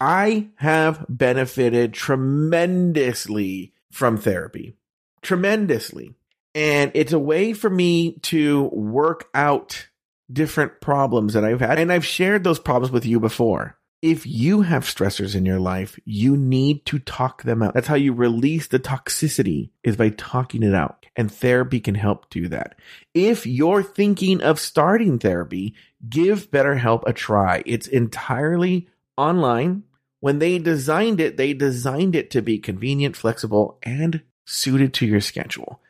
I 0.00 0.48
have 0.56 1.04
benefited 1.08 1.92
tremendously 1.92 3.72
from 3.90 4.16
therapy. 4.16 4.74
Tremendously. 5.20 6.14
And 6.54 6.90
it's 6.94 7.12
a 7.12 7.18
way 7.18 7.52
for 7.52 7.70
me 7.70 8.18
to 8.22 8.64
work 8.72 9.28
out 9.34 9.88
different 10.30 10.80
problems 10.80 11.34
that 11.34 11.44
I've 11.44 11.60
had. 11.60 11.78
And 11.78 11.92
I've 11.92 12.04
shared 12.04 12.42
those 12.42 12.58
problems 12.58 12.90
with 12.90 13.06
you 13.06 13.20
before. 13.20 13.78
If 14.02 14.26
you 14.26 14.62
have 14.62 14.82
stressors 14.82 15.36
in 15.36 15.46
your 15.46 15.60
life, 15.60 15.96
you 16.04 16.36
need 16.36 16.84
to 16.86 16.98
talk 16.98 17.44
them 17.44 17.62
out. 17.62 17.72
That's 17.72 17.86
how 17.86 17.94
you 17.94 18.12
release 18.12 18.66
the 18.66 18.80
toxicity 18.80 19.70
is 19.84 19.96
by 19.96 20.08
talking 20.10 20.64
it 20.64 20.74
out. 20.74 21.06
And 21.14 21.30
therapy 21.30 21.78
can 21.78 21.94
help 21.94 22.28
do 22.28 22.48
that. 22.48 22.74
If 23.14 23.46
you're 23.46 23.84
thinking 23.84 24.42
of 24.42 24.58
starting 24.58 25.20
therapy, 25.20 25.76
give 26.08 26.50
BetterHelp 26.50 27.04
a 27.06 27.12
try. 27.12 27.62
It's 27.64 27.86
entirely 27.86 28.88
online. 29.16 29.84
When 30.18 30.40
they 30.40 30.58
designed 30.58 31.20
it, 31.20 31.36
they 31.36 31.52
designed 31.52 32.16
it 32.16 32.30
to 32.32 32.42
be 32.42 32.58
convenient, 32.58 33.14
flexible, 33.14 33.78
and 33.84 34.22
suited 34.46 34.94
to 34.94 35.06
your 35.06 35.20
schedule. 35.20 35.80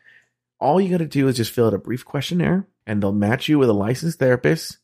All 0.61 0.81
you 0.81 0.91
got 0.91 0.99
to 0.99 1.07
do 1.07 1.29
is 1.29 1.37
just 1.37 1.51
fill 1.51 1.69
out 1.69 1.75
a 1.75 1.79
brief 1.79 2.05
questionnaire 2.05 2.67
and 2.87 3.03
they'll 3.03 3.13
match 3.13 3.49
you 3.49 3.59
with 3.59 3.71
a 3.71 3.75
licensed 3.75 4.19
therapist. 4.19 4.79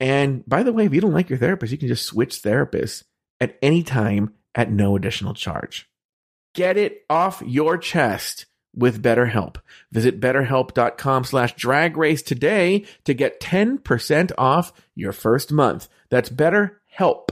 And 0.00 0.44
by 0.46 0.62
the 0.62 0.72
way, 0.72 0.84
if 0.84 0.94
you 0.94 1.00
don't 1.00 1.12
like 1.12 1.28
your 1.28 1.38
therapist, 1.38 1.72
you 1.72 1.78
can 1.78 1.88
just 1.88 2.06
switch 2.06 2.42
therapists 2.42 3.04
at 3.40 3.58
any 3.62 3.82
time 3.82 4.34
at 4.54 4.70
no 4.70 4.96
additional 4.96 5.34
charge. 5.34 5.88
Get 6.54 6.76
it 6.76 7.04
off 7.10 7.42
your 7.44 7.78
chest 7.78 8.46
with 8.74 9.02
BetterHelp. 9.02 9.56
Visit 9.92 10.20
betterhelp.com 10.20 11.24
slash 11.24 11.54
drag 11.56 11.96
race 11.96 12.22
today 12.22 12.84
to 13.04 13.14
get 13.14 13.40
10% 13.40 14.32
off 14.38 14.72
your 14.94 15.12
first 15.12 15.52
month. 15.52 15.88
That's 16.10 16.30
BetterHelp. 16.30 17.30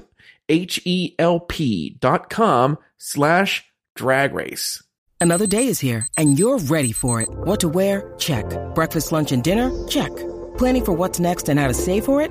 H-E-L-P 0.48 1.96
dot 2.00 2.30
com 2.30 2.78
slash 2.98 3.64
drag 3.96 4.32
race. 4.32 4.82
Another 5.20 5.46
day 5.46 5.66
is 5.66 5.80
here 5.80 6.06
and 6.16 6.38
you're 6.38 6.58
ready 6.58 6.92
for 6.92 7.20
it. 7.20 7.28
What 7.28 7.60
to 7.60 7.68
wear? 7.68 8.14
Check. 8.18 8.46
Breakfast, 8.74 9.10
lunch, 9.10 9.32
and 9.32 9.42
dinner? 9.42 9.72
Check. 9.88 10.14
Planning 10.56 10.84
for 10.84 10.92
what's 10.92 11.18
next 11.18 11.48
and 11.48 11.58
how 11.58 11.66
to 11.66 11.74
save 11.74 12.04
for 12.04 12.22
it? 12.22 12.30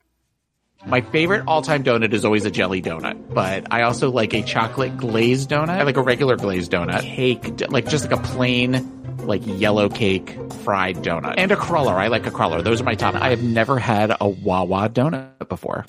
My 0.85 1.01
favorite 1.01 1.43
all-time 1.47 1.83
donut 1.83 2.11
is 2.11 2.25
always 2.25 2.45
a 2.45 2.51
jelly 2.51 2.81
donut, 2.81 3.33
but 3.33 3.67
I 3.71 3.83
also 3.83 4.09
like 4.09 4.33
a 4.33 4.41
chocolate 4.41 4.97
glazed 4.97 5.49
donut. 5.49 5.69
I 5.69 5.83
like 5.83 5.97
a 5.97 6.01
regular 6.01 6.35
glazed 6.35 6.71
donut. 6.71 7.01
Cake, 7.01 7.69
like 7.69 7.87
just 7.87 8.09
like 8.09 8.19
a 8.19 8.23
plain 8.23 8.97
like 9.19 9.43
yellow 9.45 9.89
cake 9.89 10.35
fried 10.63 10.97
donut 10.97 11.35
and 11.37 11.51
a 11.51 11.55
cruller. 11.55 11.93
I 11.93 12.07
like 12.07 12.25
a 12.25 12.31
cruller. 12.31 12.63
Those 12.63 12.81
are 12.81 12.83
my 12.83 12.95
top. 12.95 13.13
I 13.13 13.29
have 13.29 13.43
never 13.43 13.77
had 13.77 14.15
a 14.19 14.27
Wawa 14.27 14.89
donut 14.89 15.47
before. 15.47 15.85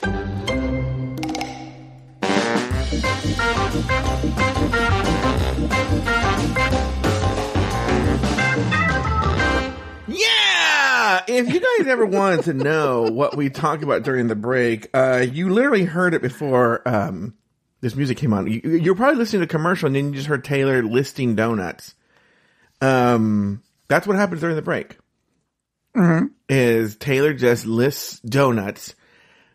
If 11.33 11.53
you 11.53 11.61
guys 11.61 11.87
ever 11.89 12.05
wanted 12.05 12.45
to 12.45 12.55
know 12.55 13.03
what 13.11 13.37
we 13.37 13.49
talked 13.51 13.83
about 13.83 14.03
during 14.03 14.27
the 14.29 14.37
break, 14.37 14.89
uh, 14.95 15.25
you 15.31 15.49
literally 15.51 15.85
heard 15.85 16.15
it 16.15 16.23
before 16.23 16.87
um, 16.87 17.35
this 17.81 17.95
music 17.95 18.19
came 18.19 18.33
on. 18.33 18.47
You, 18.47 18.61
you're 18.63 18.95
probably 18.95 19.17
listening 19.17 19.41
to 19.41 19.45
a 19.45 19.49
commercial 19.49 19.87
and 19.87 19.97
then 19.97 20.07
you 20.11 20.13
just 20.15 20.29
heard 20.29 20.45
Taylor 20.45 20.83
listing 20.83 21.35
donuts. 21.35 21.95
Um, 22.81 23.63
that's 23.89 24.07
what 24.07 24.17
happens 24.17 24.41
during 24.41 24.57
the 24.57 24.63
break. 24.63 24.99
Is 26.49 26.97
Taylor 26.97 27.35
just 27.35 27.67
lists 27.67 28.19
donuts 28.21 28.95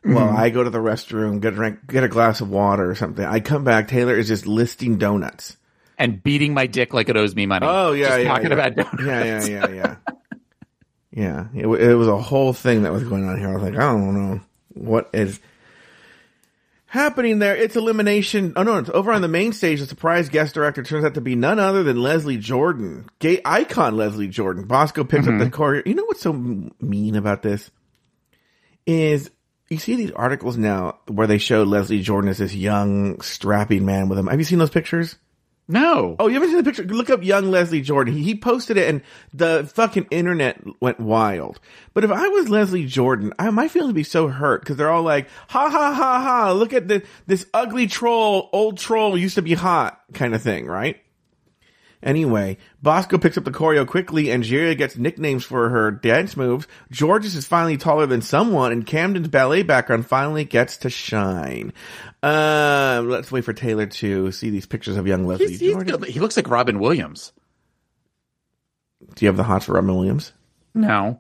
while 0.03 0.29
I 0.29 0.49
go 0.49 0.63
to 0.63 0.69
the 0.69 0.77
restroom, 0.77 1.41
get 1.41 1.53
a 1.53 1.55
drink, 1.55 1.87
get 1.87 2.03
a 2.03 2.07
glass 2.07 2.41
of 2.41 2.49
water 2.49 2.89
or 2.89 2.95
something. 2.95 3.25
I 3.25 3.39
come 3.39 3.63
back, 3.63 3.87
Taylor 3.87 4.15
is 4.15 4.27
just 4.27 4.45
listing 4.45 4.97
donuts. 4.97 5.57
And 5.97 6.21
beating 6.21 6.53
my 6.53 6.67
dick 6.67 6.93
like 6.93 7.09
it 7.09 7.17
owes 7.17 7.35
me 7.35 7.45
money. 7.47 7.65
Oh 7.67 7.93
yeah, 7.93 8.09
Just 8.09 8.19
yeah, 8.21 8.27
talking 8.27 8.47
yeah. 8.47 8.53
about 8.53 8.75
donuts. 8.75 9.03
Yeah, 9.03 9.23
yeah, 9.23 9.67
yeah, 9.67 9.73
yeah. 9.73 9.95
Yeah, 11.17 11.47
it, 11.55 11.65
it 11.65 11.95
was 11.95 12.07
a 12.07 12.21
whole 12.21 12.53
thing 12.53 12.83
that 12.83 12.93
was 12.93 13.03
going 13.03 13.27
on 13.27 13.39
here. 13.39 13.49
I 13.49 13.53
was 13.53 13.63
like, 13.63 13.73
I 13.73 13.91
don't 13.91 14.13
know 14.13 14.39
what 14.75 15.09
is 15.13 15.39
happening 16.85 17.39
there. 17.39 17.55
It's 17.55 17.75
elimination. 17.75 18.53
Oh 18.55 18.61
no, 18.61 18.77
it's 18.77 18.91
over 18.91 19.11
on 19.11 19.23
the 19.23 19.27
main 19.27 19.51
stage. 19.51 19.79
The 19.79 19.87
surprise 19.87 20.29
guest 20.29 20.53
director 20.53 20.83
turns 20.83 21.03
out 21.05 21.15
to 21.15 21.21
be 21.21 21.33
none 21.33 21.57
other 21.57 21.81
than 21.81 21.99
Leslie 21.99 22.37
Jordan, 22.37 23.09
gay 23.17 23.41
icon 23.43 23.97
Leslie 23.97 24.27
Jordan. 24.27 24.65
Bosco 24.65 25.03
picks 25.03 25.25
up 25.25 25.39
the 25.39 25.45
mm-hmm. 25.45 25.59
choreo. 25.59 25.87
You 25.87 25.95
know 25.95 26.05
what's 26.05 26.21
so 26.21 26.33
mean 26.33 27.15
about 27.15 27.41
this 27.41 27.71
is. 28.85 29.31
You 29.69 29.79
see 29.79 29.95
these 29.95 30.11
articles 30.11 30.55
now 30.55 30.99
where 31.07 31.27
they 31.27 31.39
show 31.39 31.63
Leslie 31.63 32.03
Jordan 32.03 32.29
as 32.29 32.37
this 32.37 32.53
young, 32.53 33.19
strapping 33.21 33.85
man 33.85 34.07
with 34.07 34.19
him. 34.19 34.27
Have 34.27 34.39
you 34.39 34.45
seen 34.45 34.59
those 34.59 34.69
pictures? 34.69 35.17
No. 35.67 36.15
Oh, 36.17 36.27
you 36.27 36.35
haven't 36.35 36.49
seen 36.49 36.57
the 36.57 36.63
picture? 36.63 36.83
Look 36.83 37.09
up 37.09 37.23
young 37.23 37.51
Leslie 37.51 37.81
Jordan. 37.81 38.15
He, 38.15 38.35
posted 38.35 38.77
it 38.77 38.87
and 38.87 39.01
the 39.33 39.69
fucking 39.73 40.07
internet 40.11 40.61
went 40.79 40.99
wild. 40.99 41.59
But 41.93 42.05
if 42.05 42.11
I 42.11 42.27
was 42.29 42.49
Leslie 42.49 42.85
Jordan, 42.85 43.33
I, 43.37 43.49
my 43.49 43.67
feelings 43.67 43.89
would 43.89 43.95
be 43.95 44.03
so 44.03 44.29
hurt 44.29 44.61
because 44.61 44.77
they're 44.77 44.91
all 44.91 45.03
like, 45.03 45.27
ha 45.49 45.69
ha 45.69 45.93
ha 45.93 46.21
ha, 46.21 46.51
look 46.53 46.71
at 46.71 46.87
the, 46.87 47.03
this 47.25 47.45
ugly 47.53 47.87
troll, 47.87 48.49
old 48.53 48.77
troll 48.77 49.17
used 49.17 49.35
to 49.35 49.41
be 49.41 49.55
hot 49.55 49.99
kind 50.13 50.33
of 50.33 50.41
thing, 50.41 50.67
right? 50.67 51.01
Anyway, 52.03 52.57
Bosco 52.81 53.17
picks 53.17 53.37
up 53.37 53.43
the 53.43 53.51
choreo 53.51 53.85
quickly 53.85 54.29
and 54.29 54.43
Julia 54.43 54.75
gets 54.75 54.97
nicknames 54.97 55.43
for 55.43 55.69
her 55.69 55.89
dance 55.89 56.37
moves. 56.37 56.67
Jorgeous 56.91 57.35
is 57.35 57.47
finally 57.47 57.75
taller 57.75 58.05
than 58.05 58.21
someone 58.21 58.71
and 58.71 58.85
Camden's 58.85 59.27
ballet 59.27 59.63
background 59.63 60.05
finally 60.05 60.45
gets 60.45 60.77
to 60.77 60.89
shine. 60.91 61.73
Um, 62.23 63.09
let's 63.09 63.31
wait 63.31 63.45
for 63.45 63.53
Taylor 63.53 63.85
to 63.85 64.31
see 64.31 64.49
these 64.49 64.65
pictures 64.65 64.97
of 64.97 65.05
young 65.07 65.25
Leslie 65.25 65.47
He's- 65.47 65.59
he's 65.59 65.71
Jordan. 65.73 66.03
He 66.03 66.19
looks 66.19 66.35
like 66.35 66.49
Robin 66.49 66.79
Williams. 66.79 67.31
Do 69.15 69.25
you 69.25 69.27
have 69.29 69.37
the 69.37 69.43
hots 69.43 69.65
for 69.65 69.73
Robin 69.73 69.95
Williams? 69.95 70.33
No. 70.73 71.19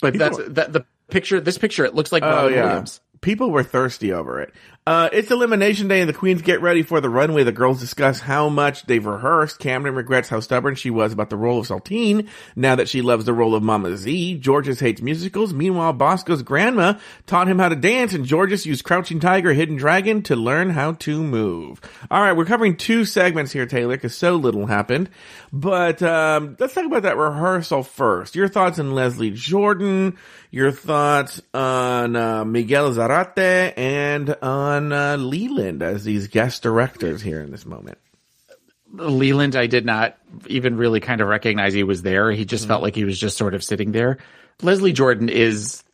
But 0.00 0.14
that's 0.18 0.38
that 0.48 0.72
the 0.72 0.86
picture. 1.08 1.40
This 1.40 1.58
picture, 1.58 1.84
it 1.84 1.94
looks 1.94 2.10
like 2.12 2.22
Oh 2.22 2.28
Robin 2.28 2.54
yeah. 2.54 2.64
Williams. 2.66 3.00
people 3.20 3.50
were 3.50 3.62
thirsty 3.62 4.12
over 4.12 4.40
it. 4.40 4.54
Uh, 4.86 5.10
it's 5.12 5.30
elimination 5.30 5.88
day 5.88 6.00
and 6.00 6.08
the 6.08 6.14
queens 6.14 6.40
get 6.40 6.62
ready 6.62 6.82
for 6.82 7.02
the 7.02 7.08
runway. 7.08 7.44
The 7.44 7.52
girls 7.52 7.80
discuss 7.80 8.18
how 8.18 8.48
much 8.48 8.86
they've 8.86 9.04
rehearsed. 9.04 9.58
Camden 9.58 9.94
regrets 9.94 10.30
how 10.30 10.40
stubborn 10.40 10.74
she 10.74 10.88
was 10.88 11.12
about 11.12 11.28
the 11.28 11.36
role 11.36 11.60
of 11.60 11.66
Saltine 11.66 12.28
now 12.56 12.76
that 12.76 12.88
she 12.88 13.02
loves 13.02 13.26
the 13.26 13.34
role 13.34 13.54
of 13.54 13.62
Mama 13.62 13.94
Z. 13.98 14.40
Jorgeous 14.42 14.80
hates 14.80 15.02
musicals. 15.02 15.52
Meanwhile, 15.52 15.92
Bosco's 15.92 16.42
grandma 16.42 16.94
taught 17.26 17.46
him 17.46 17.58
how 17.58 17.68
to 17.68 17.76
dance 17.76 18.14
and 18.14 18.26
Jorgeous 18.26 18.64
used 18.64 18.82
Crouching 18.82 19.20
Tiger, 19.20 19.52
Hidden 19.52 19.76
Dragon 19.76 20.22
to 20.22 20.34
learn 20.34 20.70
how 20.70 20.92
to 20.92 21.22
move. 21.22 21.80
All 22.10 22.22
right, 22.22 22.36
we're 22.36 22.46
covering 22.46 22.76
two 22.76 23.04
segments 23.04 23.52
here, 23.52 23.66
Taylor, 23.66 23.96
because 23.96 24.16
so 24.16 24.36
little 24.36 24.64
happened. 24.64 25.10
But 25.52 26.02
um, 26.02 26.56
let's 26.58 26.74
talk 26.74 26.86
about 26.86 27.02
that 27.02 27.18
rehearsal 27.18 27.82
first. 27.82 28.34
Your 28.34 28.48
thoughts 28.48 28.78
on 28.78 28.92
Leslie 28.92 29.30
Jordan, 29.30 30.16
your 30.50 30.72
thoughts 30.72 31.42
on 31.52 32.16
uh, 32.16 32.44
Miguel 32.44 32.92
Zarate, 32.92 33.74
and 33.76 34.34
on 34.70 34.92
uh, 34.92 35.16
Leland 35.16 35.82
as 35.82 36.04
these 36.04 36.28
guest 36.28 36.62
directors 36.62 37.20
here 37.20 37.40
in 37.40 37.50
this 37.50 37.66
moment. 37.66 37.98
Leland, 38.92 39.54
I 39.54 39.66
did 39.66 39.86
not 39.86 40.16
even 40.46 40.76
really 40.76 41.00
kind 41.00 41.20
of 41.20 41.28
recognize 41.28 41.72
he 41.72 41.84
was 41.84 42.02
there. 42.02 42.30
He 42.32 42.44
just 42.44 42.62
mm-hmm. 42.64 42.70
felt 42.70 42.82
like 42.82 42.94
he 42.94 43.04
was 43.04 43.18
just 43.18 43.36
sort 43.36 43.54
of 43.54 43.62
sitting 43.62 43.92
there. 43.92 44.18
Leslie 44.62 44.92
Jordan 44.92 45.28
is 45.28 45.84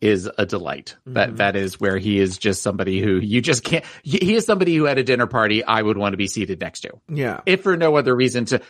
is 0.00 0.30
a 0.38 0.46
delight. 0.46 0.96
Mm-hmm. 1.00 1.14
That 1.14 1.36
that 1.36 1.56
is 1.56 1.80
where 1.80 1.98
he 1.98 2.18
is 2.18 2.38
just 2.38 2.62
somebody 2.62 3.00
who 3.00 3.16
you 3.16 3.40
just 3.40 3.64
can't. 3.64 3.84
He 4.02 4.34
is 4.34 4.46
somebody 4.46 4.74
who 4.76 4.86
at 4.86 4.98
a 4.98 5.04
dinner 5.04 5.26
party 5.26 5.64
I 5.64 5.80
would 5.80 5.98
want 5.98 6.12
to 6.12 6.16
be 6.16 6.28
seated 6.28 6.60
next 6.60 6.80
to. 6.80 6.92
Yeah, 7.08 7.40
if 7.46 7.62
for 7.62 7.76
no 7.76 7.96
other 7.96 8.14
reason 8.14 8.46
to 8.46 8.62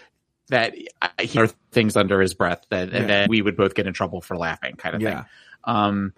that 0.48 0.74
he 0.74 0.88
hear 1.20 1.48
things 1.72 1.96
under 1.96 2.20
his 2.20 2.34
breath 2.34 2.64
that 2.70 2.90
yeah. 2.90 2.98
and 2.98 3.08
then 3.08 3.28
we 3.28 3.42
would 3.42 3.56
both 3.56 3.74
get 3.74 3.86
in 3.86 3.92
trouble 3.92 4.20
for 4.20 4.36
laughing, 4.36 4.76
kind 4.76 4.94
of 4.94 5.02
yeah. 5.02 5.22
thing. 5.22 5.30
Um, 5.64 6.12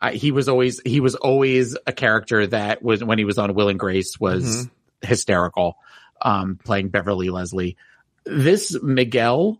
I, 0.00 0.12
he 0.12 0.32
was 0.32 0.48
always 0.48 0.80
he 0.84 1.00
was 1.00 1.14
always 1.14 1.76
a 1.86 1.92
character 1.92 2.46
that 2.46 2.82
was 2.82 3.04
when 3.04 3.18
he 3.18 3.24
was 3.24 3.38
on 3.38 3.54
Will 3.54 3.68
and 3.68 3.78
Grace 3.78 4.18
was 4.18 4.44
mm-hmm. 4.44 5.06
hysterical. 5.06 5.76
Um, 6.22 6.58
playing 6.62 6.88
Beverly 6.90 7.30
Leslie. 7.30 7.78
This 8.26 8.76
Miguel, 8.82 9.58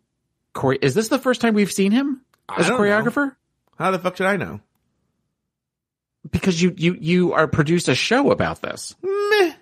Corey, 0.52 0.78
is 0.82 0.94
this 0.94 1.08
the 1.08 1.18
first 1.18 1.40
time 1.40 1.54
we've 1.54 1.72
seen 1.72 1.90
him 1.90 2.20
as 2.54 2.68
a 2.68 2.72
choreographer? 2.72 3.28
Know. 3.28 3.32
How 3.78 3.90
the 3.92 3.98
fuck 3.98 4.18
should 4.18 4.26
I 4.26 4.36
know? 4.36 4.60
Because 6.30 6.60
you 6.60 6.74
you 6.76 6.96
you 7.00 7.32
are 7.32 7.48
produce 7.48 7.88
a 7.88 7.94
show 7.94 8.30
about 8.30 8.60
this. 8.60 8.94
Meh. 9.02 9.54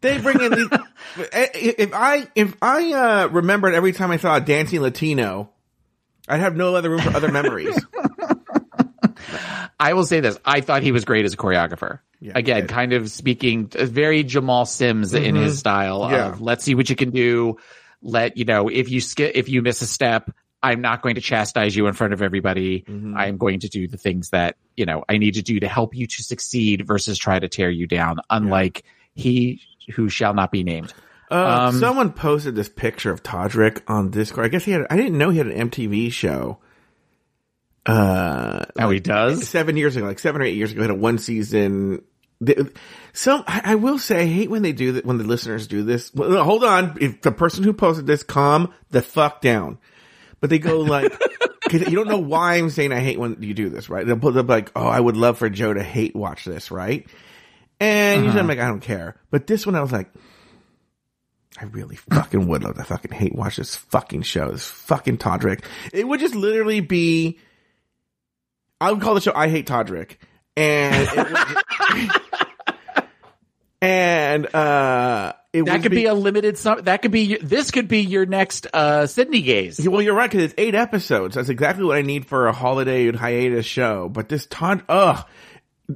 They 0.00 0.18
bring 0.18 0.40
in 0.40 0.50
the 0.50 0.86
eh, 1.32 1.48
if 1.54 1.90
I 1.94 2.26
if 2.34 2.56
I 2.60 2.92
uh, 2.92 3.28
remembered 3.28 3.74
every 3.74 3.92
time 3.92 4.10
I 4.10 4.16
saw 4.16 4.36
a 4.36 4.40
dancing 4.40 4.80
Latino, 4.80 5.50
I'd 6.28 6.40
have 6.40 6.56
no 6.56 6.74
other 6.74 6.90
room 6.90 7.00
for 7.00 7.14
other 7.14 7.30
memories. 7.30 7.78
I 9.80 9.94
will 9.94 10.04
say 10.04 10.20
this: 10.20 10.38
I 10.44 10.60
thought 10.60 10.82
he 10.82 10.92
was 10.92 11.04
great 11.04 11.24
as 11.24 11.34
a 11.34 11.36
choreographer. 11.36 12.00
Yeah, 12.20 12.32
Again, 12.34 12.66
kind 12.66 12.92
of 12.92 13.10
speaking 13.10 13.68
very 13.68 14.22
Jamal 14.24 14.66
Sims 14.66 15.14
mm-hmm. 15.14 15.24
in 15.24 15.34
his 15.36 15.58
style 15.58 16.06
yeah. 16.10 16.28
of 16.28 16.42
let's 16.42 16.62
see 16.62 16.74
what 16.74 16.90
you 16.90 16.96
can 16.96 17.10
do. 17.10 17.56
Let 18.02 18.36
you 18.36 18.44
know 18.44 18.68
if 18.68 18.90
you 18.90 19.00
skip 19.00 19.32
if 19.34 19.48
you 19.48 19.62
miss 19.62 19.80
a 19.80 19.86
step, 19.86 20.30
I'm 20.62 20.80
not 20.82 21.02
going 21.02 21.14
to 21.14 21.20
chastise 21.20 21.74
you 21.74 21.86
in 21.86 21.94
front 21.94 22.12
of 22.12 22.20
everybody. 22.20 22.82
Mm-hmm. 22.82 23.16
I'm 23.16 23.38
going 23.38 23.60
to 23.60 23.68
do 23.68 23.88
the 23.88 23.96
things 23.96 24.30
that, 24.30 24.56
you 24.76 24.84
know, 24.84 25.04
I 25.08 25.18
need 25.18 25.34
to 25.34 25.42
do 25.42 25.60
to 25.60 25.68
help 25.68 25.94
you 25.94 26.06
to 26.06 26.22
succeed 26.22 26.86
versus 26.86 27.18
try 27.18 27.38
to 27.38 27.48
tear 27.48 27.70
you 27.70 27.86
down, 27.86 28.18
unlike 28.28 28.84
yeah. 29.14 29.22
he 29.22 29.60
who 29.94 30.08
shall 30.08 30.34
not 30.34 30.52
be 30.52 30.62
named. 30.62 30.92
Uh, 31.30 31.68
um, 31.68 31.78
someone 31.78 32.12
posted 32.12 32.54
this 32.54 32.68
picture 32.68 33.10
of 33.10 33.22
Todrick 33.22 33.82
on 33.86 34.10
Discord. 34.10 34.44
I 34.44 34.48
guess 34.48 34.64
he 34.64 34.72
had, 34.72 34.86
I 34.90 34.96
didn't 34.96 35.16
know 35.16 35.30
he 35.30 35.38
had 35.38 35.46
an 35.46 35.70
MTV 35.70 36.12
show. 36.12 36.58
Uh, 37.86 38.64
oh, 38.78 38.90
he 38.90 39.00
does? 39.00 39.48
Seven 39.48 39.76
years 39.76 39.96
ago, 39.96 40.06
like 40.06 40.18
seven 40.18 40.40
or 40.40 40.44
eight 40.44 40.56
years 40.56 40.72
ago, 40.72 40.82
had 40.82 40.90
a 40.90 40.94
one 40.94 41.18
season. 41.18 42.02
So 43.12 43.44
I 43.46 43.74
will 43.74 43.98
say, 43.98 44.22
I 44.22 44.26
hate 44.26 44.50
when 44.50 44.62
they 44.62 44.72
do 44.72 44.92
that, 44.92 45.04
when 45.04 45.18
the 45.18 45.24
listeners 45.24 45.66
do 45.66 45.82
this. 45.82 46.12
Well, 46.14 46.42
hold 46.44 46.64
on. 46.64 46.96
If 47.00 47.22
the 47.22 47.32
person 47.32 47.64
who 47.64 47.72
posted 47.72 48.06
this, 48.06 48.22
calm 48.22 48.72
the 48.90 49.02
fuck 49.02 49.40
down. 49.40 49.78
But 50.40 50.48
they 50.48 50.58
go 50.58 50.80
like, 50.80 51.12
cause 51.68 51.82
you 51.82 51.96
don't 51.96 52.08
know 52.08 52.18
why 52.18 52.54
I'm 52.54 52.70
saying 52.70 52.92
I 52.92 53.00
hate 53.00 53.18
when 53.18 53.42
you 53.42 53.52
do 53.52 53.68
this, 53.68 53.90
right? 53.90 54.06
They'll 54.06 54.18
put 54.18 54.36
up 54.36 54.48
like, 54.48 54.72
oh, 54.74 54.86
I 54.86 54.98
would 54.98 55.16
love 55.16 55.38
for 55.38 55.50
Joe 55.50 55.74
to 55.74 55.82
hate 55.82 56.16
watch 56.16 56.44
this, 56.44 56.70
right? 56.70 57.06
And 57.78 58.18
uh-huh. 58.18 58.24
usually 58.24 58.40
I'm 58.40 58.46
like, 58.46 58.58
I 58.58 58.68
don't 58.68 58.80
care. 58.80 59.16
But 59.30 59.46
this 59.46 59.66
one 59.66 59.74
I 59.74 59.82
was 59.82 59.92
like, 59.92 60.10
I 61.58 61.64
really 61.64 61.96
fucking 61.96 62.46
would 62.46 62.64
love 62.64 62.76
to 62.76 62.84
fucking 62.84 63.12
hate 63.12 63.34
watch 63.34 63.56
this 63.56 63.76
fucking 63.76 64.22
show, 64.22 64.50
this 64.50 64.66
fucking 64.66 65.18
Todrick. 65.18 65.62
It 65.92 66.08
would 66.08 66.20
just 66.20 66.34
literally 66.34 66.80
be, 66.80 67.38
I 68.80 68.92
would 68.92 69.00
call 69.00 69.14
the 69.14 69.20
show 69.20 69.32
I 69.34 69.48
Hate 69.48 69.66
Todrick. 69.66 70.16
And 70.56 71.08
would, 71.16 72.10
and, 73.82 74.54
uh, 74.54 75.32
it 75.52 75.62
would 75.62 75.68
that 75.72 75.82
could 75.82 75.90
be, 75.90 75.98
be, 75.98 76.06
a 76.06 76.14
limited. 76.14 76.56
Some 76.58 76.82
that 76.82 77.02
could 77.02 77.10
be. 77.10 77.36
This 77.36 77.72
could 77.72 77.88
be 77.88 78.02
your 78.02 78.24
next 78.24 78.68
uh 78.72 79.06
Sydney 79.08 79.42
gaze. 79.42 79.88
Well, 79.88 80.00
you're 80.00 80.14
right 80.14 80.30
because 80.30 80.44
it's 80.44 80.54
eight 80.58 80.76
episodes. 80.76 81.34
That's 81.34 81.48
exactly 81.48 81.84
what 81.84 81.96
I 81.96 82.02
need 82.02 82.26
for 82.26 82.46
a 82.46 82.52
holiday 82.52 83.10
hiatus 83.10 83.66
show. 83.66 84.08
But 84.08 84.28
this 84.28 84.46
Todd, 84.46 84.84
ugh, 84.88 85.26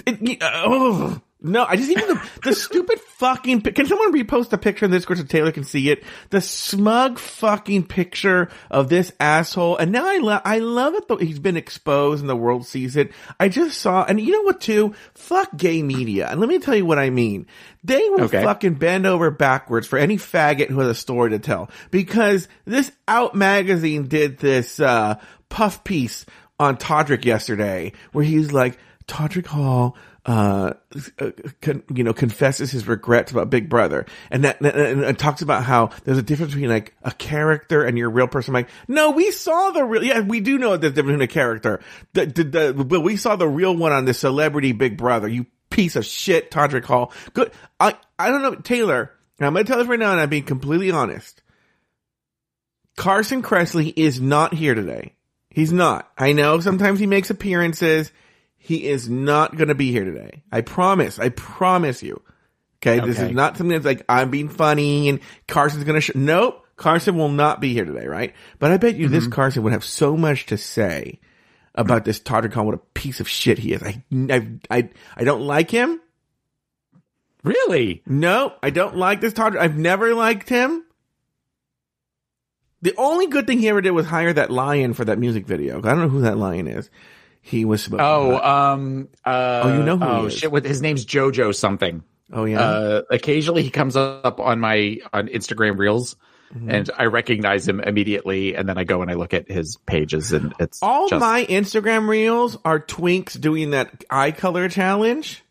it, 0.07 0.43
uh, 0.43 0.65
ugh. 0.67 1.23
No, 1.45 1.67
I 1.67 1.77
just 1.77 1.91
even 1.91 2.09
the, 2.09 2.31
the 2.43 2.55
stupid 2.55 2.99
fucking. 3.01 3.61
Can 3.61 3.85
someone 3.87 4.15
repost 4.15 4.51
a 4.55 4.59
picture 4.59 4.87
in 4.87 4.91
this 4.91 5.05
so 5.05 5.15
Taylor 5.15 5.53
can 5.53 5.65
see 5.65 5.91
it? 5.91 6.03
The 6.31 6.41
smug 6.41 7.19
fucking 7.19 7.85
picture 7.85 8.49
of 8.71 8.89
this 8.89 9.13
asshole. 9.21 9.77
And 9.77 9.93
now 9.93 10.07
I 10.07 10.19
love. 10.19 10.41
I 10.47 10.61
love 10.61 10.95
it. 10.95 11.07
Though 11.07 11.19
he's 11.19 11.39
been 11.39 11.59
exposed 11.59 12.23
and 12.23 12.31
the 12.31 12.35
world 12.35 12.67
sees 12.67 12.97
it. 12.97 13.13
I 13.39 13.51
just 13.51 13.79
saw, 13.79 14.05
and 14.05 14.19
you 14.19 14.33
know 14.33 14.41
what? 14.41 14.63
Too 14.63 14.95
fuck 15.15 15.55
gay 15.55 15.83
media. 15.83 16.29
And 16.31 16.41
let 16.41 16.49
me 16.49 16.59
tell 16.59 16.75
you 16.75 16.87
what 16.87 16.99
I 16.99 17.11
mean. 17.11 17.47
They 17.85 18.09
will 18.09 18.25
okay. 18.25 18.43
fucking 18.43 18.75
bend 18.75 19.05
over 19.05 19.31
backwards 19.31 19.87
for 19.87 19.99
any 19.99 20.17
faggot 20.17 20.71
who 20.71 20.81
has 20.81 20.89
a 20.89 20.95
story 20.95 21.31
to 21.31 21.39
tell 21.39 21.71
because 21.91 22.49
this 22.65 22.91
Out 23.07 23.35
magazine 23.35 24.09
did 24.09 24.39
this 24.39 24.81
uh, 24.81 25.21
puff 25.51 25.85
piece 25.85 26.25
on 26.59 26.79
Todrick 26.79 27.27
yesterday 27.27 27.93
where 28.13 28.25
he's 28.25 28.51
like 28.51 28.79
Todrick 29.07 29.47
Hall 29.47 29.99
uh, 30.27 30.73
con, 31.61 31.83
you 31.95 32.03
know, 32.03 32.15
confesses 32.15 32.71
his 32.71 32.89
regrets 32.89 33.31
about 33.31 33.51
Big 33.51 33.69
Brother, 33.69 34.07
and 34.31 34.45
that 34.45 34.61
and, 34.61 35.05
and, 35.05 35.19
talks 35.19 35.43
about 35.43 35.65
how 35.65 35.91
there's 36.05 36.17
a 36.17 36.23
difference 36.23 36.55
between 36.55 36.71
like 36.71 36.95
a 37.03 37.11
character 37.11 37.85
and 37.85 37.99
your 37.99 38.09
real 38.09 38.27
person. 38.27 38.55
I'm 38.55 38.63
like, 38.63 38.71
no, 38.89 39.11
we 39.11 39.31
saw 39.31 39.71
the 39.71 39.85
real. 39.85 40.03
Yeah, 40.03 40.21
we 40.21 40.41
do 40.41 40.59
know 40.59 40.77
there's 40.77 40.95
difference 40.95 41.19
between 41.19 41.23
a 41.23 41.27
character. 41.27 41.81
The, 42.15 42.27
the, 42.27 42.45
the, 42.45 42.85
but 42.85 43.01
we 43.01 43.17
saw 43.17 43.37
the 43.37 43.49
real 43.49 43.77
one 43.77 43.93
on 43.93 44.07
the 44.07 44.15
celebrity 44.15 44.73
Big 44.73 44.97
Brother. 44.97 45.29
You 45.29 45.45
piece 45.69 45.97
of 45.97 46.07
shit, 46.07 46.51
Todrick 46.51 46.85
Hall. 46.85 47.13
Good. 47.35 47.53
I 47.79 47.95
I 48.19 48.31
don't 48.31 48.43
know, 48.43 48.55
Taylor. 48.55 49.11
I'm 49.41 49.53
gonna 49.53 49.65
tell 49.65 49.79
this 49.79 49.89
right 49.89 49.99
now, 49.99 50.13
and 50.13 50.21
I'm 50.21 50.31
being 50.31 50.45
completely 50.45 50.91
honest. 50.91 51.43
Carson 52.97 53.43
Kressley 53.43 53.93
is 53.95 54.21
not 54.21 54.55
here 54.55 54.75
today. 54.75 55.17
He's 55.51 55.73
not. 55.73 56.11
I 56.17 56.33
know 56.33 56.61
sometimes 56.61 56.99
he 56.99 57.07
makes 57.07 57.31
appearances. 57.31 58.11
He 58.65 58.87
is 58.87 59.11
not 59.11 59.59
going 59.59 59.69
to 59.69 59.75
be 59.75 59.93
here 59.93 60.07
today. 60.07 60.43
I 60.51 60.63
promise. 60.63 61.19
I 61.19 61.29
promise 61.29 62.03
you. 62.03 62.23
Okay? 62.79 62.97
okay. 62.97 63.07
This 63.07 63.21
is 63.21 63.31
not 63.31 63.59
something 63.59 63.75
that's 63.75 63.85
like, 63.85 64.03
I'm 64.09 64.31
being 64.31 64.49
funny 64.49 65.11
and 65.11 65.21
Carson's 65.47 65.85
going 65.85 65.97
to, 65.97 66.01
sh-. 66.01 66.15
nope. 66.15 66.65
Carson 66.77 67.19
will 67.19 67.29
not 67.29 67.61
be 67.61 67.75
here 67.75 67.85
today, 67.85 68.07
right? 68.07 68.33
But 68.59 68.71
I 68.71 68.79
bet 68.79 68.97
you 68.97 69.05
mm-hmm. 69.05 69.15
this 69.15 69.27
Carson 69.27 69.65
would 69.65 69.75
have 69.75 69.85
so 69.85 70.17
much 70.17 70.47
to 70.47 70.57
say 70.57 71.21
about 71.75 72.07
this 72.07 72.21
Todd 72.21 72.51
Khan. 72.53 72.65
What 72.65 72.75
a 72.75 72.79
piece 72.95 73.21
of 73.21 73.29
shit 73.29 73.59
he 73.59 73.75
is. 73.75 73.83
I, 73.83 74.03
I, 74.11 74.49
I, 74.71 74.89
I 75.15 75.25
don't 75.25 75.43
like 75.43 75.71
him. 75.71 76.01
Really? 77.43 78.03
No, 78.07 78.55
I 78.63 78.71
don't 78.71 78.97
like 78.97 79.21
this 79.21 79.35
Todd. 79.35 79.59
I've 79.59 79.77
never 79.77 80.15
liked 80.15 80.49
him. 80.49 80.87
The 82.81 82.95
only 82.97 83.27
good 83.27 83.47
thing 83.47 83.59
he 83.59 83.69
ever 83.69 83.83
did 83.83 83.91
was 83.91 84.07
hire 84.07 84.33
that 84.33 84.51
lion 84.51 84.95
for 84.95 85.05
that 85.05 85.19
music 85.19 85.47
video. 85.47 85.81
I 85.81 85.83
don't 85.83 86.01
know 86.01 86.09
who 86.09 86.23
that 86.23 86.39
lion 86.39 86.67
is 86.67 86.89
he 87.47 87.67
was 87.67 87.85
supposed 87.85 88.01
oh, 88.01 88.39
um, 88.39 89.09
uh, 89.23 89.61
oh, 89.65 89.77
you 89.77 89.83
know 89.83 89.99
who 89.99 90.05
oh, 90.05 90.29
shit, 90.31 90.51
with 90.51 90.65
his 90.65 90.81
name's 90.81 91.05
Jojo 91.05 91.55
something. 91.55 92.03
Oh 92.33 92.47
yeah. 92.47 92.59
Uh, 92.59 93.03
occasionally 93.11 93.63
he 93.63 93.69
comes 93.69 93.97
up 93.97 94.41
on 94.41 94.61
my 94.61 94.97
on 95.13 95.29
Instagram 95.29 95.79
Reels, 95.79 96.17
mm-hmm. 96.55 96.71
and 96.71 96.91
I 96.97 97.05
recognize 97.05 97.69
him 97.69 97.81
immediately, 97.81 98.55
and 98.55 98.67
then 98.67 98.79
I 98.79 98.85
go 98.85 99.03
and 99.03 99.11
I 99.11 99.15
look 99.15 99.35
at 99.35 99.51
his 99.51 99.77
pages, 99.85 100.33
and 100.33 100.55
it's 100.59 100.83
all 100.83 101.07
just... 101.07 101.21
my 101.21 101.45
Instagram 101.45 102.09
Reels 102.09 102.57
are 102.65 102.81
twinks 102.81 103.39
doing 103.39 103.71
that 103.71 104.05
eye 104.09 104.31
color 104.33 104.71
challenge. 104.71 105.45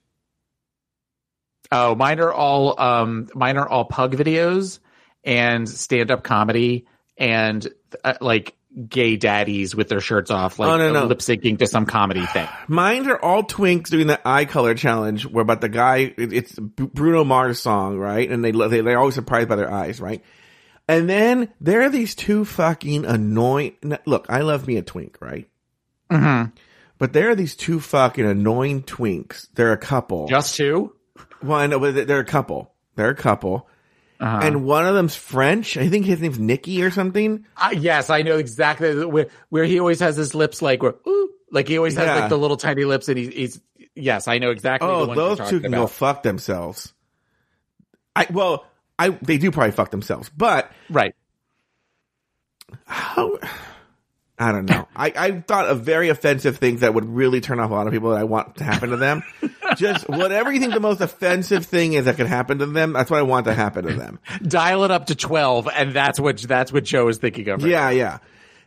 Oh, 1.71 1.93
mine 1.93 2.19
are 2.19 2.33
all 2.33 2.81
um, 2.81 3.27
mine 3.35 3.57
are 3.57 3.69
all 3.69 3.85
pug 3.85 4.15
videos 4.15 4.79
and 5.23 5.69
stand 5.69 6.09
up 6.09 6.23
comedy 6.23 6.87
and 7.19 7.67
uh, 8.03 8.15
like 8.19 8.55
gay 8.89 9.17
daddies 9.17 9.75
with 9.75 9.89
their 9.89 10.01
shirts 10.01 10.31
off, 10.31 10.57
like 10.59 10.69
oh, 10.69 10.77
no, 10.77 10.91
no. 10.91 11.05
lip 11.05 11.19
syncing 11.19 11.59
to 11.59 11.67
some 11.67 11.85
comedy 11.85 12.25
thing. 12.25 12.47
Mine 12.67 13.07
are 13.09 13.19
all 13.19 13.43
twinks 13.43 13.89
doing 13.89 14.07
the 14.07 14.19
eye 14.27 14.45
color 14.45 14.73
challenge, 14.73 15.25
where 15.25 15.41
about 15.41 15.61
the 15.61 15.69
guy, 15.69 16.13
it's 16.17 16.57
Bruno 16.57 17.23
Mars 17.23 17.59
song, 17.59 17.97
right? 17.97 18.29
And 18.29 18.43
they 18.43 18.51
they 18.51 18.81
they're 18.81 18.99
always 18.99 19.15
surprised 19.15 19.49
by 19.49 19.55
their 19.55 19.71
eyes, 19.71 20.01
right? 20.01 20.23
And 20.87 21.09
then 21.09 21.49
there 21.61 21.83
are 21.83 21.89
these 21.89 22.15
two 22.15 22.45
fucking 22.45 23.05
annoying. 23.05 23.75
Look, 24.05 24.25
I 24.29 24.41
love 24.41 24.67
me 24.67 24.77
a 24.77 24.81
twink, 24.81 25.17
right? 25.21 25.47
Mm-hmm. 26.09 26.51
but 26.99 27.13
there 27.13 27.31
are 27.31 27.35
these 27.35 27.55
two 27.55 27.79
fucking 27.79 28.25
annoying 28.25 28.83
twinks. 28.83 29.47
They're 29.55 29.71
a 29.71 29.77
couple. 29.77 30.27
Just 30.27 30.55
two? 30.55 30.93
well, 31.41 31.57
I 31.57 31.65
know, 31.67 31.79
but 31.79 32.07
they're 32.07 32.19
a 32.19 32.25
couple. 32.25 32.73
They're 32.95 33.09
a 33.09 33.15
couple. 33.15 33.67
Uh-huh. 34.19 34.39
And 34.43 34.63
one 34.65 34.85
of 34.85 34.95
them's 34.95 35.15
French. 35.15 35.75
I 35.77 35.89
think 35.89 36.05
his 36.05 36.21
name's 36.21 36.39
Nicky 36.39 36.83
or 36.83 36.91
something. 36.91 37.45
Uh, 37.57 37.73
yes, 37.77 38.09
I 38.09 38.21
know 38.21 38.37
exactly 38.37 39.05
where, 39.05 39.27
where 39.49 39.65
he 39.65 39.79
always 39.79 39.99
has 39.99 40.15
his 40.15 40.33
lips 40.33 40.61
like 40.61 40.81
where, 40.81 40.95
ooh, 41.07 41.29
like 41.51 41.67
he 41.67 41.77
always 41.77 41.95
has 41.95 42.05
Yeah. 42.05 42.15
like 42.21 42.29
the 42.29 42.37
little 42.37 42.57
tiny 42.57 42.85
lips 42.85 43.09
and 43.09 43.17
he's, 43.17 43.33
he's 43.33 43.61
yes, 43.95 44.27
I 44.27 44.37
know 44.37 44.51
exactly. 44.51 44.87
Oh, 44.89 45.05
the 45.07 45.13
those 45.13 45.49
two 45.49 45.59
can 45.59 45.71
go 45.71 45.87
fuck 45.87 46.23
themselves. 46.23 46.93
I 48.15 48.27
well, 48.29 48.65
I 48.97 49.09
they 49.09 49.37
do 49.37 49.51
probably 49.51 49.71
fuck 49.71 49.91
themselves, 49.91 50.29
but 50.29 50.71
right. 50.89 51.15
how? 52.85 53.37
I 54.37 54.51
don't 54.51 54.65
know. 54.65 54.87
I, 54.95 55.13
I 55.15 55.31
thought 55.41 55.67
of 55.67 55.81
very 55.81 56.09
offensive 56.09 56.57
things 56.57 56.81
that 56.81 56.93
would 56.93 57.05
really 57.05 57.41
turn 57.41 57.59
off 57.59 57.71
a 57.71 57.73
lot 57.73 57.87
of 57.87 57.93
people 57.93 58.11
that 58.11 58.19
I 58.19 58.23
want 58.23 58.57
to 58.57 58.63
happen 58.63 58.89
to 58.91 58.97
them. 58.97 59.23
Just 59.77 60.07
whatever 60.09 60.51
you 60.51 60.59
think 60.59 60.73
the 60.73 60.79
most 60.79 61.01
offensive 61.01 61.65
thing 61.65 61.93
is 61.93 62.05
that 62.05 62.17
could 62.17 62.27
happen 62.27 62.59
to 62.59 62.65
them, 62.65 62.93
that's 62.93 63.09
what 63.11 63.19
I 63.19 63.23
want 63.23 63.45
to 63.45 63.53
happen 63.53 63.85
to 63.85 63.93
them. 63.93 64.19
Dial 64.41 64.83
it 64.83 64.91
up 64.91 65.07
to 65.07 65.15
twelve, 65.15 65.67
and 65.73 65.93
that's 65.93 66.19
what 66.19 66.37
that's 66.37 66.71
what 66.71 66.83
Joe 66.83 67.07
is 67.07 67.17
thinking 67.17 67.49
of. 67.49 67.63
right 67.63 67.71
Yeah, 67.71 67.89
yeah. 67.89 68.17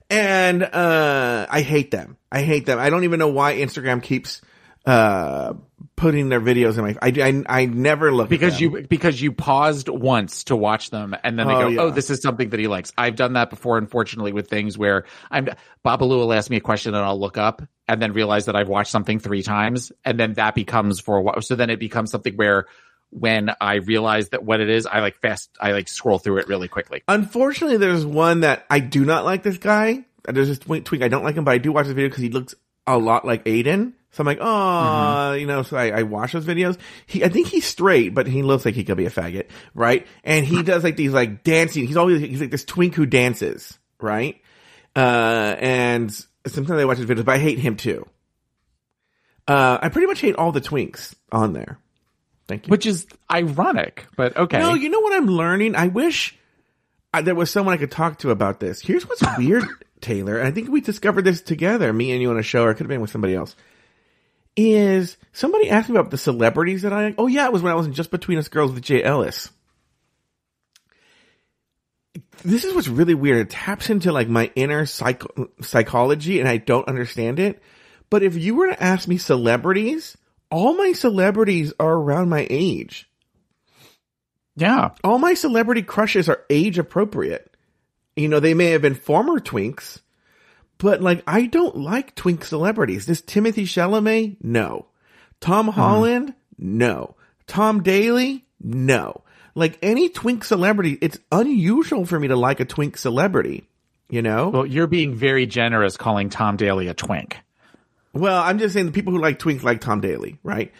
And 0.08 0.62
uh 0.62 1.46
I 1.48 1.62
hate 1.62 1.90
them. 1.90 2.16
I 2.30 2.42
hate 2.42 2.66
them. 2.66 2.78
I 2.78 2.90
don't 2.90 3.04
even 3.04 3.18
know 3.18 3.28
why 3.28 3.56
Instagram 3.56 4.02
keeps 4.02 4.40
uh 4.86 5.54
putting 5.96 6.28
their 6.28 6.40
videos 6.40 6.76
in 6.76 6.84
my 6.84 6.96
I 7.00 7.42
I, 7.48 7.62
I 7.62 7.66
never 7.66 8.12
look 8.12 8.26
at 8.26 8.30
because 8.30 8.58
them. 8.60 8.72
you 8.76 8.86
because 8.86 9.20
you 9.20 9.32
paused 9.32 9.88
once 9.88 10.44
to 10.44 10.56
watch 10.56 10.90
them 10.90 11.16
and 11.24 11.38
then 11.38 11.48
they 11.48 11.54
Oh, 11.54 11.60
go 11.62 11.68
yeah. 11.68 11.80
oh 11.82 11.90
this 11.90 12.10
is 12.10 12.20
something 12.20 12.50
that 12.50 12.60
he 12.60 12.66
likes 12.68 12.92
i've 12.98 13.16
done 13.16 13.32
that 13.32 13.50
before 13.50 13.78
unfortunately 13.78 14.32
with 14.32 14.48
things 14.48 14.76
where 14.78 15.04
i'm 15.30 15.48
babalu 15.84 16.10
will 16.18 16.32
ask 16.32 16.50
me 16.50 16.56
a 16.58 16.60
question 16.60 16.94
and 16.94 17.02
i'll 17.04 17.18
look 17.18 17.36
up 17.38 17.62
and 17.88 18.00
then 18.00 18.12
realize 18.12 18.44
that 18.46 18.54
i've 18.56 18.68
watched 18.68 18.90
something 18.90 19.18
three 19.18 19.42
times 19.42 19.90
and 20.04 20.20
then 20.20 20.34
that 20.34 20.54
becomes 20.54 21.00
for 21.00 21.16
a 21.16 21.22
while 21.22 21.40
so 21.40 21.56
then 21.56 21.70
it 21.70 21.80
becomes 21.80 22.10
something 22.10 22.34
where 22.36 22.66
when 23.10 23.50
i 23.60 23.76
realize 23.76 24.28
that 24.28 24.44
what 24.44 24.60
it 24.60 24.68
is 24.68 24.86
i 24.86 25.00
like 25.00 25.16
fast 25.20 25.50
i 25.60 25.72
like 25.72 25.88
scroll 25.88 26.18
through 26.18 26.36
it 26.38 26.46
really 26.46 26.68
quickly 26.68 27.02
Unfortunately, 27.08 27.78
there's 27.78 28.04
one 28.04 28.40
that 28.40 28.66
I 28.68 28.80
do 28.80 29.04
not 29.04 29.24
like 29.24 29.42
this 29.42 29.58
guy. 29.58 30.04
There's 30.28 30.48
this 30.48 30.58
twink 30.58 31.02
I 31.02 31.08
don't 31.08 31.22
like 31.24 31.36
him, 31.36 31.44
but 31.44 31.52
I 31.52 31.58
do 31.58 31.72
watch 31.72 31.86
his 31.86 31.94
video 31.94 32.08
because 32.08 32.22
he 32.22 32.30
looks 32.30 32.54
a 32.86 32.98
lot 32.98 33.24
like 33.24 33.44
Aiden. 33.44 33.92
So 34.16 34.22
I'm 34.22 34.26
like, 34.26 34.38
oh, 34.40 34.44
Mm-hmm. 34.46 35.40
you 35.40 35.46
know, 35.46 35.62
so 35.62 35.76
I, 35.76 35.90
I 35.90 36.02
watch 36.04 36.32
those 36.32 36.46
videos. 36.46 36.78
He, 37.04 37.22
I 37.22 37.28
think 37.28 37.48
he's 37.48 37.66
straight, 37.66 38.14
but 38.14 38.26
he 38.26 38.42
looks 38.42 38.64
like 38.64 38.74
he 38.74 38.82
could 38.82 38.96
be 38.96 39.04
a 39.04 39.10
faggot, 39.10 39.48
right? 39.74 40.06
And 40.24 40.46
he 40.46 40.62
does 40.62 40.82
like 40.82 40.96
these 40.96 41.12
like 41.12 41.44
dancing. 41.44 41.86
He's 41.86 41.98
always, 41.98 42.22
he's 42.22 42.40
like 42.40 42.50
this 42.50 42.64
twink 42.64 42.94
who 42.94 43.04
dances, 43.04 43.78
right? 44.00 44.40
Uh, 44.96 45.54
and 45.58 46.10
sometimes 46.46 46.80
I 46.80 46.86
watch 46.86 46.96
his 46.96 47.04
videos, 47.06 47.26
but 47.26 47.34
I 47.34 47.38
hate 47.38 47.58
him 47.58 47.76
too. 47.76 48.06
Uh, 49.46 49.78
I 49.82 49.90
pretty 49.90 50.06
much 50.06 50.20
hate 50.20 50.34
all 50.36 50.50
the 50.50 50.62
twinks 50.62 51.14
on 51.30 51.52
there. 51.52 51.78
Thank 52.48 52.68
you. 52.68 52.70
which 52.70 52.86
is 52.86 53.06
ironic 53.30 54.06
but 54.16 54.36
okay 54.36 54.60
No, 54.60 54.74
you 54.74 54.88
know 54.88 55.00
what 55.00 55.12
I'm 55.14 55.26
learning? 55.26 55.74
I 55.74 55.88
wish 55.88 56.38
I, 57.12 57.20
there 57.22 57.34
was 57.34 57.50
someone 57.50 57.74
I 57.74 57.76
could 57.76 57.90
talk 57.90 58.20
to 58.20 58.30
about 58.30 58.60
this. 58.60 58.80
Here's 58.80 59.06
what's 59.06 59.22
weird, 59.36 59.64
Taylor, 60.00 60.40
I 60.40 60.52
think 60.52 60.68
we 60.70 60.80
discovered 60.80 61.22
this 61.24 61.42
together, 61.42 61.92
me 61.92 62.12
and 62.12 62.22
you 62.22 62.30
on 62.30 62.38
a 62.38 62.42
show, 62.44 62.62
or 62.62 62.70
it 62.70 62.74
could 62.76 62.84
have 62.84 62.88
been 62.88 63.00
with 63.00 63.10
somebody 63.10 63.34
else. 63.34 63.56
Is 64.56 65.16
somebody 65.32 65.68
asked 65.68 65.88
me 65.88 65.96
about 65.96 66.10
the 66.10 66.18
celebrities 66.18 66.82
that 66.82 66.92
I? 66.92 67.14
Oh 67.18 67.26
yeah, 67.26 67.46
it 67.46 67.52
was 67.52 67.62
when 67.62 67.72
I 67.72 67.76
was 67.76 67.86
in 67.86 67.92
Just 67.92 68.10
Between 68.10 68.38
Us 68.38 68.48
Girls 68.48 68.72
with 68.72 68.82
Jay 68.82 69.02
Ellis. 69.02 69.50
This 72.42 72.64
is 72.64 72.74
what's 72.74 72.88
really 72.88 73.14
weird. 73.14 73.38
It 73.38 73.50
taps 73.50 73.90
into 73.90 74.12
like 74.12 74.28
my 74.28 74.50
inner 74.54 74.86
psycho- 74.86 75.50
psychology, 75.60 76.40
and 76.40 76.48
I 76.48 76.56
don't 76.56 76.88
understand 76.88 77.38
it. 77.38 77.62
But 78.08 78.22
if 78.22 78.36
you 78.36 78.54
were 78.54 78.68
to 78.68 78.82
ask 78.82 79.06
me 79.06 79.18
celebrities, 79.18 80.16
all 80.50 80.74
my 80.74 80.92
celebrities 80.92 81.74
are 81.78 81.92
around 81.92 82.30
my 82.30 82.46
age 82.48 83.08
yeah 84.56 84.90
all 85.04 85.18
my 85.18 85.34
celebrity 85.34 85.82
crushes 85.82 86.28
are 86.28 86.44
age 86.50 86.78
appropriate. 86.78 87.54
You 88.16 88.28
know, 88.28 88.40
they 88.40 88.54
may 88.54 88.70
have 88.70 88.80
been 88.80 88.94
former 88.94 89.38
twinks, 89.38 90.00
but 90.78 91.00
like 91.02 91.22
I 91.26 91.46
don't 91.46 91.76
like 91.76 92.14
twink 92.14 92.44
celebrities. 92.44 93.06
This 93.06 93.22
Timothée 93.22 93.64
Chalamet, 93.64 94.36
no. 94.42 94.86
Tom 95.40 95.68
Holland, 95.68 96.34
no. 96.58 97.16
Tom 97.46 97.82
Daley, 97.82 98.44
no. 98.60 99.22
Like 99.54 99.78
any 99.82 100.08
twink 100.08 100.44
celebrity, 100.44 100.98
it's 101.00 101.18
unusual 101.32 102.04
for 102.04 102.18
me 102.18 102.28
to 102.28 102.36
like 102.36 102.60
a 102.60 102.64
twink 102.64 102.96
celebrity. 102.96 103.68
You 104.08 104.22
know? 104.22 104.50
well 104.50 104.66
you're 104.66 104.86
being 104.86 105.16
very 105.16 105.46
generous 105.46 105.96
calling 105.96 106.28
tom 106.28 106.56
daley 106.56 106.86
a 106.86 106.94
twink 106.94 107.38
Well, 108.12 108.40
I'm 108.40 108.58
just 108.60 108.72
saying 108.72 108.86
the 108.86 108.92
people 108.92 109.12
who 109.12 109.18
like 109.20 109.38
twinks 109.38 109.62
like 109.62 109.80
Tom 109.80 110.00
Daley, 110.00 110.38
right? 110.42 110.72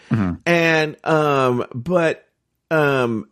And 0.45 0.95
um, 1.05 1.65
but 1.75 2.25
um, 2.71 3.29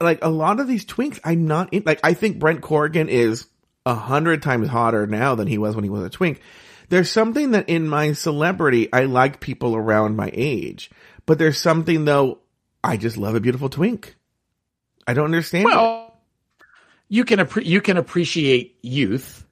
like 0.00 0.22
a 0.22 0.28
lot 0.28 0.60
of 0.60 0.68
these 0.68 0.84
twinks, 0.84 1.18
I'm 1.24 1.46
not 1.46 1.72
in. 1.72 1.84
Like 1.86 2.00
I 2.04 2.12
think 2.12 2.38
Brent 2.38 2.60
Corrigan 2.60 3.08
is 3.08 3.46
a 3.86 3.94
hundred 3.94 4.42
times 4.42 4.68
hotter 4.68 5.06
now 5.06 5.34
than 5.34 5.46
he 5.48 5.56
was 5.56 5.74
when 5.74 5.84
he 5.84 5.90
was 5.90 6.02
a 6.02 6.10
twink. 6.10 6.40
There's 6.90 7.10
something 7.10 7.52
that 7.52 7.68
in 7.70 7.88
my 7.88 8.12
celebrity, 8.12 8.92
I 8.92 9.04
like 9.04 9.40
people 9.40 9.74
around 9.74 10.16
my 10.16 10.30
age, 10.34 10.90
but 11.24 11.38
there's 11.38 11.58
something 11.58 12.04
though. 12.04 12.40
I 12.84 12.98
just 12.98 13.16
love 13.16 13.34
a 13.34 13.40
beautiful 13.40 13.68
twink. 13.68 14.14
I 15.06 15.14
don't 15.14 15.24
understand. 15.24 15.64
it. 15.68 15.74
well 15.74 16.02
you 17.08 17.24
can 17.24 17.38
appre- 17.38 17.64
you 17.64 17.80
can 17.80 17.96
appreciate 17.96 18.76
youth 18.82 19.46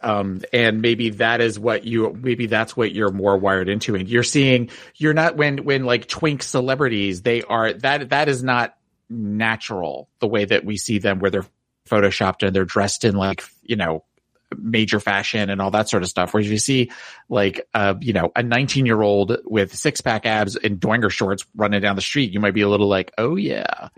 um 0.00 0.40
and 0.52 0.80
maybe 0.80 1.10
that 1.10 1.40
is 1.40 1.58
what 1.58 1.84
you 1.84 2.12
maybe 2.22 2.46
that's 2.46 2.76
what 2.76 2.92
you're 2.92 3.10
more 3.10 3.36
wired 3.36 3.68
into 3.68 3.94
and 3.94 4.08
you're 4.08 4.22
seeing 4.22 4.70
you're 4.94 5.14
not 5.14 5.36
when 5.36 5.64
when 5.64 5.84
like 5.84 6.06
twink 6.06 6.42
celebrities 6.42 7.22
they 7.22 7.42
are 7.42 7.72
that 7.74 8.10
that 8.10 8.28
is 8.28 8.42
not 8.42 8.76
natural 9.10 10.08
the 10.20 10.28
way 10.28 10.44
that 10.44 10.64
we 10.64 10.76
see 10.76 10.98
them 10.98 11.18
where 11.18 11.30
they're 11.30 11.46
photoshopped 11.88 12.46
and 12.46 12.54
they're 12.54 12.64
dressed 12.64 13.04
in 13.04 13.16
like 13.16 13.44
you 13.62 13.76
know 13.76 14.04
major 14.56 14.98
fashion 14.98 15.50
and 15.50 15.60
all 15.60 15.70
that 15.70 15.90
sort 15.90 16.02
of 16.02 16.08
stuff 16.08 16.32
whereas 16.32 16.46
if 16.46 16.52
you 16.52 16.58
see 16.58 16.90
like 17.28 17.68
uh 17.74 17.94
you 18.00 18.14
know 18.14 18.32
a 18.34 18.42
19 18.42 18.86
year 18.86 19.02
old 19.02 19.36
with 19.44 19.74
six 19.76 20.00
pack 20.00 20.24
abs 20.24 20.56
and 20.56 20.80
doinger 20.80 21.10
shorts 21.10 21.44
running 21.54 21.82
down 21.82 21.96
the 21.96 22.02
street 22.02 22.32
you 22.32 22.40
might 22.40 22.54
be 22.54 22.62
a 22.62 22.68
little 22.68 22.88
like 22.88 23.12
oh 23.18 23.36
yeah 23.36 23.88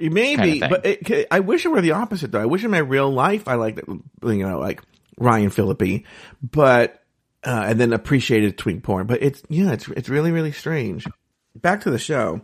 Maybe, 0.40 0.60
but 0.60 0.86
it, 0.86 1.26
I 1.30 1.40
wish 1.40 1.64
it 1.64 1.68
were 1.68 1.80
the 1.80 1.92
opposite 1.92 2.32
though. 2.32 2.40
I 2.40 2.46
wish 2.46 2.64
in 2.64 2.70
my 2.70 2.78
real 2.78 3.10
life 3.10 3.48
I 3.48 3.54
liked, 3.54 3.80
you 3.86 4.02
know, 4.22 4.58
like 4.58 4.82
Ryan 5.18 5.50
Phillippe, 5.50 6.04
but, 6.42 7.02
uh, 7.44 7.64
and 7.68 7.80
then 7.80 7.92
appreciated 7.92 8.58
twink 8.58 8.82
porn. 8.82 9.06
But 9.06 9.22
it's, 9.22 9.42
yeah, 9.48 9.72
it's, 9.72 9.88
it's 9.88 10.08
really, 10.08 10.32
really 10.32 10.52
strange. 10.52 11.06
Back 11.54 11.82
to 11.82 11.90
the 11.90 11.98
show. 11.98 12.40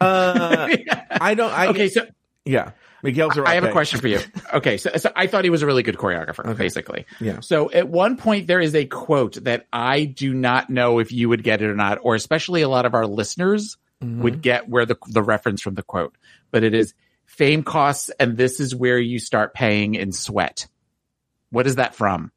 Uh, 0.00 0.68
I 1.10 1.34
don't, 1.34 1.52
I, 1.52 1.68
okay 1.68 1.88
so 1.88 2.06
yeah. 2.44 2.72
Miguel's 3.06 3.38
I 3.38 3.54
have 3.54 3.64
a 3.64 3.72
question 3.72 4.00
for 4.00 4.08
you. 4.08 4.20
Okay, 4.52 4.76
so, 4.76 4.90
so 4.96 5.10
I 5.16 5.26
thought 5.26 5.44
he 5.44 5.50
was 5.50 5.62
a 5.62 5.66
really 5.66 5.82
good 5.82 5.96
choreographer, 5.96 6.56
basically. 6.56 7.06
Yeah. 7.20 7.40
So 7.40 7.70
at 7.70 7.88
one 7.88 8.16
point 8.16 8.46
there 8.46 8.60
is 8.60 8.74
a 8.74 8.84
quote 8.86 9.42
that 9.44 9.66
I 9.72 10.04
do 10.04 10.32
not 10.34 10.70
know 10.70 10.98
if 10.98 11.10
you 11.12 11.28
would 11.28 11.42
get 11.42 11.62
it 11.62 11.66
or 11.66 11.74
not, 11.74 11.98
or 12.02 12.14
especially 12.14 12.62
a 12.62 12.68
lot 12.68 12.86
of 12.86 12.94
our 12.94 13.06
listeners 13.06 13.76
Mm-hmm. 14.04 14.22
would 14.24 14.42
get 14.42 14.68
where 14.68 14.84
the 14.84 14.96
the 15.08 15.22
reference 15.22 15.62
from 15.62 15.74
the 15.74 15.82
quote. 15.82 16.14
But 16.50 16.64
it 16.64 16.74
is 16.74 16.92
fame 17.24 17.62
costs, 17.62 18.10
and 18.20 18.36
this 18.36 18.60
is 18.60 18.74
where 18.74 18.98
you 18.98 19.18
start 19.18 19.54
paying 19.54 19.94
in 19.94 20.12
sweat. 20.12 20.68
What 21.48 21.66
is 21.66 21.76
that 21.76 21.94
from? 21.94 22.30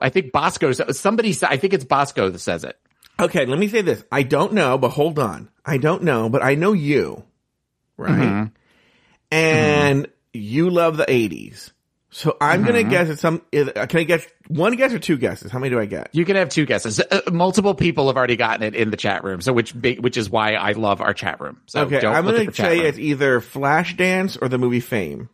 I 0.00 0.08
think 0.08 0.32
Bosco. 0.32 0.72
Somebody. 0.72 1.36
I 1.42 1.58
think 1.58 1.74
it's 1.74 1.84
Bosco 1.84 2.30
that 2.30 2.38
says 2.38 2.64
it. 2.64 2.78
Okay, 3.20 3.44
let 3.44 3.58
me 3.58 3.68
say 3.68 3.82
this. 3.82 4.02
I 4.10 4.22
don't 4.22 4.54
know, 4.54 4.78
but 4.78 4.90
hold 4.90 5.18
on. 5.18 5.50
I 5.62 5.76
don't 5.76 6.02
know, 6.04 6.30
but 6.30 6.42
I 6.42 6.54
know 6.54 6.72
you, 6.72 7.24
right? 7.98 8.12
Mhm. 8.18 8.52
Mm-hmm. 9.30 9.34
And 9.34 10.08
you 10.32 10.70
love 10.70 10.96
the 10.96 11.06
80s. 11.06 11.72
So 12.10 12.34
I'm 12.40 12.62
going 12.62 12.76
to 12.76 12.80
mm-hmm. 12.80 12.90
guess 12.90 13.08
it's 13.10 13.20
some, 13.20 13.42
uh, 13.54 13.84
can 13.86 14.00
I 14.00 14.04
guess 14.04 14.26
one 14.48 14.74
guess 14.76 14.90
or 14.92 14.98
two 14.98 15.18
guesses? 15.18 15.50
How 15.50 15.58
many 15.58 15.68
do 15.68 15.78
I 15.78 15.84
get? 15.84 16.08
You 16.12 16.24
can 16.24 16.36
have 16.36 16.48
two 16.48 16.64
guesses. 16.64 16.98
Uh, 16.98 17.20
uh 17.26 17.30
multiple 17.30 17.74
people 17.74 18.06
have 18.06 18.16
already 18.16 18.36
gotten 18.36 18.62
it 18.62 18.74
in 18.74 18.90
the 18.90 18.96
chat 18.96 19.22
room, 19.22 19.42
so 19.42 19.52
which 19.52 19.74
which 19.74 20.16
is 20.16 20.30
why 20.30 20.54
I 20.54 20.72
love 20.72 21.02
our 21.02 21.12
chat 21.12 21.42
room. 21.42 21.60
So 21.66 21.82
okay, 21.82 22.00
don't 22.00 22.14
I'm 22.14 22.24
gonna 22.24 22.50
say 22.54 22.78
room. 22.78 22.86
it's 22.86 22.98
either 22.98 23.40
Flashdance 23.42 24.38
or 24.40 24.48
the 24.48 24.56
movie 24.56 24.80
Fame. 24.80 25.28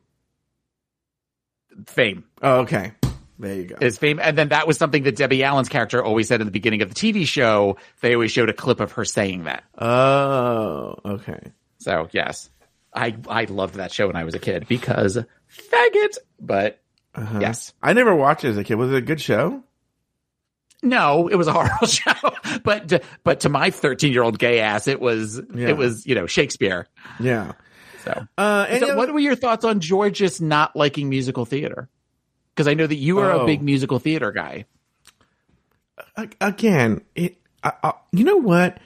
fame. 1.86 2.24
Oh, 2.42 2.60
okay. 2.62 2.94
There 3.38 3.54
you 3.54 3.64
go. 3.64 3.76
is 3.80 3.98
fame. 3.98 4.18
And 4.20 4.36
then 4.36 4.48
that 4.48 4.66
was 4.66 4.76
something 4.76 5.02
that 5.04 5.16
Debbie 5.16 5.44
Allen's 5.44 5.68
character 5.68 6.02
always 6.02 6.28
said 6.28 6.40
in 6.40 6.46
the 6.46 6.52
beginning 6.52 6.82
of 6.82 6.92
the 6.92 6.94
TV 6.94 7.26
show. 7.26 7.76
They 8.00 8.14
always 8.14 8.30
showed 8.30 8.48
a 8.48 8.52
clip 8.52 8.80
of 8.80 8.92
her 8.92 9.04
saying 9.04 9.44
that. 9.44 9.64
oh, 9.78 10.96
okay. 11.04 11.52
So 11.78 12.08
yes, 12.12 12.50
I, 12.94 13.16
I 13.28 13.44
loved 13.44 13.74
that 13.76 13.92
show 13.92 14.06
when 14.06 14.16
I 14.16 14.24
was 14.24 14.34
a 14.34 14.38
kid 14.38 14.66
because 14.68 15.16
faggot, 15.50 16.18
but 16.40 16.80
Uh-huh. 17.14 17.38
yes. 17.40 17.72
I 17.82 17.92
never 17.94 18.14
watched 18.14 18.44
it 18.44 18.48
as 18.50 18.58
a 18.58 18.64
kid. 18.64 18.74
Was 18.76 18.90
it 18.90 18.96
a 18.96 19.00
good 19.00 19.20
show? 19.20 19.62
No, 20.82 21.28
it 21.28 21.36
was 21.36 21.46
a 21.46 21.52
horrible 21.54 21.86
show, 21.86 22.12
but, 22.64 22.88
to, 22.88 23.00
but 23.24 23.40
to 23.40 23.48
my 23.48 23.70
13 23.70 24.12
year 24.12 24.22
old 24.22 24.38
gay 24.38 24.60
ass, 24.60 24.88
it 24.88 25.00
was, 25.00 25.40
Yeah. 25.54 25.68
it 25.68 25.76
was, 25.76 26.06
you 26.06 26.14
know, 26.14 26.26
Shakespeare. 26.26 26.88
Yeah. 27.20 27.52
So, 28.04 28.26
Uh, 28.36 28.66
so 28.78 28.86
other- 28.86 28.96
what 28.96 29.12
were 29.12 29.20
your 29.20 29.36
thoughts 29.36 29.64
on 29.64 29.80
Jorgeous 29.80 30.40
not 30.40 30.74
liking 30.74 31.08
musical 31.08 31.44
theater? 31.44 31.88
Because 32.54 32.66
I 32.68 32.74
know 32.74 32.86
that 32.86 32.96
you 32.96 33.20
are 33.20 33.30
Oh. 33.32 33.42
a 33.42 33.46
big 33.46 33.62
musical 33.62 33.98
theater 34.00 34.32
guy. 34.32 34.66
Again, 36.40 37.02
it. 37.14 37.36
I, 37.64 37.72
I, 37.82 37.92
you 38.12 38.24
know 38.24 38.36
what? 38.38 38.78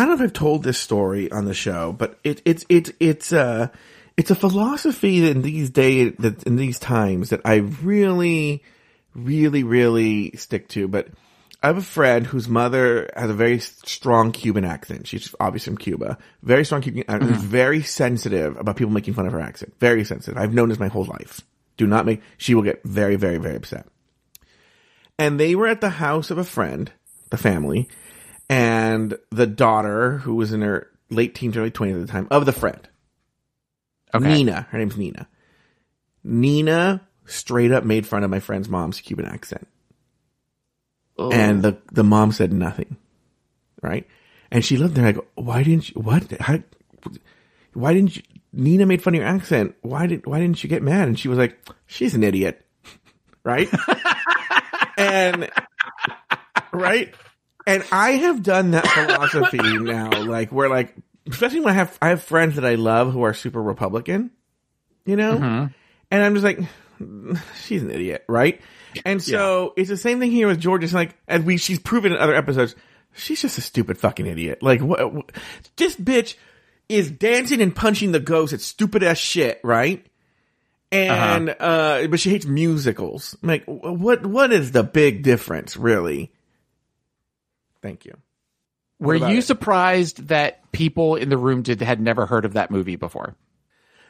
I 0.00 0.06
don't 0.06 0.16
know 0.16 0.24
if 0.24 0.30
I've 0.30 0.32
told 0.32 0.62
this 0.62 0.78
story 0.78 1.30
on 1.30 1.44
the 1.44 1.52
show, 1.52 1.92
but 1.92 2.18
it, 2.24 2.40
it's 2.46 2.64
it's 2.70 2.90
it's 3.00 3.34
uh 3.34 3.68
it's 4.16 4.30
a 4.30 4.34
philosophy 4.34 5.20
that 5.20 5.32
in 5.32 5.42
these 5.42 5.68
days 5.68 6.14
that 6.20 6.42
in 6.44 6.56
these 6.56 6.78
times 6.78 7.28
that 7.28 7.42
I 7.44 7.56
really, 7.56 8.64
really, 9.14 9.62
really 9.62 10.30
stick 10.36 10.68
to. 10.68 10.88
But 10.88 11.08
I 11.62 11.66
have 11.66 11.76
a 11.76 11.82
friend 11.82 12.26
whose 12.26 12.48
mother 12.48 13.10
has 13.14 13.28
a 13.28 13.34
very 13.34 13.58
strong 13.58 14.32
Cuban 14.32 14.64
accent. 14.64 15.06
She's 15.06 15.34
obviously 15.38 15.72
from 15.72 15.76
Cuba. 15.76 16.16
Very 16.42 16.64
strong 16.64 16.80
Cuban 16.80 17.04
accent. 17.06 17.36
Is 17.36 17.42
very 17.42 17.82
sensitive 17.82 18.56
about 18.56 18.76
people 18.76 18.94
making 18.94 19.12
fun 19.12 19.26
of 19.26 19.32
her 19.32 19.40
accent. 19.40 19.74
Very 19.80 20.04
sensitive. 20.04 20.40
I've 20.40 20.54
known 20.54 20.70
this 20.70 20.78
my 20.78 20.88
whole 20.88 21.04
life. 21.04 21.42
Do 21.76 21.86
not 21.86 22.06
make. 22.06 22.22
She 22.38 22.54
will 22.54 22.62
get 22.62 22.82
very, 22.84 23.16
very, 23.16 23.36
very 23.36 23.56
upset. 23.56 23.86
And 25.18 25.38
they 25.38 25.54
were 25.54 25.66
at 25.66 25.82
the 25.82 25.90
house 25.90 26.30
of 26.30 26.38
a 26.38 26.44
friend, 26.44 26.90
the 27.28 27.36
family, 27.36 27.86
and 28.50 29.16
the 29.30 29.46
daughter, 29.46 30.18
who 30.18 30.34
was 30.34 30.52
in 30.52 30.62
her 30.62 30.88
late 31.08 31.36
teens, 31.36 31.56
early 31.56 31.70
twenties 31.70 31.96
at 31.98 32.06
the 32.06 32.12
time, 32.12 32.26
of 32.32 32.46
the 32.46 32.52
friend. 32.52 32.80
Okay. 34.12 34.26
Nina. 34.26 34.66
Her 34.70 34.78
name's 34.78 34.96
Nina. 34.96 35.28
Nina 36.24 37.00
straight 37.26 37.70
up 37.70 37.84
made 37.84 38.08
fun 38.08 38.24
of 38.24 38.30
my 38.30 38.40
friend's 38.40 38.68
mom's 38.68 39.00
Cuban 39.00 39.24
accent. 39.24 39.68
Oh. 41.16 41.30
And 41.30 41.62
the, 41.62 41.78
the 41.92 42.02
mom 42.02 42.32
said 42.32 42.52
nothing. 42.52 42.96
Right? 43.82 44.08
And 44.50 44.64
she 44.64 44.76
looked 44.76 44.96
there. 44.96 45.06
I 45.06 45.12
go, 45.12 45.26
why 45.36 45.62
didn't 45.62 45.90
you, 45.90 46.00
what? 46.00 46.28
How, 46.40 46.58
why 47.72 47.94
didn't 47.94 48.16
you, 48.16 48.22
Nina 48.52 48.84
made 48.84 49.00
fun 49.00 49.14
of 49.14 49.20
your 49.20 49.28
accent. 49.28 49.76
Why 49.82 50.08
did, 50.08 50.26
why 50.26 50.40
didn't 50.40 50.64
you 50.64 50.68
get 50.68 50.82
mad? 50.82 51.06
And 51.06 51.16
she 51.16 51.28
was 51.28 51.38
like, 51.38 51.56
she's 51.86 52.14
an 52.14 52.24
idiot. 52.24 52.66
Right? 53.42 53.70
and, 54.98 55.50
right? 56.72 57.14
And 57.70 57.84
I 57.92 58.12
have 58.12 58.42
done 58.42 58.72
that 58.72 58.86
philosophy 58.86 59.58
now, 59.78 60.22
like 60.24 60.50
where 60.50 60.68
like, 60.68 60.94
especially 61.30 61.60
when 61.60 61.72
I 61.72 61.76
have, 61.76 61.96
I 62.02 62.08
have 62.08 62.22
friends 62.22 62.56
that 62.56 62.64
I 62.64 62.74
love 62.74 63.12
who 63.12 63.22
are 63.22 63.32
super 63.34 63.62
Republican, 63.62 64.30
you 65.04 65.16
know? 65.16 65.36
And 66.10 66.22
I'm 66.22 66.34
just 66.34 66.44
like, 66.44 66.58
she's 67.62 67.82
an 67.82 67.90
idiot, 67.90 68.24
right? 68.28 68.60
And 69.04 69.22
so 69.22 69.72
it's 69.76 69.88
the 69.88 69.96
same 69.96 70.18
thing 70.18 70.32
here 70.32 70.48
with 70.48 70.58
George. 70.60 70.82
It's 70.82 70.92
like, 70.92 71.16
as 71.28 71.42
we, 71.42 71.56
she's 71.58 71.78
proven 71.78 72.12
in 72.12 72.18
other 72.18 72.34
episodes, 72.34 72.74
she's 73.14 73.40
just 73.40 73.56
a 73.58 73.60
stupid 73.60 73.98
fucking 73.98 74.26
idiot. 74.26 74.62
Like, 74.62 74.80
what, 74.80 75.12
what 75.12 75.32
this 75.76 75.94
bitch 75.94 76.34
is 76.88 77.08
dancing 77.08 77.60
and 77.60 77.74
punching 77.74 78.10
the 78.10 78.18
ghost 78.18 78.52
at 78.52 78.60
stupid 78.60 79.04
ass 79.04 79.18
shit, 79.18 79.60
right? 79.62 80.04
And, 80.90 81.50
uh 81.60 82.08
but 82.08 82.18
she 82.18 82.30
hates 82.30 82.46
musicals. 82.46 83.36
Like, 83.42 83.62
what, 83.66 84.26
what 84.26 84.52
is 84.52 84.72
the 84.72 84.82
big 84.82 85.22
difference, 85.22 85.76
really? 85.76 86.32
Thank 87.82 88.04
you. 88.04 88.16
Were 88.98 89.14
you 89.14 89.38
it? 89.38 89.42
surprised 89.42 90.28
that 90.28 90.70
people 90.72 91.16
in 91.16 91.30
the 91.30 91.38
room 91.38 91.62
did 91.62 91.80
had 91.80 92.00
never 92.00 92.26
heard 92.26 92.44
of 92.44 92.52
that 92.52 92.70
movie 92.70 92.96
before? 92.96 93.34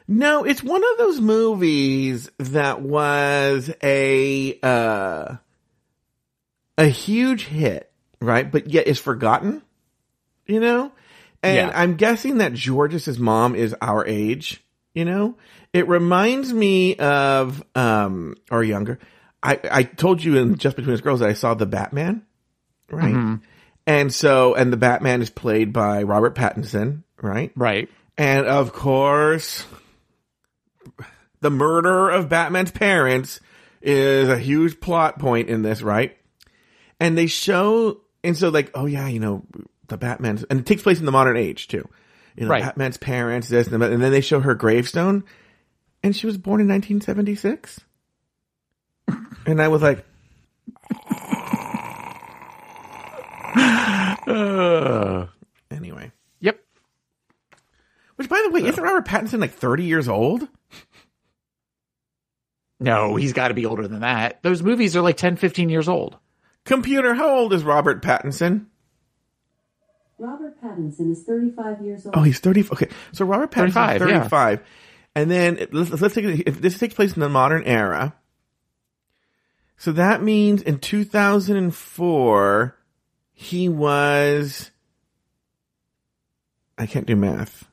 No, 0.07 0.43
it's 0.43 0.61
one 0.61 0.83
of 0.83 0.97
those 0.97 1.21
movies 1.21 2.29
that 2.39 2.81
was 2.81 3.71
a 3.81 4.59
uh 4.61 5.35
a 6.77 6.85
huge 6.85 7.45
hit, 7.45 7.91
right? 8.19 8.51
But 8.51 8.69
yet 8.69 8.87
is 8.87 8.99
forgotten, 8.99 9.61
you 10.45 10.59
know? 10.59 10.91
And 11.43 11.55
Yeah. 11.55 11.71
I'm 11.73 11.95
guessing 11.95 12.39
that 12.39 12.53
George's 12.53 13.17
mom 13.17 13.55
is 13.55 13.75
our 13.81 14.05
age, 14.05 14.63
you 14.93 15.05
know? 15.05 15.37
It 15.71 15.87
reminds 15.87 16.51
me 16.51 16.95
of 16.97 17.63
um 17.75 18.35
or 18.49 18.63
younger. 18.63 18.99
I 19.41 19.59
I 19.71 19.83
told 19.83 20.21
you 20.21 20.37
in 20.37 20.57
Just 20.57 20.75
Between 20.75 20.93
Us 20.93 21.01
Girls 21.01 21.21
that 21.21 21.29
I 21.29 21.33
saw 21.33 21.53
the 21.53 21.65
Batman, 21.65 22.25
right? 22.89 23.39
And 23.87 24.13
so 24.13 24.53
and 24.53 24.71
the 24.71 24.77
Batman 24.77 25.21
is 25.21 25.29
played 25.29 25.73
by 25.73 26.03
Robert 26.03 26.35
Pattinson, 26.35 27.03
right? 27.21 27.51
Right. 27.55 27.89
And 28.17 28.45
of 28.45 28.73
course, 28.73 29.65
the 31.41 31.49
murder 31.49 32.09
of 32.09 32.29
Batman's 32.29 32.71
parents 32.71 33.39
is 33.81 34.29
a 34.29 34.37
huge 34.37 34.79
plot 34.79 35.19
point 35.19 35.49
in 35.49 35.63
this, 35.63 35.81
right? 35.81 36.15
And 36.99 37.17
they 37.17 37.25
show, 37.25 38.01
and 38.23 38.37
so 38.37 38.49
like, 38.49 38.71
oh 38.75 38.85
yeah, 38.85 39.07
you 39.07 39.19
know, 39.19 39.43
the 39.87 39.97
Batman's, 39.97 40.43
and 40.43 40.59
it 40.59 40.65
takes 40.65 40.83
place 40.83 40.99
in 40.99 41.05
the 41.05 41.11
modern 41.11 41.35
age 41.37 41.67
too. 41.67 41.87
You 42.35 42.45
know, 42.45 42.51
Right. 42.51 42.63
Batman's 42.63 42.97
parents, 42.97 43.49
this 43.49 43.67
and 43.67 43.81
and 43.81 44.01
then 44.01 44.11
they 44.11 44.21
show 44.21 44.39
her 44.39 44.55
gravestone, 44.55 45.23
and 46.03 46.15
she 46.15 46.27
was 46.27 46.37
born 46.37 46.61
in 46.61 46.67
1976. 46.67 47.81
and 49.45 49.61
I 49.61 49.67
was 49.67 49.81
like, 49.81 50.05
anyway. 55.71 56.11
Yep. 56.39 56.59
Which, 58.15 58.29
by 58.29 58.41
the 58.45 58.51
way, 58.51 58.67
isn't 58.67 58.83
Robert 58.83 59.05
Pattinson 59.05 59.39
like 59.39 59.53
30 59.53 59.83
years 59.83 60.07
old? 60.07 60.47
No, 62.79 63.15
he's 63.15 63.33
got 63.33 63.49
to 63.49 63.53
be 63.53 63.65
older 63.65 63.87
than 63.87 63.99
that. 63.99 64.41
Those 64.41 64.63
movies 64.63 64.95
are 64.95 65.01
like 65.01 65.17
10, 65.17 65.35
15 65.35 65.69
years 65.69 65.87
old. 65.87 66.17
Computer, 66.65 67.13
how 67.13 67.29
old 67.29 67.53
is 67.53 67.63
Robert 67.63 68.01
Pattinson? 68.01 68.65
Robert 70.17 70.61
Pattinson 70.61 71.11
is 71.11 71.23
35 71.23 71.81
years 71.83 72.05
old. 72.05 72.15
Oh, 72.17 72.21
he's 72.21 72.39
30. 72.39 72.69
Okay. 72.71 72.87
So 73.11 73.25
Robert 73.25 73.51
Pattinson 73.51 73.99
35, 73.99 74.01
is 74.01 74.31
yeah. 74.31 74.57
And 75.15 75.29
then 75.29 75.67
let's, 75.71 76.01
let's 76.01 76.15
take 76.15 76.25
it, 76.25 76.47
if 76.47 76.61
this 76.61 76.77
takes 76.77 76.93
place 76.93 77.13
in 77.13 77.19
the 77.19 77.29
modern 77.29 77.63
era. 77.63 78.15
So 79.77 79.91
that 79.93 80.21
means 80.21 80.61
in 80.61 80.77
2004, 80.79 82.77
he 83.41 83.69
was, 83.69 84.69
I 86.77 86.85
can't 86.85 87.07
do 87.07 87.15
math. 87.15 87.67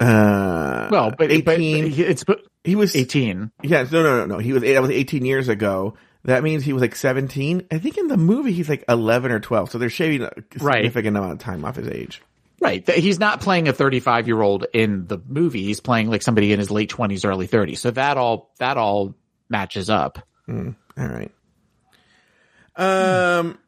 Uh, 0.00 0.88
Well, 0.90 1.10
but, 1.10 1.28
but 1.44 1.54
18. 1.60 1.86
he- 1.90 2.02
it's 2.02 2.24
he 2.64 2.74
was 2.74 2.96
18. 2.96 3.52
Yes, 3.62 3.92
no, 3.92 4.02
no, 4.02 4.18
no, 4.18 4.26
no. 4.26 4.38
He 4.38 4.52
was 4.52 4.62
that 4.62 4.82
was 4.82 4.90
18 4.90 5.24
years 5.24 5.48
ago. 5.48 5.94
That 6.24 6.42
means 6.42 6.64
he 6.64 6.72
was 6.72 6.80
like 6.80 6.96
17. 6.96 7.66
I 7.70 7.78
think 7.78 7.98
in 7.98 8.08
the 8.08 8.16
movie 8.16 8.52
he's 8.52 8.68
like 8.68 8.84
11 8.88 9.30
or 9.30 9.38
12. 9.40 9.70
So 9.70 9.78
they're 9.78 9.88
shaving 9.90 10.22
a 10.22 10.32
Right. 10.60 10.78
significant 10.78 11.16
amount 11.16 11.32
of 11.32 11.38
time 11.38 11.64
off 11.64 11.76
his 11.76 11.88
age. 11.88 12.20
Right. 12.60 12.88
He's 12.88 13.18
not 13.20 13.40
playing 13.40 13.68
a 13.68 13.72
35 13.72 14.26
year 14.28 14.40
old 14.42 14.66
in 14.72 15.06
the 15.06 15.18
movie. 15.26 15.62
He's 15.64 15.80
playing 15.80 16.10
like 16.10 16.22
somebody 16.22 16.52
in 16.52 16.58
his 16.60 16.70
late 16.70 16.90
20s, 16.90 17.24
early 17.24 17.46
30s. 17.48 17.78
So 17.78 17.90
that 17.92 18.16
all, 18.16 18.52
that 18.58 18.76
all 18.76 19.14
matches 19.48 19.88
up. 19.90 20.18
All 20.48 20.74
right. 20.96 21.30
Um. 22.76 23.58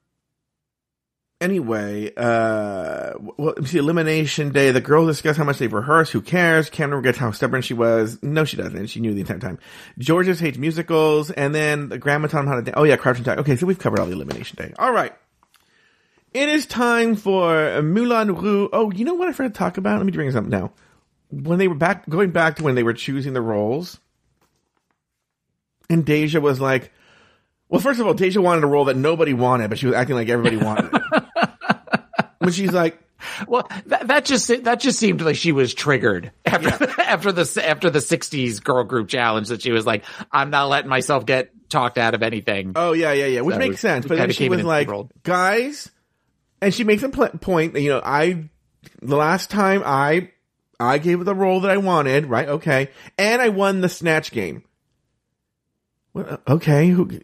Anyway, 1.44 2.10
uh, 2.16 3.12
well, 3.36 3.54
see. 3.66 3.76
Elimination 3.76 4.50
day. 4.50 4.70
The 4.70 4.80
girls 4.80 5.08
discuss 5.08 5.36
how 5.36 5.44
much 5.44 5.58
they've 5.58 5.70
rehearsed. 5.70 6.12
Who 6.12 6.22
cares? 6.22 6.70
Camden 6.70 6.98
forgets 7.00 7.18
how 7.18 7.32
stubborn 7.32 7.60
she 7.60 7.74
was. 7.74 8.18
No, 8.22 8.46
she 8.46 8.56
doesn't. 8.56 8.86
She 8.86 8.98
knew 9.00 9.12
the 9.12 9.20
entire 9.20 9.40
time. 9.40 9.58
Jorgeous 9.98 10.40
hates 10.40 10.56
musicals, 10.56 11.30
and 11.30 11.54
then 11.54 11.90
the 11.90 11.98
grandma 11.98 12.28
taught 12.28 12.44
him 12.44 12.46
how 12.46 12.54
to. 12.54 12.62
Dan- 12.62 12.74
oh 12.78 12.84
yeah, 12.84 12.96
crouching 12.96 13.24
tiger. 13.24 13.42
Okay, 13.42 13.56
so 13.56 13.66
we've 13.66 13.78
covered 13.78 13.98
all 13.98 14.06
the 14.06 14.12
elimination 14.12 14.56
day. 14.56 14.72
All 14.78 14.90
right. 14.90 15.12
It 16.32 16.48
is 16.48 16.64
time 16.64 17.14
for 17.14 17.82
Moulin 17.82 18.34
Ru. 18.34 18.70
Oh, 18.72 18.90
you 18.90 19.04
know 19.04 19.12
what 19.12 19.28
I 19.28 19.32
forgot 19.32 19.52
to 19.52 19.58
talk 19.58 19.76
about? 19.76 19.98
Let 19.98 20.06
me 20.06 20.12
bring 20.12 20.28
this 20.28 20.36
up 20.36 20.46
now. 20.46 20.72
When 21.30 21.58
they 21.58 21.68
were 21.68 21.74
back, 21.74 22.08
going 22.08 22.30
back 22.30 22.56
to 22.56 22.62
when 22.62 22.74
they 22.74 22.82
were 22.82 22.94
choosing 22.94 23.34
the 23.34 23.42
roles, 23.42 24.00
and 25.90 26.06
Deja 26.06 26.40
was 26.40 26.58
like, 26.58 26.90
well, 27.68 27.82
first 27.82 28.00
of 28.00 28.06
all, 28.06 28.14
Deja 28.14 28.40
wanted 28.40 28.64
a 28.64 28.66
role 28.66 28.86
that 28.86 28.96
nobody 28.96 29.34
wanted, 29.34 29.68
but 29.68 29.78
she 29.78 29.86
was 29.86 29.94
acting 29.94 30.16
like 30.16 30.30
everybody 30.30 30.56
wanted 30.56 30.94
it. 30.94 31.02
but 32.44 32.54
she's 32.54 32.72
like, 32.72 32.98
Well, 33.48 33.66
that, 33.86 34.08
that 34.08 34.24
just, 34.26 34.48
that 34.64 34.80
just 34.80 34.98
seemed 34.98 35.22
like 35.22 35.36
she 35.36 35.52
was 35.52 35.72
triggered 35.72 36.30
after, 36.44 36.68
after 37.00 37.32
the, 37.32 37.62
after 37.66 37.88
the 37.88 38.00
60s 38.00 38.62
girl 38.62 38.84
group 38.84 39.08
challenge 39.08 39.48
that 39.48 39.62
she 39.62 39.72
was 39.72 39.86
like, 39.86 40.04
I'm 40.30 40.50
not 40.50 40.68
letting 40.68 40.90
myself 40.90 41.24
get 41.24 41.50
talked 41.70 41.96
out 41.96 42.14
of 42.14 42.22
anything. 42.22 42.72
oh 42.76 42.92
yeah, 42.92 43.12
yeah, 43.12 43.26
yeah, 43.26 43.40
which 43.40 43.54
So 43.54 43.58
makes 43.58 43.80
sense. 43.80 44.06
But 44.06 44.18
then 44.18 44.30
she 44.30 44.48
was 44.48 44.62
like, 44.62 44.82
enthralled. 44.88 45.10
guys, 45.22 45.90
and 46.60 46.72
she 46.74 46.84
makes 46.84 47.02
a 47.02 47.08
pl- 47.08 47.30
point 47.40 47.72
that 47.72 47.80
you 47.80 47.90
know, 47.90 48.02
I 48.04 48.48
the 49.00 49.16
last 49.16 49.48
time 49.50 49.82
I 49.84 50.30
I 50.78 50.98
gave 50.98 51.18
her 51.18 51.24
the 51.24 51.34
role 51.34 51.60
that 51.60 51.70
I 51.70 51.78
wanted, 51.78 52.26
right? 52.26 52.48
Okay, 52.48 52.90
and 53.16 53.40
I 53.40 53.48
won 53.48 53.80
the 53.80 53.88
snatch 53.88 54.30
game. 54.32 54.64
Well, 56.12 56.26
uh, 56.46 56.52
okay, 56.54 56.88
who? 56.88 57.20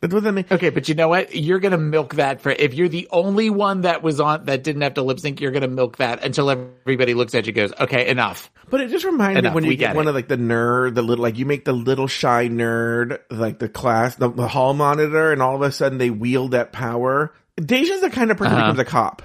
That 0.00 0.08
doesn't 0.08 0.34
make 0.34 0.52
Okay, 0.52 0.68
but 0.70 0.88
you 0.90 0.94
know 0.94 1.08
what? 1.08 1.34
You're 1.34 1.58
gonna 1.58 1.78
milk 1.78 2.16
that 2.16 2.42
for 2.42 2.50
if 2.50 2.74
you're 2.74 2.88
the 2.88 3.08
only 3.10 3.48
one 3.48 3.80
that 3.82 4.02
was 4.02 4.20
on 4.20 4.44
that 4.44 4.62
didn't 4.62 4.82
have 4.82 4.94
to 4.94 5.02
lip 5.02 5.18
sync. 5.18 5.40
You're 5.40 5.52
gonna 5.52 5.68
milk 5.68 5.96
that 5.96 6.22
until 6.22 6.50
everybody 6.50 7.14
looks 7.14 7.34
at 7.34 7.46
you, 7.46 7.50
and 7.50 7.56
goes, 7.56 7.72
"Okay, 7.80 8.06
enough." 8.08 8.50
But 8.68 8.82
it 8.82 8.90
just 8.90 9.04
reminds 9.06 9.36
me 9.36 9.38
Enough, 9.40 9.54
when 9.54 9.64
you 9.64 9.68
we 9.70 9.76
get 9.76 9.88
get 9.88 9.96
one 9.96 10.06
of 10.06 10.14
like 10.14 10.28
the 10.28 10.36
nerd, 10.36 10.94
the 10.96 11.02
little 11.02 11.22
like 11.22 11.38
you 11.38 11.46
make 11.46 11.64
the 11.64 11.72
little 11.72 12.08
shy 12.08 12.46
nerd 12.48 13.20
like 13.30 13.58
the 13.58 13.68
class, 13.70 14.16
the, 14.16 14.30
the 14.30 14.48
hall 14.48 14.74
monitor, 14.74 15.32
and 15.32 15.40
all 15.40 15.56
of 15.56 15.62
a 15.62 15.72
sudden 15.72 15.96
they 15.98 16.10
wield 16.10 16.50
that 16.50 16.72
power. 16.72 17.32
Deja's 17.56 18.02
the 18.02 18.10
kind 18.10 18.30
of 18.30 18.36
person 18.36 18.52
Uh-huh. 18.54 18.66
who 18.66 18.72
becomes 18.72 18.88
a 18.88 18.90
cop. 18.90 19.22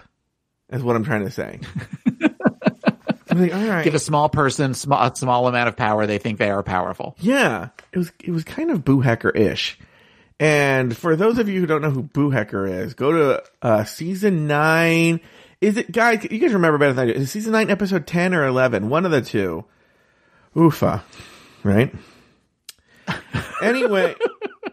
Is 0.72 0.82
what 0.82 0.95
I'm 0.95 1.03
trying 1.03 1.26
to 1.26 1.32
say. 1.32 1.59
I'm 3.30 3.39
like, 3.41 3.53
all 3.53 3.65
right. 3.65 3.84
Give 3.84 3.95
a 3.95 3.99
small 3.99 4.30
person 4.30 4.74
sm- 4.74 4.93
a 4.93 5.11
small 5.15 5.47
amount 5.47 5.69
of 5.69 5.76
power, 5.78 6.05
they 6.05 6.17
think 6.17 6.38
they 6.39 6.49
are 6.49 6.63
powerful. 6.63 7.15
Yeah, 7.19 7.69
it 7.91 7.97
was 7.97 8.11
it 8.24 8.32
was 8.32 8.43
kind 8.43 8.72
of 8.72 8.84
Boo 8.86 9.01
Hecker 9.01 9.30
ish. 9.32 9.78
And 10.42 10.98
for 10.98 11.16
those 11.16 11.38
of 11.38 11.48
you 11.48 11.60
who 11.60 11.68
don't 11.68 11.84
know 11.84 11.92
who 11.92 12.02
Boo 12.02 12.32
Hecker 12.32 12.66
is, 12.66 12.96
go 12.96 13.12
to 13.12 13.44
uh, 13.62 13.84
season 13.84 14.48
nine. 14.48 15.22
Is 15.62 15.78
it 15.78 15.92
guys? 15.92 16.26
You 16.32 16.39
guys 16.39 16.52
remember 16.52 16.80
better 16.80 16.94
than 16.94 17.10
I 17.10 17.14
do. 17.14 17.20
Is 17.20 17.30
season 17.30 17.52
nine, 17.52 17.70
episode 17.70 18.08
ten 18.08 18.34
or 18.34 18.48
eleven? 18.48 18.89
One 18.89 19.06
of 19.06 19.12
the 19.12 19.22
two. 19.22 19.66
Oofa, 20.56 21.04
right? 21.64 21.94
anyway, 23.62 24.16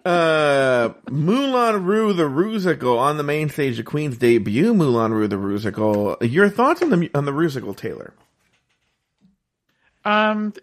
uh, 0.07 0.95
Moulin 1.11 2.17
the 2.17 2.23
Rusical 2.23 2.99
on 2.99 3.19
the 3.19 3.23
main 3.23 3.51
stage, 3.51 3.77
the 3.77 3.83
Queen's 3.83 4.17
debut. 4.17 4.73
Moulin 4.73 5.13
Ru 5.13 5.29
the 5.29 5.37
Rusical. 5.37 6.17
Your 6.23 6.49
thoughts 6.49 6.81
on 6.81 6.89
the 6.89 7.11
on 7.15 7.27
the 7.27 7.33
Rusical, 7.33 7.77
Taylor? 7.77 8.15
Um, 10.07 10.55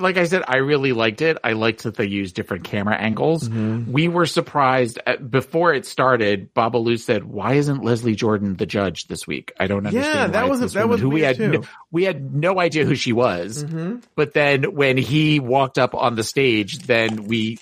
like 0.00 0.16
I 0.16 0.24
said, 0.24 0.42
I 0.46 0.56
really 0.58 0.92
liked 0.92 1.22
it. 1.22 1.38
I 1.44 1.52
liked 1.52 1.82
that 1.84 1.94
they 1.96 2.06
used 2.06 2.34
different 2.34 2.64
camera 2.64 2.96
angles. 2.96 3.48
Mm-hmm. 3.48 3.90
We 3.92 4.08
were 4.08 4.26
surprised 4.26 4.98
at, 5.06 5.30
before 5.30 5.74
it 5.74 5.86
started. 5.86 6.54
Babalu 6.54 6.98
said, 6.98 7.24
"Why 7.24 7.54
isn't 7.54 7.82
Leslie 7.84 8.14
Jordan 8.14 8.56
the 8.56 8.66
judge 8.66 9.06
this 9.06 9.26
week? 9.26 9.52
I 9.58 9.66
don't 9.66 9.86
understand." 9.86 10.14
Yeah, 10.14 10.26
that 10.40 10.48
was- 10.48 10.72
that 10.74 10.88
was 10.88 11.00
who 11.00 11.10
we 11.10 11.22
had. 11.22 11.38
No, 11.38 11.62
we 11.90 12.04
had 12.04 12.34
no 12.34 12.58
idea 12.60 12.84
who 12.84 12.94
she 12.94 13.12
was. 13.12 13.64
Mm-hmm. 13.64 13.96
But 14.14 14.32
then 14.32 14.74
when 14.74 14.96
he 14.96 15.40
walked 15.40 15.78
up 15.78 15.94
on 15.94 16.14
the 16.14 16.24
stage, 16.24 16.78
then 16.80 17.24
we 17.24 17.58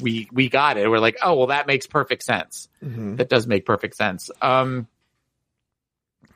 we 0.00 0.28
we 0.32 0.48
got 0.48 0.76
it. 0.76 0.88
We're 0.90 0.98
like, 0.98 1.16
oh 1.22 1.34
well, 1.34 1.46
that 1.48 1.66
makes 1.66 1.86
perfect 1.86 2.22
sense. 2.24 2.68
Mm-hmm. 2.84 3.16
That 3.16 3.28
does 3.28 3.46
make 3.46 3.64
perfect 3.64 3.96
sense. 3.96 4.30
Um, 4.42 4.88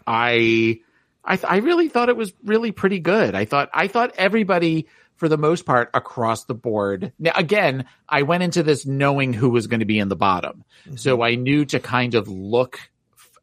I 0.06 0.80
I 1.28 1.36
th- 1.36 1.52
I 1.52 1.58
really 1.58 1.88
thought 1.88 2.08
it 2.08 2.16
was 2.16 2.32
really 2.42 2.72
pretty 2.72 3.00
good. 3.00 3.34
I 3.34 3.44
thought 3.44 3.68
I 3.74 3.86
thought 3.86 4.14
everybody 4.16 4.86
for 5.16 5.28
the 5.28 5.36
most 5.36 5.66
part 5.66 5.90
across 5.92 6.44
the 6.44 6.54
board. 6.54 7.12
Now 7.18 7.32
again, 7.34 7.84
I 8.08 8.22
went 8.22 8.44
into 8.44 8.62
this 8.62 8.86
knowing 8.86 9.34
who 9.34 9.50
was 9.50 9.66
going 9.66 9.80
to 9.80 9.86
be 9.86 9.98
in 9.98 10.08
the 10.08 10.16
bottom. 10.16 10.64
So 10.96 11.22
I 11.22 11.34
knew 11.34 11.66
to 11.66 11.80
kind 11.80 12.14
of 12.14 12.28
look 12.28 12.80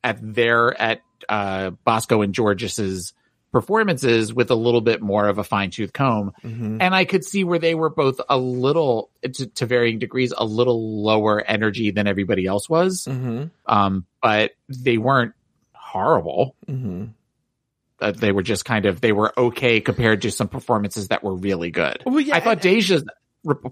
at 0.04 0.18
their 0.22 0.80
at 0.82 1.02
uh 1.30 1.72
Bosco 1.84 2.24
and 2.24 2.36
Jorgeous's 2.36 3.14
performances 3.52 4.34
with 4.34 4.52
a 4.52 4.56
little 4.56 4.82
bit 4.82 5.02
more 5.02 5.28
of 5.28 5.38
a 5.38 5.44
fine 5.44 5.70
tooth 5.70 5.94
comb. 5.94 6.34
Mm-hmm. 6.44 6.82
And 6.82 6.96
I 6.96 7.06
could 7.06 7.24
see 7.24 7.44
where 7.44 7.60
they 7.60 7.76
were 7.76 7.90
both 7.90 8.20
a 8.28 8.38
little 8.38 9.12
to, 9.22 9.46
to 9.46 9.66
varying 9.66 10.00
degrees 10.00 10.34
a 10.36 10.44
little 10.44 11.04
lower 11.04 11.40
energy 11.40 11.92
than 11.92 12.08
everybody 12.08 12.48
else 12.48 12.68
was. 12.68 13.06
Mm-hmm. 13.08 13.46
Um 13.66 14.08
but 14.22 14.54
they 14.70 14.98
weren't 14.98 15.36
horrible 15.74 16.56
Mm-hmm. 16.68 17.06
Uh, 18.02 18.12
they 18.12 18.32
were 18.32 18.44
just 18.44 18.66
kind 18.66 18.86
of 18.86 19.02
they 19.02 19.12
were 19.12 19.34
okay 19.38 19.82
compared 19.82 20.22
to 20.24 20.32
some 20.32 20.48
performances 20.48 21.08
that 21.10 21.24
were 21.24 21.36
really 21.36 21.72
good. 21.72 22.04
Well, 22.06 22.20
yeah, 22.20 22.36
I 22.36 22.40
thought 22.42 22.62
Deja's 22.62 23.04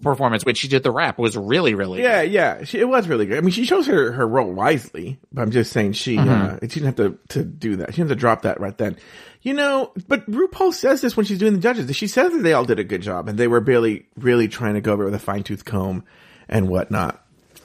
performance 0.02 0.46
when 0.46 0.54
she 0.54 0.68
did 0.68 0.84
the 0.84 0.92
rap 0.92 1.18
was 1.18 1.36
really 1.36 1.74
really 1.74 2.02
Yeah, 2.04 2.24
good. 2.24 2.32
yeah, 2.32 2.64
she, 2.64 2.80
it 2.80 2.88
was 2.88 3.08
really 3.08 3.26
good. 3.26 3.38
I 3.38 3.42
mean, 3.42 3.50
she 3.52 3.66
chose 3.66 3.88
her, 3.88 4.12
her 4.12 4.28
role 4.28 4.52
wisely, 4.54 5.20
but 5.32 5.42
I'm 5.42 5.52
just 5.52 5.72
saying 5.74 5.94
she 5.94 6.18
uh, 6.18 6.58
she 6.62 6.68
didn't 6.80 6.86
have 6.86 6.96
to 6.98 7.18
to 7.30 7.44
do 7.44 7.78
that. 7.78 7.92
She 7.94 7.98
didn't 7.98 8.10
have 8.10 8.18
to 8.18 8.22
drop 8.22 8.42
that 8.44 8.60
right 8.60 8.78
then. 8.78 8.98
You 9.42 9.54
know, 9.56 9.92
but 10.08 10.30
RuPaul 10.30 10.72
says 10.74 11.02
this 11.02 11.18
when 11.18 11.26
she's 11.26 11.40
doing 11.40 11.54
the 11.54 11.60
judges. 11.60 11.94
She 11.96 12.08
says 12.08 12.32
that 12.32 12.44
they 12.44 12.54
all 12.54 12.64
did 12.66 12.80
a 12.80 12.84
good 12.84 13.02
job 13.02 13.28
and 13.28 13.38
they 13.38 13.48
were 13.48 13.60
really 13.60 14.06
really 14.16 14.48
trying 14.48 14.76
to 14.76 14.82
go 14.82 14.94
over 14.94 15.04
it 15.04 15.06
with 15.08 15.16
a 15.16 15.20
fine 15.20 15.44
tooth 15.44 15.66
comb 15.66 16.06
and 16.48 16.70
whatnot. 16.70 17.20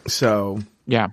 So, 0.07 0.61
Yeah. 0.87 1.09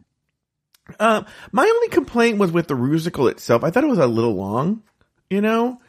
um, 1.00 1.26
my 1.52 1.64
only 1.66 1.90
complaint 1.90 2.38
was 2.38 2.52
with 2.52 2.68
the 2.68 2.76
musical 2.76 3.28
itself. 3.28 3.64
I 3.64 3.70
thought 3.70 3.84
it 3.84 3.88
was 3.90 4.00
a 4.00 4.08
little 4.08 4.34
long. 4.36 4.82
You 5.30 5.42
know, 5.42 5.82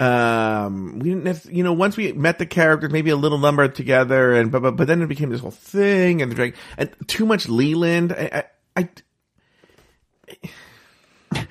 um, 0.00 0.98
we 0.98 1.10
didn't, 1.10 1.26
have, 1.26 1.44
you 1.50 1.62
know, 1.62 1.74
once 1.74 1.96
we 1.96 2.12
met 2.12 2.38
the 2.38 2.46
characters, 2.46 2.90
maybe 2.90 3.10
a 3.10 3.16
little 3.16 3.38
number 3.38 3.68
together, 3.68 4.32
and 4.32 4.50
but 4.50 4.62
but, 4.62 4.76
but 4.76 4.86
then 4.86 5.02
it 5.02 5.06
became 5.06 5.28
this 5.30 5.40
whole 5.40 5.50
thing, 5.50 6.22
and 6.22 6.30
the 6.30 6.34
drag, 6.34 6.56
and 6.78 6.90
too 7.06 7.26
much 7.26 7.48
Leland. 7.48 8.12
I, 8.12 8.44
I, 8.76 8.88
I 11.32 11.38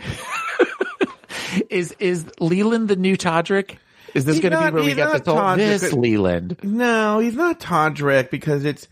Is 1.70 1.96
is 2.00 2.26
Leland 2.40 2.90
the 2.90 2.96
new 2.96 3.18
Todrick? 3.18 3.78
Is 4.14 4.26
this 4.26 4.40
going 4.40 4.52
to 4.54 4.58
be 4.58 4.72
where 4.72 4.84
we 4.84 4.96
get 4.96 5.12
this 5.12 5.28
whole 5.28 5.38
Todrick. 5.38 5.58
this 5.58 5.94
Leland? 5.94 6.58
no, 6.64 7.20
he's 7.20 7.36
not 7.36 7.60
Todrick 7.60 8.30
because 8.32 8.66
it's 8.66 8.88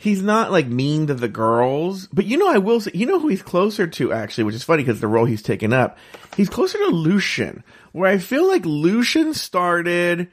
he's 0.00 0.22
not 0.22 0.50
like 0.50 0.66
mean 0.66 1.06
to 1.08 1.14
the 1.14 1.28
girls. 1.28 2.08
But 2.10 2.24
you 2.24 2.38
know, 2.38 2.48
I 2.48 2.56
will 2.58 2.80
say, 2.80 2.90
you 2.94 3.04
know 3.04 3.20
who 3.20 3.28
he's 3.28 3.42
closer 3.42 3.86
to 3.86 4.12
actually, 4.12 4.44
which 4.44 4.54
is 4.54 4.64
funny 4.64 4.82
because 4.82 5.00
the 5.00 5.06
role 5.06 5.26
he's 5.26 5.42
taken 5.42 5.74
up, 5.74 5.98
he's 6.36 6.48
closer 6.48 6.78
to 6.78 6.86
Lucian, 6.86 7.62
where 7.92 8.10
I 8.10 8.16
feel 8.16 8.48
like 8.48 8.64
Lucian 8.64 9.34
started 9.34 10.28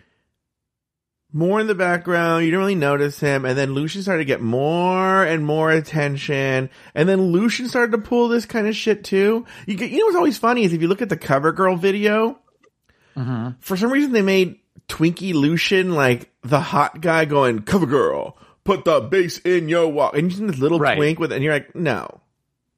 more 1.33 1.59
in 1.59 1.67
the 1.67 1.75
background. 1.75 2.45
You 2.45 2.51
didn't 2.51 2.61
really 2.61 2.75
notice 2.75 3.19
him. 3.19 3.43
And 3.43 3.57
then 3.57 3.73
Lucian 3.73 4.01
started 4.03 4.19
to 4.19 4.25
get 4.25 4.41
more 4.41 5.23
and 5.25 5.45
more 5.45 5.69
attention. 5.69 6.69
And 6.95 7.09
then 7.09 7.33
Lucian 7.33 7.67
started 7.67 7.91
to 7.91 7.97
pull 7.97 8.29
this 8.29 8.45
kind 8.45 8.67
of 8.67 8.75
shit 8.75 9.03
too. 9.03 9.45
You, 9.65 9.77
you 9.77 9.99
know 9.99 10.05
what's 10.05 10.15
always 10.15 10.37
funny 10.37 10.63
is 10.63 10.71
if 10.71 10.81
you 10.81 10.87
look 10.87 11.01
at 11.01 11.09
the 11.09 11.17
cover 11.17 11.51
girl 11.51 11.75
video, 11.75 12.39
mm-hmm. 13.17 13.49
for 13.59 13.75
some 13.75 13.91
reason 13.91 14.13
they 14.13 14.21
made 14.21 14.59
Twinkie 14.87 15.33
Lucian 15.33 15.93
like 15.93 16.31
the 16.41 16.61
hot 16.61 17.01
guy 17.01 17.25
going, 17.25 17.63
cover 17.63 17.85
girl, 17.85 18.37
put 18.67 18.85
the 18.85 19.01
bass 19.01 19.39
in 19.39 19.67
your 19.69 19.87
walk. 19.87 20.15
And 20.15 20.31
you're 20.31 20.47
this 20.51 20.59
little 20.59 20.77
Right. 20.79 20.95
twink 20.97 21.19
with, 21.19 21.31
and 21.31 21.43
you're 21.43 21.53
like, 21.53 21.73
no, 21.75 22.19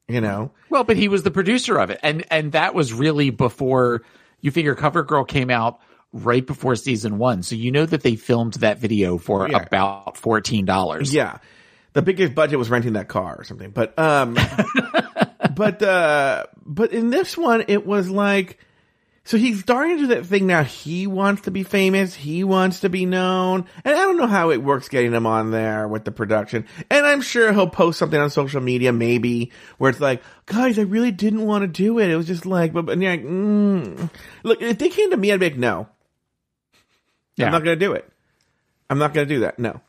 you 0.07 0.21
know? 0.21 0.51
Well, 0.69 0.85
but 0.85 0.95
he 0.95 1.07
was 1.09 1.23
the 1.23 1.31
producer 1.31 1.77
of 1.77 1.89
it, 1.89 1.99
and 2.03 2.23
and 2.31 2.53
that 2.53 2.73
was 2.73 2.93
really 2.93 3.29
before 3.31 4.03
you 4.39 4.51
figure 4.51 4.75
Cover 4.75 5.03
Girl 5.03 5.25
came 5.25 5.49
out 5.49 5.79
right 6.13 6.45
before 6.45 6.75
season 6.75 7.17
one, 7.17 7.43
so 7.43 7.55
you 7.55 7.71
know 7.71 7.85
that 7.85 8.01
they 8.03 8.15
filmed 8.15 8.53
that 8.55 8.79
video 8.79 9.17
for 9.17 9.49
Yeah. 9.49 9.57
about 9.61 10.15
fourteen 10.17 10.63
dollars. 10.65 11.13
Yeah. 11.13 11.39
The 11.93 12.01
biggest 12.03 12.35
budget 12.35 12.57
was 12.59 12.69
renting 12.69 12.93
that 12.93 13.07
car 13.07 13.35
or 13.37 13.43
something. 13.43 13.71
But 13.71 13.97
um 13.99 14.37
but 15.55 15.81
uh 15.81 16.45
but 16.65 16.93
in 16.93 17.09
this 17.09 17.37
one 17.37 17.63
it 17.67 17.85
was 17.85 18.09
like 18.09 18.59
so 19.29 19.37
he's 19.37 19.59
starting 19.59 19.97
to 19.97 20.01
do 20.01 20.07
that 20.07 20.25
thing 20.25 20.47
now. 20.47 20.63
He 20.63 21.05
wants 21.05 21.43
to 21.43 21.51
be 21.51 21.61
famous. 21.61 22.15
He 22.15 22.43
wants 22.43 22.79
to 22.79 22.89
be 22.89 23.05
known. 23.05 23.65
And 23.85 23.95
I 23.95 23.99
don't 23.99 24.17
know 24.17 24.25
how 24.25 24.49
it 24.49 24.63
works 24.63 24.89
getting 24.89 25.11
him 25.11 25.27
on 25.27 25.51
there 25.51 25.87
with 25.87 26.03
the 26.03 26.11
production. 26.11 26.65
And 26.89 27.05
I'm 27.05 27.21
sure 27.21 27.53
he'll 27.53 27.69
post 27.69 27.99
something 27.99 28.19
on 28.19 28.31
social 28.31 28.59
media, 28.59 28.91
maybe, 28.91 29.51
where 29.77 29.91
it's 29.91 29.99
like, 29.99 30.23
guys, 30.47 30.79
I 30.79 30.81
really 30.81 31.11
didn't 31.11 31.45
want 31.45 31.61
to 31.61 31.67
do 31.67 31.99
it. 31.99 32.09
It 32.09 32.15
was 32.15 32.25
just 32.25 32.47
like, 32.47 32.73
but, 32.73 32.89
and 32.89 33.03
you're 33.03 33.11
like, 33.11 33.23
mm. 33.23 34.09
look, 34.41 34.63
if 34.63 34.79
they 34.79 34.89
came 34.89 35.11
to 35.11 35.17
me, 35.17 35.31
I'd 35.31 35.39
be 35.39 35.51
like, 35.51 35.57
no, 35.59 35.87
Yeah. 37.35 37.45
I'm 37.45 37.51
not 37.51 37.63
going 37.63 37.77
to 37.77 37.85
do 37.85 37.93
it. 37.93 38.11
I'm 38.89 38.97
not 38.97 39.13
going 39.13 39.27
to 39.27 39.31
do 39.35 39.41
that. 39.41 39.59
No. 39.59 39.79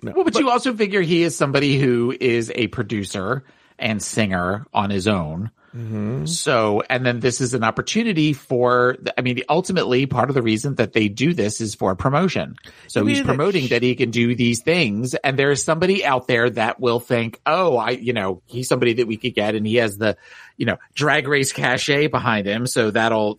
No. 0.00 0.12
Well, 0.12 0.24
but, 0.24 0.38
you 0.38 0.48
also 0.48 0.72
figure 0.72 1.02
he 1.02 1.24
is 1.24 1.36
somebody 1.36 1.78
who 1.78 2.16
is 2.18 2.50
a 2.54 2.68
producer 2.68 3.44
and 3.78 4.02
singer 4.02 4.66
on 4.72 4.88
his 4.88 5.06
own. 5.06 5.50
Mm-hmm. 5.78 6.26
So, 6.26 6.82
and 6.90 7.06
then 7.06 7.20
this 7.20 7.40
is 7.40 7.54
an 7.54 7.62
opportunity 7.62 8.32
for, 8.32 8.96
I 9.16 9.20
mean, 9.20 9.42
ultimately 9.48 10.06
part 10.06 10.28
of 10.28 10.34
the 10.34 10.42
reason 10.42 10.74
that 10.74 10.92
they 10.92 11.08
do 11.08 11.34
this 11.34 11.60
is 11.60 11.76
for 11.76 11.94
promotion. 11.94 12.56
So 12.88 13.06
he's 13.06 13.18
that- 13.18 13.26
promoting 13.26 13.68
that 13.68 13.82
he 13.82 13.94
can 13.94 14.10
do 14.10 14.34
these 14.34 14.60
things. 14.62 15.14
And 15.14 15.38
there 15.38 15.52
is 15.52 15.62
somebody 15.62 16.04
out 16.04 16.26
there 16.26 16.50
that 16.50 16.80
will 16.80 16.98
think, 16.98 17.40
oh, 17.46 17.76
I, 17.76 17.90
you 17.90 18.12
know, 18.12 18.42
he's 18.46 18.68
somebody 18.68 18.94
that 18.94 19.06
we 19.06 19.16
could 19.16 19.34
get 19.34 19.54
and 19.54 19.64
he 19.64 19.76
has 19.76 19.96
the, 19.96 20.16
you 20.56 20.66
know, 20.66 20.78
drag 20.94 21.28
race 21.28 21.52
cachet 21.52 22.08
behind 22.08 22.48
him. 22.48 22.66
So 22.66 22.90
that'll, 22.90 23.38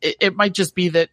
it, 0.00 0.16
it 0.20 0.36
might 0.36 0.54
just 0.54 0.76
be 0.76 0.90
that 0.90 1.08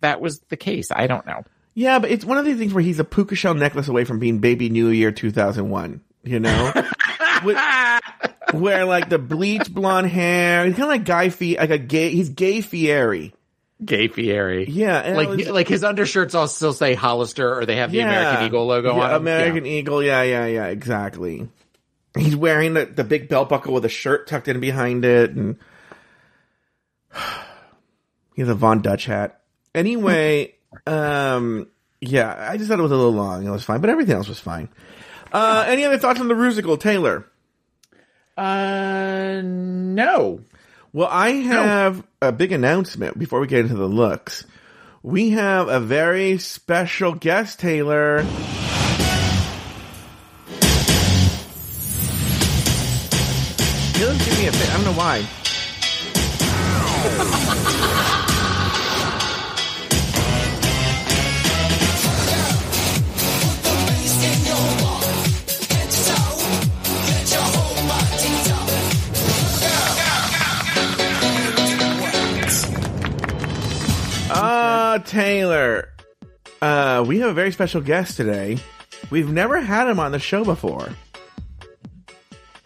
that 0.00 0.20
was 0.20 0.40
the 0.48 0.56
case. 0.56 0.90
I 0.90 1.06
don't 1.06 1.26
know. 1.26 1.44
Yeah, 1.74 2.00
but 2.00 2.10
it's 2.10 2.24
one 2.24 2.38
of 2.38 2.44
these 2.44 2.58
things 2.58 2.74
where 2.74 2.82
he's 2.82 2.98
a 2.98 3.04
puka 3.04 3.36
shell 3.36 3.54
necklace 3.54 3.88
away 3.88 4.04
from 4.04 4.18
being 4.18 4.40
Baby 4.40 4.68
New 4.68 4.88
Year 4.88 5.12
2001. 5.12 6.00
You 6.24 6.40
know, 6.40 6.72
where 8.52 8.84
like 8.84 9.08
the 9.08 9.18
bleach 9.18 9.72
blonde 9.72 10.08
hair, 10.08 10.64
he's 10.66 10.74
kind 10.74 10.84
of 10.84 10.88
like 10.88 11.04
Guy 11.04 11.28
Fieri, 11.28 11.58
like 11.58 11.70
a 11.70 11.78
gay. 11.78 12.10
He's 12.10 12.30
Gay 12.30 12.60
Fieri. 12.60 13.34
Gay 13.84 14.08
Fieri. 14.08 14.68
Yeah, 14.68 15.14
like 15.14 15.28
was- 15.28 15.48
like 15.48 15.68
his 15.68 15.84
undershirts 15.84 16.34
all 16.34 16.46
still 16.46 16.72
say 16.72 16.94
Hollister 16.94 17.58
or 17.58 17.66
they 17.66 17.76
have 17.76 17.90
the 17.90 18.00
American 18.00 18.46
Eagle 18.46 18.66
logo 18.66 18.96
yeah, 18.96 19.02
on 19.02 19.10
them. 19.10 19.22
American 19.22 19.66
Eagle. 19.66 20.02
Yeah, 20.02 20.22
yeah, 20.22 20.46
yeah. 20.46 20.66
Exactly. 20.66 21.48
He's 22.16 22.36
wearing 22.36 22.74
the, 22.74 22.84
the 22.84 23.04
big 23.04 23.28
belt 23.28 23.48
buckle 23.48 23.72
with 23.72 23.84
a 23.84 23.88
shirt 23.88 24.26
tucked 24.28 24.46
in 24.48 24.60
behind 24.60 25.04
it, 25.04 25.30
and 25.30 25.56
he 28.34 28.42
has 28.42 28.48
a 28.48 28.54
Von 28.54 28.82
Dutch 28.82 29.06
hat. 29.06 29.40
Anyway, 29.74 30.54
um, 30.86 31.68
yeah, 32.00 32.48
I 32.50 32.58
just 32.58 32.68
thought 32.68 32.78
it 32.78 32.82
was 32.82 32.92
a 32.92 32.96
little 32.96 33.12
long. 33.12 33.46
It 33.46 33.50
was 33.50 33.64
fine, 33.64 33.80
but 33.80 33.90
everything 33.90 34.14
else 34.14 34.28
was 34.28 34.40
fine. 34.40 34.68
Uh, 35.32 35.64
any 35.66 35.84
other 35.84 35.98
thoughts 35.98 36.20
on 36.20 36.28
the 36.28 36.34
Rusical, 36.34 36.78
Taylor? 36.78 37.26
Uh, 38.36 39.40
no. 39.44 40.40
Well, 40.92 41.08
I 41.10 41.30
have 41.30 42.06
a 42.20 42.32
big 42.32 42.52
announcement 42.52 43.18
before 43.18 43.40
we 43.40 43.46
get 43.46 43.60
into 43.60 43.74
the 43.74 43.88
looks. 43.88 44.44
We 45.02 45.30
have 45.30 45.68
a 45.68 45.80
very 45.80 46.38
special 46.38 47.12
guest, 47.12 47.58
Taylor. 47.58 48.22
Doesn't 53.98 54.24
give 54.24 54.38
me 54.38 54.46
a 54.48 54.52
bit. 54.52 54.70
I 54.70 54.76
don't 54.76 54.84
know 54.84 54.92
why. 54.92 55.26
Taylor, 74.98 75.88
uh, 76.60 77.04
we 77.06 77.20
have 77.20 77.30
a 77.30 77.34
very 77.34 77.52
special 77.52 77.80
guest 77.80 78.16
today. 78.16 78.58
We've 79.10 79.30
never 79.30 79.60
had 79.60 79.88
him 79.88 79.98
on 80.00 80.12
the 80.12 80.18
show 80.18 80.44
before. 80.44 80.88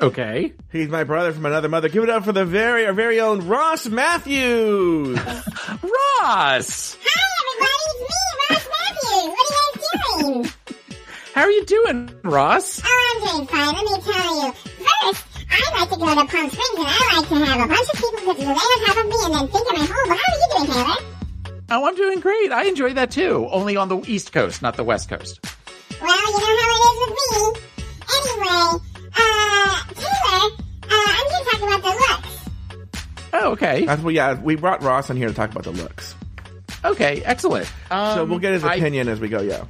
Okay. 0.01 0.53
He's 0.71 0.89
my 0.89 1.05
brother 1.05 1.33
from 1.33 1.47
another 1.47 1.69
mother. 1.69 1.89
Give 1.89 2.03
it 2.03 2.11
up 2.11 2.25
for 2.25 2.33
the 2.33 2.45
very 2.45 2.87
our 2.87 2.93
very 2.93 3.21
own 3.21 3.47
Ross 3.49 3.87
Mathews. 3.87 5.19
Ross! 5.19 6.99
Hi, 7.01 7.23
everybody. 7.57 7.81
It's 7.89 8.01
me, 8.01 8.17
Ross 8.51 8.69
Mathews. 8.77 9.29
What 9.33 9.47
are 9.47 9.51
you 9.51 9.73
guys 9.73 10.23
doing? 10.23 10.53
How 11.35 11.43
are 11.43 11.51
you 11.51 11.65
doing, 11.65 12.11
Ross? 12.25 12.83
Oh, 12.85 13.15
I'm 13.15 13.37
doing 13.37 13.47
fine. 13.49 13.75
Let 13.75 13.85
me 13.85 14.13
tell 14.13 14.47
you. 14.47 14.53
First, 14.53 15.25
I 15.51 15.81
like 15.81 15.91
to 15.91 15.97
go 15.97 16.07
to 16.07 16.15
Palm 16.15 16.27
Springs 16.27 16.77
and 16.77 16.87
I 16.87 17.17
like 17.17 17.29
to 17.29 17.35
have 17.45 17.61
a 17.61 17.69
bunch 17.69 17.89
of 17.89 17.97
people 17.97 18.35
get 18.35 18.39
lay 18.41 18.53
on 18.53 18.87
top 18.87 18.97
of 18.97 19.07
me 19.07 19.17
and 19.25 19.35
then 19.35 19.49
think 19.49 19.67
I'm 19.71 19.83
at 19.83 19.89
home. 19.89 20.09
But 20.09 20.19
how 20.19 20.33
are 20.33 20.37
you 20.37 20.67
doing, 20.67 20.73
Taylor? 20.73 21.16
Oh, 21.69 21.87
I'm 21.87 21.97
doing 21.97 22.21
great. 22.21 22.53
I 22.53 22.65
enjoy 22.65 22.93
that 22.95 23.11
too. 23.11 23.49
Only 23.51 23.77
on 23.77 23.89
the 23.89 23.99
East 24.07 24.33
Coast, 24.33 24.63
not 24.63 24.77
the 24.77 24.85
West 24.85 25.09
Coast. 25.09 25.41
Well, 26.01 26.17
you 26.17 26.39
know 26.39 26.39
how 26.39 26.79
it 26.79 26.95
is 26.95 27.01
with 27.01 27.57
me. 27.57 27.61
Anyway, 28.17 28.81
uh, 29.19 29.83
Taylor, 29.95 30.51
uh, 30.83 30.89
I'm 30.91 31.27
here 31.29 31.39
to 31.39 31.51
talk 31.51 31.63
about 31.63 31.83
the 31.83 31.89
looks. 31.89 32.89
Oh, 33.33 33.51
okay. 33.53 33.85
That's 33.85 34.03
what. 34.03 34.15
Yeah, 34.15 34.41
we 34.41 34.55
brought 34.57 34.83
Ross 34.83 35.11
on 35.11 35.17
here 35.17 35.29
to 35.29 35.35
talk 35.35 35.51
about 35.51 35.65
the 35.65 35.73
looks. 35.73 36.15
Okay, 36.85 37.23
excellent. 37.25 37.69
Um, 37.91 38.15
So 38.17 38.25
we'll 38.25 38.39
get 38.39 38.53
his 38.53 38.63
I- 38.65 38.77
opinion 38.77 39.09
as 39.09 39.19
we 39.19 39.29
go. 39.29 39.41
Yeah. 39.41 39.65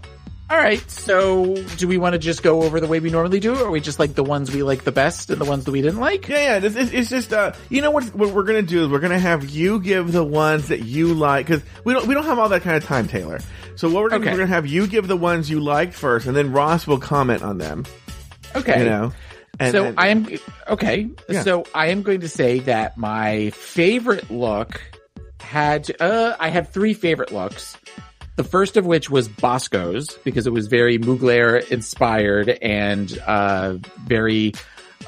All 0.49 0.57
right. 0.59 0.89
So, 0.91 1.55
do 1.77 1.89
we 1.89 1.99
want 1.99 2.13
to 2.13 2.19
just 2.19 2.43
go 2.43 2.63
over 2.63 2.79
the 2.81 2.87
way 2.87 3.01
we 3.01 3.11
normally 3.11 3.41
do, 3.41 3.55
or 3.57 3.67
are 3.67 3.71
we 3.71 3.81
just 3.81 3.99
like 3.99 4.15
the 4.15 4.23
ones 4.25 4.53
we 4.55 4.63
like 4.63 4.85
the 4.85 4.93
best 4.93 5.31
and 5.31 5.41
the 5.41 5.45
ones 5.45 5.65
that 5.65 5.73
we 5.73 5.83
didn't 5.83 6.01
like? 6.01 6.29
Yeah, 6.29 6.37
yeah. 6.39 6.59
This, 6.61 6.77
it's, 6.77 6.93
it's 6.93 7.11
just, 7.11 7.33
uh, 7.33 7.53
you 7.69 7.83
know 7.83 7.91
what? 7.91 8.05
What 8.15 8.33
we're 8.33 8.45
gonna 8.45 8.63
do 8.63 8.85
is 8.85 8.89
we're 8.89 9.01
gonna 9.01 9.19
have 9.19 9.49
you 9.51 9.81
give 9.81 10.13
the 10.13 10.25
ones 10.25 10.69
that 10.69 10.83
you 10.85 11.15
like 11.15 11.47
because 11.47 11.63
we 11.85 11.93
don't 11.93 12.07
we 12.07 12.15
don't 12.15 12.25
have 12.25 12.39
all 12.39 12.49
that 12.51 12.63
kind 12.63 12.77
of 12.77 12.85
time, 12.85 13.09
Taylor. 13.09 13.41
So 13.75 13.89
what 13.89 14.03
we're 14.05 14.11
gonna 14.11 14.25
do, 14.25 14.29
Okay. 14.31 14.35
we're 14.37 14.45
gonna 14.45 14.55
have 14.55 14.67
you 14.67 14.87
give 14.87 15.09
the 15.09 15.17
ones 15.17 15.51
you 15.51 15.61
liked 15.61 15.95
first, 15.95 16.27
and 16.27 16.37
then 16.37 16.53
Ross 16.53 16.87
will 16.87 16.99
comment 16.99 17.43
on 17.43 17.59
them. 17.59 17.85
Okay. 18.55 18.79
You 18.81 18.85
know. 18.89 19.13
And, 19.59 19.73
so 19.73 19.85
and- 19.87 19.99
I 19.99 20.09
am 20.09 20.29
okay. 20.69 21.09
Yeah. 21.29 21.43
So 21.43 21.65
I 21.75 21.87
am 21.89 22.03
going 22.03 22.21
to 22.21 22.29
say 22.29 22.61
that 22.61 22.97
my 22.99 23.51
favorite 23.51 24.31
look 24.31 24.81
had 25.41 25.91
uh 26.01 26.37
I 26.39 26.49
had 26.51 26.69
three 26.69 26.93
favorite 26.95 27.33
looks. 27.33 27.77
The 28.37 28.45
first 28.45 28.77
of 28.77 28.85
which 28.87 29.09
was 29.11 29.29
Bosco's 29.29 30.11
because 30.25 30.47
it 30.47 30.53
was 30.53 30.67
very 30.67 30.99
Mugler 30.99 31.67
inspired 31.71 32.51
and 32.51 33.19
uh 33.27 33.79
very 34.05 34.53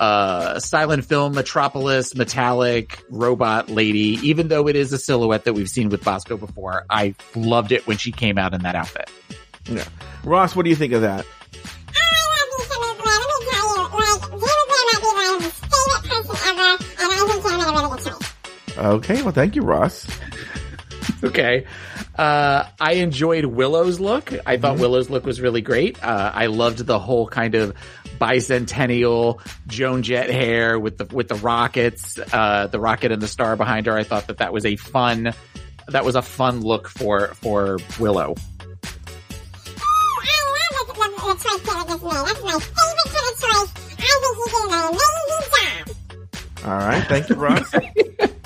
uh 0.00 0.58
silent 0.60 1.04
film 1.04 1.34
metropolis 1.34 2.14
metallic 2.14 3.02
robot 3.10 3.68
lady 3.68 4.18
even 4.22 4.48
though 4.48 4.68
it 4.68 4.76
is 4.76 4.92
a 4.92 4.98
silhouette 4.98 5.44
that 5.44 5.54
we've 5.54 5.68
seen 5.68 5.88
with 5.88 6.02
Bosco 6.04 6.36
before 6.36 6.84
I 6.88 7.14
loved 7.34 7.72
it 7.72 7.86
when 7.86 7.96
she 7.98 8.12
came 8.12 8.38
out 8.38 8.54
in 8.54 8.62
that 8.62 8.74
outfit. 8.74 9.10
yeah. 9.64 9.84
Ross, 10.24 10.54
what 10.56 10.64
do 10.64 10.70
you 10.70 10.76
think 10.76 10.92
of 10.92 11.02
that? 11.02 11.26
Okay, 18.78 19.22
well, 19.22 19.32
thank 19.32 19.56
you, 19.56 19.62
Ross. 19.62 20.06
Okay. 21.24 21.66
Uh, 22.18 22.68
I 22.80 22.94
enjoyed 22.94 23.44
Willow's 23.44 24.00
look. 24.00 24.32
I 24.44 24.56
thought 24.56 24.78
Willow's 24.78 25.08
look 25.08 25.24
was 25.24 25.40
really 25.40 25.60
great. 25.60 26.02
Uh, 26.02 26.32
I 26.34 26.46
loved 26.46 26.78
the 26.84 26.98
whole 26.98 27.28
kind 27.28 27.54
of 27.54 27.74
bicentennial 28.18 29.40
Joan 29.68 30.02
Jett 30.02 30.28
hair 30.28 30.80
with 30.80 30.98
the, 30.98 31.04
with 31.14 31.28
the 31.28 31.36
rockets, 31.36 32.18
uh, 32.32 32.66
the 32.66 32.80
rocket 32.80 33.12
and 33.12 33.22
the 33.22 33.28
star 33.28 33.54
behind 33.54 33.86
her. 33.86 33.96
I 33.96 34.02
thought 34.02 34.26
that 34.26 34.38
that 34.38 34.52
was 34.52 34.66
a 34.66 34.74
fun, 34.74 35.32
that 35.86 36.04
was 36.04 36.16
a 36.16 36.22
fun 36.22 36.60
look 36.60 36.88
for, 36.88 37.28
for 37.34 37.78
Willow. 38.00 38.34
All 46.64 46.78
right, 46.78 47.04
thank 47.04 47.28
you, 47.28 47.36
Ross. 47.36 47.72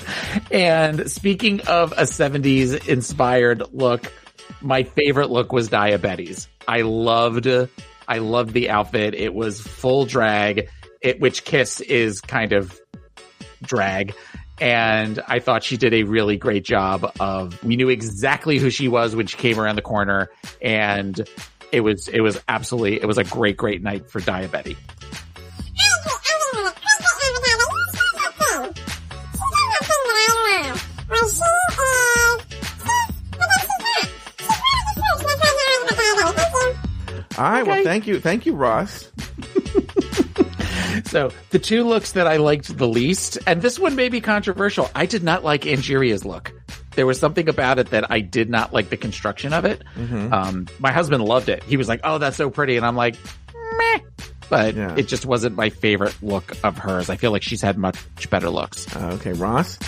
And 0.51 1.09
speaking 1.09 1.61
of 1.61 1.91
a 1.93 2.03
70s 2.03 2.87
inspired 2.87 3.63
look, 3.73 4.11
my 4.61 4.83
favorite 4.83 5.29
look 5.29 5.51
was 5.51 5.69
Daya 5.69 6.01
Betty's. 6.01 6.47
I 6.67 6.81
loved, 6.81 7.47
I 8.07 8.17
loved 8.17 8.53
the 8.53 8.69
outfit. 8.69 9.13
It 9.13 9.33
was 9.33 9.61
full 9.61 10.05
drag, 10.05 10.69
it, 11.01 11.19
which 11.19 11.43
Kiss 11.43 11.81
is 11.81 12.21
kind 12.21 12.53
of 12.53 12.79
drag. 13.61 14.15
And 14.61 15.19
I 15.27 15.39
thought 15.39 15.63
she 15.63 15.77
did 15.77 15.93
a 15.93 16.03
really 16.03 16.37
great 16.37 16.63
job 16.63 17.11
of, 17.19 17.61
we 17.63 17.75
knew 17.75 17.89
exactly 17.89 18.59
who 18.59 18.69
she 18.69 18.87
was 18.87 19.15
when 19.15 19.27
she 19.27 19.37
came 19.37 19.59
around 19.59 19.75
the 19.75 19.81
corner. 19.81 20.29
And 20.61 21.27
it 21.71 21.81
was, 21.81 22.07
it 22.07 22.21
was 22.21 22.39
absolutely, 22.47 23.01
it 23.01 23.05
was 23.05 23.17
a 23.17 23.23
great, 23.23 23.57
great 23.57 23.81
night 23.81 24.09
for 24.09 24.21
Daya 24.21 24.49
Betty. 24.49 24.77
All 37.37 37.43
right, 37.43 37.65
well, 37.65 37.83
thank 37.83 38.05
you, 38.07 38.19
thank 38.19 38.45
you, 38.45 38.53
Ross. 38.55 39.09
So 41.05 41.31
the 41.49 41.59
two 41.59 41.83
looks 41.83 42.11
that 42.13 42.27
I 42.27 42.37
liked 42.37 42.77
the 42.77 42.87
least, 42.87 43.37
and 43.47 43.61
this 43.61 43.79
one 43.79 43.95
may 43.95 44.09
be 44.09 44.21
controversial. 44.21 44.89
I 44.95 45.05
did 45.05 45.23
not 45.23 45.43
like 45.43 45.65
Angeria's 45.65 46.23
look. 46.25 46.51
There 46.95 47.05
was 47.07 47.19
something 47.19 47.49
about 47.49 47.79
it 47.79 47.89
that 47.89 48.11
I 48.11 48.19
did 48.19 48.49
not 48.49 48.73
like 48.73 48.89
the 48.89 48.97
construction 48.97 49.53
of 49.53 49.65
it. 49.65 49.83
Um, 49.97 50.67
my 50.79 50.91
husband 50.91 51.23
loved 51.23 51.49
it. 51.49 51.63
He 51.63 51.77
was 51.77 51.87
like, 51.89 52.01
"Oh, 52.03 52.19
that's 52.19 52.37
so 52.37 52.49
pretty," 52.51 52.77
and 52.77 52.85
I'm 52.85 52.95
like, 52.95 53.15
"Meh." 53.77 53.99
But 54.49 54.75
Yeah. 54.75 54.95
it 54.95 55.07
just 55.07 55.25
wasn't 55.25 55.55
my 55.55 55.69
favorite 55.69 56.15
look 56.21 56.53
of 56.63 56.77
hers. 56.77 57.09
I 57.09 57.15
feel 57.15 57.31
like 57.31 57.41
she's 57.41 57.61
had 57.61 57.77
much 57.77 57.97
better 58.29 58.49
looks. 58.49 58.93
Uh, 58.95 59.11
okay, 59.19 59.33
Ross. 59.33 59.79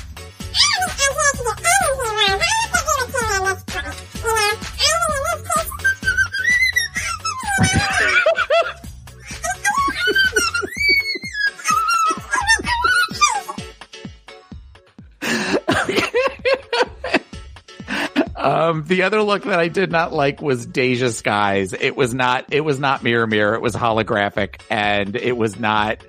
Um, 18.76 18.84
the 18.86 19.04
other 19.04 19.22
look 19.22 19.44
that 19.44 19.60
I 19.60 19.68
did 19.68 19.92
not 19.92 20.12
like 20.12 20.42
was 20.42 20.66
Deja 20.66 21.10
Skye's. 21.10 21.74
It 21.74 21.96
was 21.96 22.14
not, 22.14 22.54
it 22.54 22.62
was 22.62 22.80
not 22.80 23.04
mirror 23.04 23.28
mirror. 23.28 23.56
It 23.56 23.62
was 23.62 23.74
holographic 23.74 24.62
and 24.70 25.16
it 25.16 25.38
was 25.38 25.58
not, 25.60 26.04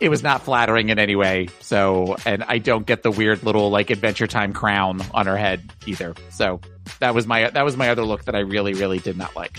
it 0.00 0.10
was 0.10 0.22
not 0.22 0.42
flattering 0.42 0.90
in 0.90 0.98
any 0.98 1.16
way. 1.16 1.48
So, 1.60 2.16
and 2.26 2.44
I 2.44 2.58
don't 2.58 2.86
get 2.86 3.02
the 3.02 3.10
weird 3.10 3.42
little 3.42 3.70
like 3.70 3.90
Adventure 3.90 4.26
Time 4.26 4.52
crown 4.52 5.00
on 5.12 5.26
her 5.26 5.36
head 5.36 5.72
either. 5.86 6.14
So 6.30 6.60
that 7.00 7.14
was 7.14 7.26
my, 7.26 7.48
that 7.50 7.64
was 7.64 7.76
my 7.76 7.88
other 7.88 8.04
look 8.04 8.24
that 8.24 8.34
I 8.34 8.40
really, 8.40 8.74
really 8.74 8.98
did 8.98 9.16
not 9.16 9.34
like. 9.34 9.58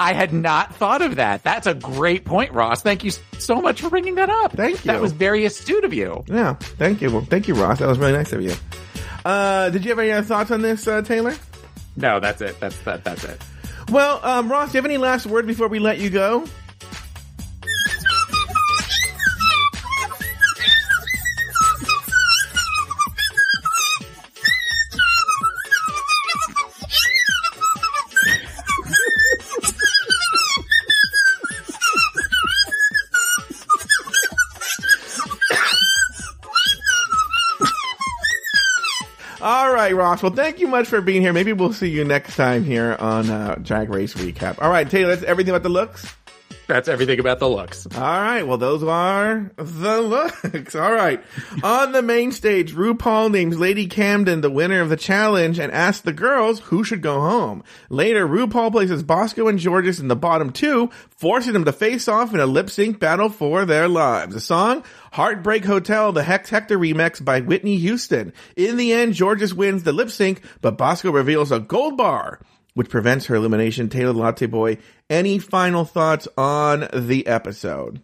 I 0.00 0.14
had 0.14 0.32
not 0.32 0.74
thought 0.74 1.02
of 1.02 1.16
that. 1.16 1.42
That's 1.44 1.66
a 1.66 1.74
great 1.74 2.24
point, 2.24 2.52
Ross. 2.52 2.80
Thank 2.80 3.04
you 3.04 3.10
so 3.38 3.60
much 3.60 3.82
for 3.82 3.90
bringing 3.90 4.14
that 4.14 4.30
up. 4.30 4.52
Thank 4.52 4.84
you. 4.84 4.90
That 4.90 5.00
was 5.00 5.12
very 5.12 5.44
astute 5.44 5.84
of 5.84 5.92
you. 5.92 6.24
Yeah, 6.26 6.54
thank 6.54 7.02
you, 7.02 7.10
well, 7.10 7.20
thank 7.20 7.46
you, 7.48 7.54
Ross. 7.54 7.80
That 7.80 7.88
was 7.88 7.98
really 7.98 8.14
nice 8.14 8.32
of 8.32 8.40
you. 8.40 8.54
Uh, 9.24 9.68
did 9.68 9.84
you 9.84 9.90
have 9.90 9.98
any 9.98 10.10
other 10.10 10.26
thoughts 10.26 10.50
on 10.50 10.62
this, 10.62 10.88
uh, 10.88 11.02
Taylor? 11.02 11.36
No, 11.96 12.18
that's 12.18 12.40
it. 12.40 12.58
That's 12.60 12.78
that. 12.80 13.04
That's 13.04 13.24
it. 13.24 13.42
Well, 13.90 14.20
um, 14.24 14.50
Ross, 14.50 14.72
do 14.72 14.78
you 14.78 14.82
have 14.82 14.86
any 14.86 14.96
last 14.96 15.26
word 15.26 15.46
before 15.46 15.68
we 15.68 15.78
let 15.80 15.98
you 15.98 16.08
go? 16.08 16.46
Well, 40.22 40.32
thank 40.32 40.60
you 40.60 40.68
much 40.68 40.88
for 40.88 41.00
being 41.00 41.22
here. 41.22 41.32
Maybe 41.32 41.52
we'll 41.52 41.72
see 41.72 41.88
you 41.88 42.04
next 42.04 42.36
time 42.36 42.64
here 42.64 42.94
on 42.98 43.30
uh, 43.30 43.54
Drag 43.62 43.88
Race 43.88 44.14
Recap. 44.14 44.60
All 44.60 44.70
right, 44.70 44.88
Taylor, 44.88 45.14
that's 45.14 45.22
everything 45.26 45.54
about 45.54 45.62
the 45.62 45.70
looks. 45.70 46.14
That's 46.70 46.86
everything 46.86 47.18
about 47.18 47.40
the 47.40 47.48
looks. 47.48 47.86
All 47.96 48.00
right. 48.00 48.44
Well, 48.44 48.56
those 48.56 48.84
are 48.84 49.50
the 49.56 50.00
looks. 50.00 50.76
All 50.76 50.92
right. 50.92 51.20
On 51.64 51.90
the 51.90 52.00
main 52.00 52.30
stage, 52.30 52.74
RuPaul 52.74 53.32
names 53.32 53.58
Lady 53.58 53.88
Camden 53.88 54.40
the 54.40 54.50
winner 54.50 54.80
of 54.80 54.88
the 54.88 54.96
challenge 54.96 55.58
and 55.58 55.72
asks 55.72 56.02
the 56.02 56.12
girls 56.12 56.60
who 56.60 56.84
should 56.84 57.02
go 57.02 57.20
home. 57.20 57.64
Later, 57.88 58.24
RuPaul 58.26 58.70
places 58.70 59.02
Bosco 59.02 59.48
and 59.48 59.58
Jorgeous 59.58 59.98
in 59.98 60.06
the 60.06 60.14
bottom 60.14 60.52
two, 60.52 60.90
forcing 61.10 61.54
them 61.54 61.64
to 61.64 61.72
face 61.72 62.06
off 62.06 62.32
in 62.32 62.38
a 62.38 62.46
lip 62.46 62.70
sync 62.70 63.00
battle 63.00 63.30
for 63.30 63.64
their 63.64 63.88
lives. 63.88 64.34
The 64.34 64.40
song, 64.40 64.84
Heartbreak 65.12 65.64
Hotel, 65.64 66.12
the 66.12 66.22
Hex 66.22 66.50
Hector 66.50 66.78
remix 66.78 67.24
by 67.24 67.40
Whitney 67.40 67.78
Houston. 67.78 68.32
In 68.54 68.76
the 68.76 68.92
end, 68.92 69.16
Jorgeous 69.18 69.52
wins 69.52 69.82
the 69.82 69.92
lip 69.92 70.10
sync, 70.10 70.40
but 70.60 70.78
Bosco 70.78 71.10
reveals 71.10 71.50
a 71.50 71.58
gold 71.58 71.96
bar 71.96 72.40
which 72.80 72.88
prevents 72.88 73.26
her 73.26 73.34
elimination. 73.34 73.90
Taylor 73.90 74.14
Latte 74.14 74.46
Boy, 74.46 74.78
any 75.10 75.38
final 75.38 75.84
thoughts 75.84 76.26
on 76.38 76.88
the 76.94 77.26
episode? 77.26 78.00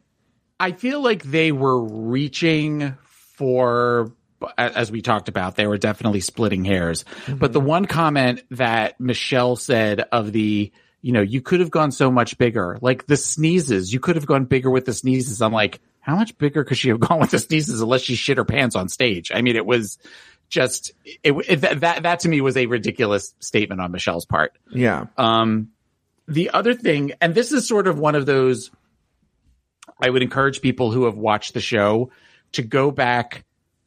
I 0.61 0.73
feel 0.73 1.01
like 1.01 1.23
they 1.23 1.51
were 1.51 1.83
reaching 1.83 2.95
for, 3.37 4.13
as 4.59 4.93
we 4.93 5.01
talked 5.01 5.31
about, 5.31 5.57
they 5.57 5.67
were 5.67 5.79
definitely 5.79 6.21
splitting 6.21 6.63
hairs. 6.67 7.05
Mm-hmm. 7.05 7.39
But 7.39 7.55
the 7.55 7.61
one 7.61 7.87
comment 7.87 8.43
that 8.51 9.01
Michelle 9.01 9.57
said 9.57 10.01
of 10.13 10.33
the, 10.33 10.71
you 11.01 11.13
know, 11.13 11.23
you 11.23 11.41
could 11.41 11.61
have 11.61 11.71
gone 11.71 11.91
so 11.91 12.11
much 12.11 12.37
bigger, 12.37 12.77
like 12.83 13.07
the 13.07 13.17
sneezes, 13.17 13.95
you 13.95 13.99
could 13.99 14.17
have 14.17 14.27
gone 14.27 14.45
bigger 14.45 14.69
with 14.69 14.85
the 14.85 14.93
sneezes. 14.93 15.41
I'm 15.41 15.55
like, 15.55 15.81
how 16.01 16.17
much 16.17 16.37
bigger 16.37 16.65
could 16.65 16.77
she 16.77 16.91
have 16.91 17.01
gone 17.01 17.19
with 17.19 17.31
the 17.31 17.39
sneezes 17.39 17.81
unless 17.81 18.03
she 18.03 18.15
shit 18.15 18.37
her 18.37 18.45
pants 18.45 18.77
on 18.77 18.91
stage? 18.91 19.33
I 19.35 19.41
mean, 19.41 19.57
it 19.57 19.65
was, 19.65 19.97
just 20.49 20.93
it, 21.05 21.33
it, 21.49 21.81
that 21.81 22.03
that 22.03 22.21
to 22.21 22.29
me 22.29 22.41
was 22.41 22.57
a 22.57 22.67
ridiculous 22.67 23.35
statement 23.41 23.81
on 23.81 23.93
Michelle's 23.93 24.27
part. 24.27 24.57
Yeah. 24.71 25.07
Um, 25.17 25.69
the 26.29 26.51
other 26.51 26.75
thing, 26.75 27.13
and 27.21 27.35
this 27.35 27.53
is 27.53 27.69
sort 27.69 27.87
of 27.87 27.99
one 27.99 28.15
of 28.15 28.27
those, 28.27 28.71
I 30.01 30.11
would 30.11 30.23
encourage 30.23 30.61
people 30.61 30.91
who 30.91 31.05
have 31.05 31.17
watched 31.17 31.55
the 31.55 31.61
show 31.61 32.11
to 32.53 32.63
go 32.63 32.91
back 32.91 33.45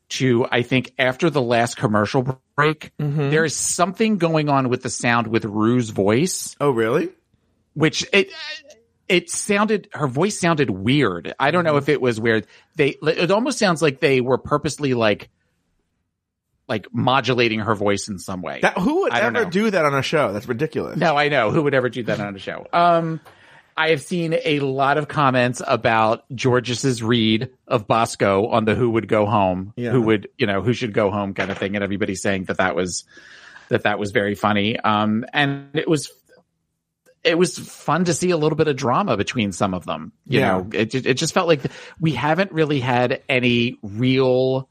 to 0.10 0.47
I 0.51 0.64
think 0.64 0.93
after 0.97 1.30
the 1.30 1.41
last 1.41 1.78
commercial 1.78 2.41
break, 2.55 2.91
mm-hmm. 2.97 3.30
there 3.30 3.45
is 3.45 3.55
something 3.55 4.18
going 4.18 4.49
on 4.49 4.70
with 4.70 4.82
the 4.82 4.89
sound 4.89 5.28
with 5.28 5.45
Ru's 5.45 5.91
voice. 5.91 6.55
Oh, 6.60 6.72
really? 6.72 7.10
Which 7.74 8.05
it 8.12 8.32
it 9.07 9.30
sounded 9.30 9.89
her 9.93 10.07
voice 10.07 10.39
sounded 10.39 10.70
weird. 10.70 11.34
I 11.39 11.51
don't 11.51 11.64
know 11.64 11.72
mm-hmm. 11.72 11.80
if 11.80 11.89
it 11.89 12.01
was 12.01 12.20
weird. 12.20 12.47
They 12.76 12.97
it 13.01 13.32
almost 13.32 13.60
sounds 13.60 13.82
like 13.82 13.99
they 13.99 14.22
were 14.22 14.38
purposely 14.38 14.93
like 14.93 15.30
like 16.70 16.88
modulating 16.93 17.59
her 17.59 17.76
voice 17.76 18.07
in 18.07 18.20
some 18.20 18.41
way. 18.41 18.59
That, 18.61 18.78
who 18.78 19.01
would 19.01 19.13
ever 19.13 19.32
know. 19.32 19.49
do 19.49 19.72
that 19.72 19.84
on 19.84 19.95
a 19.95 20.03
show? 20.03 20.32
That's 20.32 20.47
ridiculous. 20.47 20.97
No, 20.97 21.17
I 21.17 21.28
know. 21.28 21.49
Who 21.49 21.63
would 21.63 21.74
ever 21.74 21.89
do 21.89 22.03
that 22.03 22.20
on 22.20 22.36
a 22.36 22.39
show? 22.39 22.67
Um, 22.72 23.20
I 23.76 23.89
have 23.89 24.01
seen 24.01 24.36
a 24.45 24.59
lot 24.59 24.97
of 24.97 25.07
comments 25.07 25.61
about 25.65 26.26
Jorgeous's 26.39 27.01
read 27.01 27.49
of 27.67 27.88
Bosco 27.88 28.47
on 28.47 28.65
the 28.65 28.76
who 28.76 28.91
would 28.91 29.07
go 29.07 29.26
home, 29.26 29.74
yeah. 29.76 29.91
who 29.91 30.01
would, 30.01 30.30
you 30.38 30.45
know, 30.45 30.61
who 30.61 30.74
should 30.74 30.93
go 30.93 31.09
home 31.09 31.34
kind 31.34 31.49
of 31.49 31.57
thing. 31.57 31.76
And 31.76 31.84
everybody 31.84 32.13
saying 32.15 32.43
that 32.45 32.57
that 32.57 32.76
was, 32.76 33.05
that 33.70 33.84
that 33.84 33.97
was 33.97 34.11
very 34.11 34.36
funny. 34.36 34.80
Um, 34.80 35.26
and 35.34 35.70
it 35.74 35.88
was, 35.88 36.11
it 37.24 37.38
was 37.38 37.57
fun 37.57 38.05
to 38.05 38.13
see 38.13 38.30
a 38.30 38.38
little 38.38 38.57
bit 38.57 38.67
of 38.67 38.76
drama 38.76 39.17
between 39.17 39.53
some 39.53 39.74
of 39.74 39.86
them. 39.86 40.11
You 40.26 40.39
yeah. 40.39 40.51
know, 40.51 40.70
it, 40.74 40.93
it 40.93 41.15
just 41.15 41.34
felt 41.34 41.47
like 41.47 41.61
we 41.99 42.11
haven't 42.11 42.51
really 42.51 42.80
had 42.80 43.24
any 43.28 43.78
real, 43.82 44.70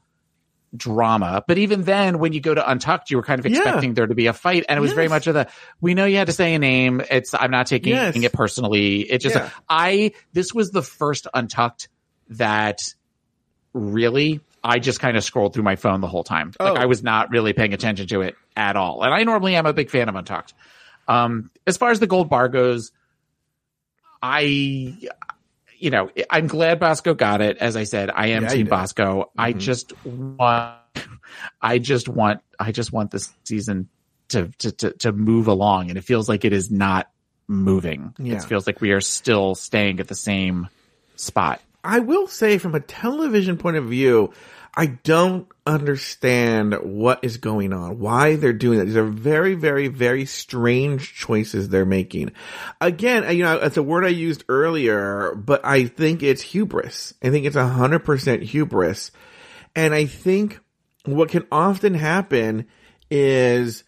drama. 0.75 1.43
But 1.47 1.57
even 1.57 1.83
then, 1.83 2.19
when 2.19 2.33
you 2.33 2.41
go 2.41 2.53
to 2.53 2.69
Untucked, 2.69 3.09
you 3.09 3.17
were 3.17 3.23
kind 3.23 3.39
of 3.39 3.45
expecting 3.45 3.91
yeah. 3.91 3.93
there 3.95 4.07
to 4.07 4.15
be 4.15 4.27
a 4.27 4.33
fight, 4.33 4.65
and 4.69 4.77
it 4.77 4.81
was 4.81 4.91
yes. 4.91 4.95
very 4.95 5.07
much 5.07 5.27
of 5.27 5.33
the 5.33 5.47
we 5.81 5.93
know 5.93 6.05
you 6.05 6.17
had 6.17 6.27
to 6.27 6.33
say 6.33 6.53
a 6.53 6.59
name. 6.59 7.01
It's 7.09 7.33
I'm 7.33 7.51
not 7.51 7.67
taking 7.67 7.93
yes. 7.93 8.15
it 8.15 8.33
personally. 8.33 9.01
It 9.01 9.19
just 9.19 9.35
yeah. 9.35 9.49
I 9.67 10.13
this 10.33 10.53
was 10.53 10.71
the 10.71 10.83
first 10.83 11.27
Untucked 11.33 11.89
that 12.29 12.79
really 13.73 14.41
I 14.63 14.79
just 14.79 14.99
kind 14.99 15.17
of 15.17 15.23
scrolled 15.23 15.53
through 15.53 15.63
my 15.63 15.75
phone 15.75 16.01
the 16.01 16.07
whole 16.07 16.23
time. 16.23 16.53
Oh. 16.59 16.73
Like 16.73 16.81
I 16.81 16.85
was 16.85 17.03
not 17.03 17.29
really 17.29 17.53
paying 17.53 17.73
attention 17.73 18.07
to 18.07 18.21
it 18.21 18.35
at 18.55 18.75
all. 18.75 19.03
And 19.03 19.13
I 19.13 19.23
normally 19.23 19.55
am 19.55 19.65
a 19.65 19.73
big 19.73 19.89
fan 19.89 20.09
of 20.09 20.15
Untucked. 20.15 20.53
Um, 21.07 21.49
as 21.65 21.77
far 21.77 21.91
as 21.91 21.99
the 21.99 22.07
gold 22.07 22.29
bar 22.29 22.49
goes, 22.49 22.91
I 24.21 24.97
you 25.79 25.89
know, 25.89 26.09
I'm 26.29 26.47
glad 26.47 26.79
Bosco 26.79 27.13
got 27.13 27.41
it. 27.41 27.57
As 27.57 27.75
I 27.75 27.85
said, 27.85 28.11
I 28.13 28.27
am 28.27 28.43
yeah, 28.43 28.49
Team 28.49 28.67
Bosco. 28.67 29.21
Mm-hmm. 29.21 29.41
I 29.41 29.53
just 29.53 29.93
want, 30.05 30.77
I 31.61 31.79
just 31.79 32.07
want, 32.09 32.41
I 32.59 32.71
just 32.71 32.91
want 32.91 33.11
this 33.11 33.33
season 33.45 33.89
to, 34.29 34.51
to, 34.59 34.71
to, 34.71 34.91
to 34.91 35.11
move 35.11 35.47
along. 35.47 35.89
And 35.89 35.97
it 35.97 36.03
feels 36.03 36.27
like 36.27 36.45
it 36.45 36.53
is 36.53 36.69
not 36.69 37.09
moving. 37.47 38.13
Yeah. 38.19 38.35
It 38.35 38.43
feels 38.43 38.67
like 38.67 38.81
we 38.81 38.91
are 38.91 39.01
still 39.01 39.55
staying 39.55 39.99
at 39.99 40.07
the 40.07 40.15
same 40.15 40.67
spot. 41.15 41.61
I 41.83 41.99
will 41.99 42.27
say 42.27 42.57
from 42.57 42.75
a 42.75 42.81
television 42.81 43.57
point 43.57 43.77
of 43.77 43.85
view, 43.85 44.33
I 44.79 44.85
don't 44.85 45.45
understand 45.67 46.73
what 46.73 47.19
is 47.21 47.35
going 47.35 47.73
on, 47.73 47.99
why 47.99 48.37
they're 48.37 48.53
doing 48.53 48.79
that. 48.79 48.85
These 48.85 48.95
are 48.95 49.03
very, 49.03 49.53
very, 49.53 49.89
very 49.89 50.23
strange 50.23 51.15
choices 51.15 51.67
they're 51.67 51.83
making. 51.83 52.31
Again, 52.79 53.29
you 53.35 53.43
know, 53.43 53.57
it's 53.57 53.75
a 53.75 53.83
word 53.83 54.05
I 54.05 54.09
used 54.09 54.45
earlier, 54.47 55.35
but 55.35 55.65
I 55.65 55.87
think 55.87 56.23
it's 56.23 56.41
hubris. 56.41 57.13
I 57.21 57.29
think 57.29 57.45
it's 57.45 57.57
a 57.57 57.67
hundred 57.67 58.05
percent 58.05 58.41
hubris. 58.41 59.11
And 59.75 59.93
I 59.93 60.05
think 60.05 60.61
what 61.03 61.27
can 61.27 61.45
often 61.51 61.93
happen 61.93 62.65
is 63.11 63.83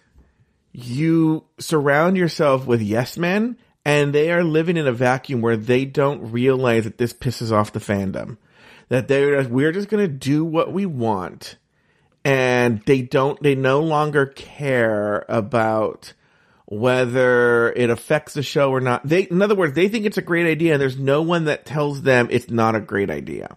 you 0.73 1.45
surround 1.57 2.17
yourself 2.17 2.67
with 2.67 2.81
yes 2.81 3.17
men 3.17 3.55
and 3.85 4.11
they 4.11 4.29
are 4.29 4.43
living 4.43 4.75
in 4.75 4.87
a 4.87 4.91
vacuum 4.91 5.39
where 5.39 5.55
they 5.55 5.85
don't 5.85 6.33
realize 6.33 6.83
that 6.83 6.97
this 6.97 7.13
pisses 7.13 7.49
off 7.49 7.71
the 7.71 7.79
fandom 7.79 8.35
that 8.91 9.07
they're 9.07 9.47
we're 9.47 9.71
just 9.71 9.87
going 9.87 10.05
to 10.05 10.13
do 10.13 10.43
what 10.43 10.73
we 10.73 10.85
want. 10.85 11.55
And 12.25 12.81
they 12.81 13.01
don't 13.01 13.41
they 13.41 13.55
no 13.55 13.79
longer 13.79 14.25
care 14.25 15.25
about 15.29 16.13
whether 16.65 17.71
it 17.71 17.89
affects 17.89 18.33
the 18.33 18.43
show 18.43 18.69
or 18.69 18.81
not. 18.81 19.07
They 19.07 19.21
in 19.21 19.41
other 19.41 19.55
words 19.55 19.75
they 19.75 19.87
think 19.87 20.05
it's 20.05 20.17
a 20.17 20.21
great 20.21 20.45
idea 20.45 20.73
and 20.73 20.81
there's 20.81 20.99
no 20.99 21.21
one 21.21 21.45
that 21.45 21.65
tells 21.65 22.01
them 22.01 22.27
it's 22.31 22.49
not 22.49 22.75
a 22.75 22.81
great 22.81 23.09
idea. 23.09 23.55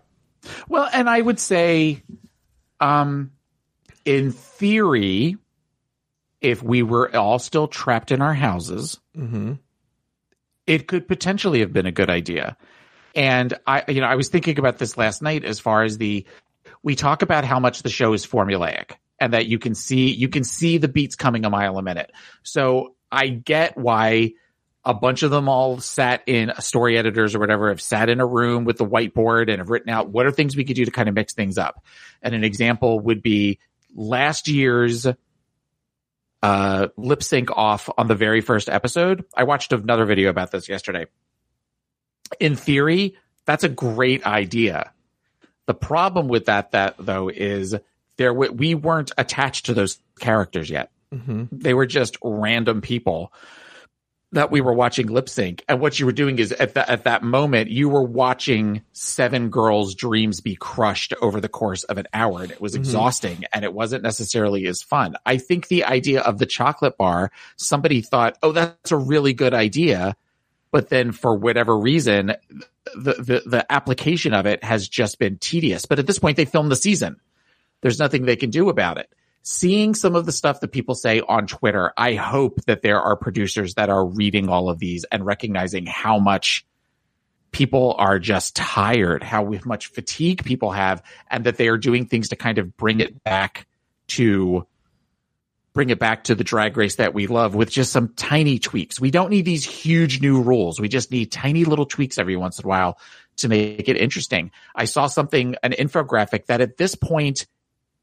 Well 0.69 0.89
and 0.93 1.11
i 1.11 1.21
would 1.21 1.41
say 1.41 2.03
um 2.79 3.33
in 4.05 4.31
theory 4.31 5.37
if 6.41 6.63
we 6.63 6.85
were 6.85 7.15
all 7.17 7.41
still 7.41 7.67
trapped 7.67 8.13
in 8.13 8.23
our 8.23 8.35
houses 8.35 9.01
mm-hmm. 9.17 9.55
it 10.67 10.87
could 10.87 11.09
potentially 11.09 11.61
have 11.61 11.73
been 11.73 11.87
a 11.87 11.93
good 11.93 12.11
idea 12.11 12.57
and 13.15 13.55
I, 13.67 13.85
you 13.89 14.01
know, 14.01 14.07
I 14.07 14.17
was 14.17 14.29
thinking 14.29 14.59
about 14.59 14.79
this 14.79 14.97
last 14.97 15.23
night 15.23 15.45
as 15.45 15.61
far 15.61 15.85
as 15.85 15.99
the, 15.99 16.27
we 16.83 16.95
talk 16.95 17.23
about 17.23 17.45
how 17.45 17.61
much 17.61 17.83
the 17.83 17.91
show 17.91 18.13
is 18.13 18.27
formulaic 18.27 18.93
and 19.21 19.33
that 19.33 19.47
you 19.47 19.59
can 19.59 19.75
see, 19.75 20.11
you 20.13 20.29
can 20.29 20.45
see 20.45 20.79
the 20.79 20.89
beats 20.89 21.15
coming 21.15 21.45
a 21.45 21.51
mile 21.51 21.79
a 21.79 21.83
minute. 21.83 22.13
So 22.43 22.95
I 23.11 23.29
get 23.29 23.77
why 23.77 24.33
a 24.85 24.93
bunch 24.93 25.23
of 25.23 25.31
them 25.31 25.49
all 25.49 25.81
sat 25.81 26.23
in 26.27 26.53
story 26.59 26.99
editors 26.99 27.35
or 27.35 27.39
whatever 27.39 27.69
have 27.69 27.81
sat 27.81 28.11
in 28.11 28.21
a 28.21 28.27
room 28.27 28.65
with 28.65 28.77
the 28.77 28.87
whiteboard 28.87 29.49
and 29.49 29.59
have 29.59 29.71
written 29.71 29.89
out 29.89 30.11
what 30.11 30.27
are 30.27 30.31
things 30.31 30.57
we 30.57 30.65
could 30.65 30.77
do 30.77 30.85
to 30.85 30.91
kind 30.91 31.09
of 31.09 31.15
mix 31.15 31.33
things 31.33 31.57
up. 31.57 31.83
And 32.21 32.35
an 32.35 32.45
example 32.45 33.01
would 33.01 33.23
be 33.23 33.61
last 33.95 34.49
year's 34.49 35.07
uh, 36.43 36.89
lip 36.99 37.23
sync 37.23 37.51
off 37.51 37.89
on 37.97 38.09
the 38.09 38.15
very 38.15 38.43
first 38.43 38.69
episode. 38.69 39.25
I 39.35 39.45
watched 39.45 39.73
another 39.73 40.05
video 40.05 40.29
about 40.29 40.51
this 40.51 40.69
yesterday 40.69 41.07
in 42.41 42.57
theory, 42.57 43.17
that's 43.45 43.65
a 43.65 43.69
great 43.69 44.27
idea. 44.27 44.93
The 45.67 45.75
problem 45.75 46.29
with 46.29 46.47
that, 46.47 46.73
that 46.73 46.97
though, 46.99 47.29
is 47.29 47.75
there 48.17 48.35
we 48.35 48.75
weren't 48.75 49.13
attached 49.17 49.67
to 49.67 49.75
those 49.75 49.99
characters 50.21 50.71
yet. 50.71 50.91
Mm-hmm. 51.13 51.45
They 51.53 51.75
were 51.75 51.87
just 51.87 52.17
random 52.23 52.81
people 52.81 53.33
that 54.33 54.51
we 54.51 54.61
were 54.61 54.73
watching 54.73 55.07
lip 55.07 55.29
sync. 55.29 55.65
And 55.69 55.81
what 55.81 55.99
you 55.99 56.07
were 56.07 56.13
doing 56.13 56.39
is 56.41 56.51
at 56.53 56.75
that 56.75 56.89
at 56.89 57.05
that 57.05 57.23
moment, 57.23 57.71
you 57.71 57.89
were 57.89 58.03
watching 58.03 58.83
seven 58.93 59.49
girls' 59.49 59.95
dreams 59.95 60.41
be 60.41 60.57
crushed 60.57 61.15
over 61.23 61.41
the 61.41 61.49
course 61.49 61.85
of 61.85 61.99
an 61.99 62.09
hour. 62.13 62.43
And 62.43 62.51
it 62.51 62.61
was 62.61 62.73
mm-hmm. 62.73 62.81
exhausting 62.81 63.45
and 63.53 63.65
it 63.65 63.73
wasn't 63.73 64.03
necessarily 64.03 64.67
as 64.67 64.83
fun. 64.83 65.17
I 65.25 65.39
think 65.39 65.69
the 65.69 65.85
idea 65.85 66.21
of 66.21 66.39
the 66.39 66.47
chocolate 66.47 66.99
bar, 66.99 67.31
somebody 67.57 68.01
thought, 68.01 68.37
oh, 68.43 68.53
that's 68.53 68.93
a 68.93 68.97
really 68.97 69.33
good 69.33 69.55
idea 69.55 70.17
but 70.75 70.89
then 70.89 71.13
for 71.13 71.37
whatever 71.37 71.79
reason, 71.79 72.35
the, 72.97 73.13
the, 73.13 73.43
the 73.47 73.65
application 73.73 74.35
of 74.35 74.45
it 74.45 74.65
has 74.65 74.89
just 74.89 75.21
been 75.21 75.39
tedious. 75.39 75.87
But 75.87 76.01
at 76.01 76.09
this 76.09 76.19
point, 76.19 76.37
they 76.37 76.47
filmed 76.47 76.73
the 76.73 76.75
season. 76.75 77.21
There's 77.81 78.01
nothing 78.01 78.25
they 78.25 78.35
can 78.35 78.51
do 78.51 78.69
about 78.69 78.99
it. 78.99 79.09
Seeing 79.45 79.95
some 79.95 80.17
of 80.17 80.27
the 80.27 80.33
stuff 80.33 80.59
that 80.59 80.73
people 80.73 80.97
say 80.97 81.21
on 81.21 81.47
Twitter, 81.47 81.93
I 81.97 82.15
hope 82.15 82.61
that 82.65 82.83
there 82.83 83.01
are 83.01 83.15
producers 83.15 83.75
that 83.75 83.89
are 83.89 84.05
reading 84.05 84.49
all 84.49 84.69
of 84.69 84.81
these 84.81 85.05
and 85.13 85.25
recognizing 85.25 85.87
how 85.87 86.19
much 86.19 86.67
people 87.53 87.95
are 87.97 88.19
just 88.19 88.57
tired, 88.57 89.23
how 89.23 89.49
much 89.65 89.87
fatigue 89.87 90.45
people 90.45 90.73
have, 90.73 91.05
and 91.31 91.45
that 91.45 91.57
they 91.57 91.69
are 91.69 91.79
doing 91.79 92.07
things 92.07 92.31
to 92.31 92.37
kind 92.37 92.59
of 92.59 92.77
bring 92.77 92.99
it 92.99 93.23
back 93.23 93.69
to 94.09 94.67
bring 95.75 95.91
it 95.91 95.99
back 95.99 96.25
to 96.25 96.35
the 96.35 96.45
drag 96.45 96.77
race 96.77 96.97
that 96.97 97.13
we 97.13 97.27
love 97.27 97.55
with 97.55 97.69
just 97.69 97.93
some 97.93 98.09
tiny 98.15 98.59
tweaks. 98.61 99.01
We 99.01 99.11
don't 99.11 99.29
need 99.29 99.45
these 99.45 99.65
huge 99.65 100.23
new 100.23 100.41
rules. 100.41 100.81
We 100.81 100.89
just 100.89 101.11
need 101.11 101.33
tiny 101.33 101.65
little 101.65 101.85
tweaks 101.85 102.17
every 102.17 102.37
once 102.37 102.61
in 102.61 102.65
a 102.65 102.69
while 102.69 102.99
to 103.39 103.49
make 103.49 103.89
it 103.89 103.97
interesting. 103.97 104.53
I 104.75 104.85
saw 104.85 105.09
something, 105.09 105.57
an 105.65 105.73
infographic 105.73 106.47
that 106.47 106.61
at 106.61 106.77
this 106.77 106.95
point 106.95 107.47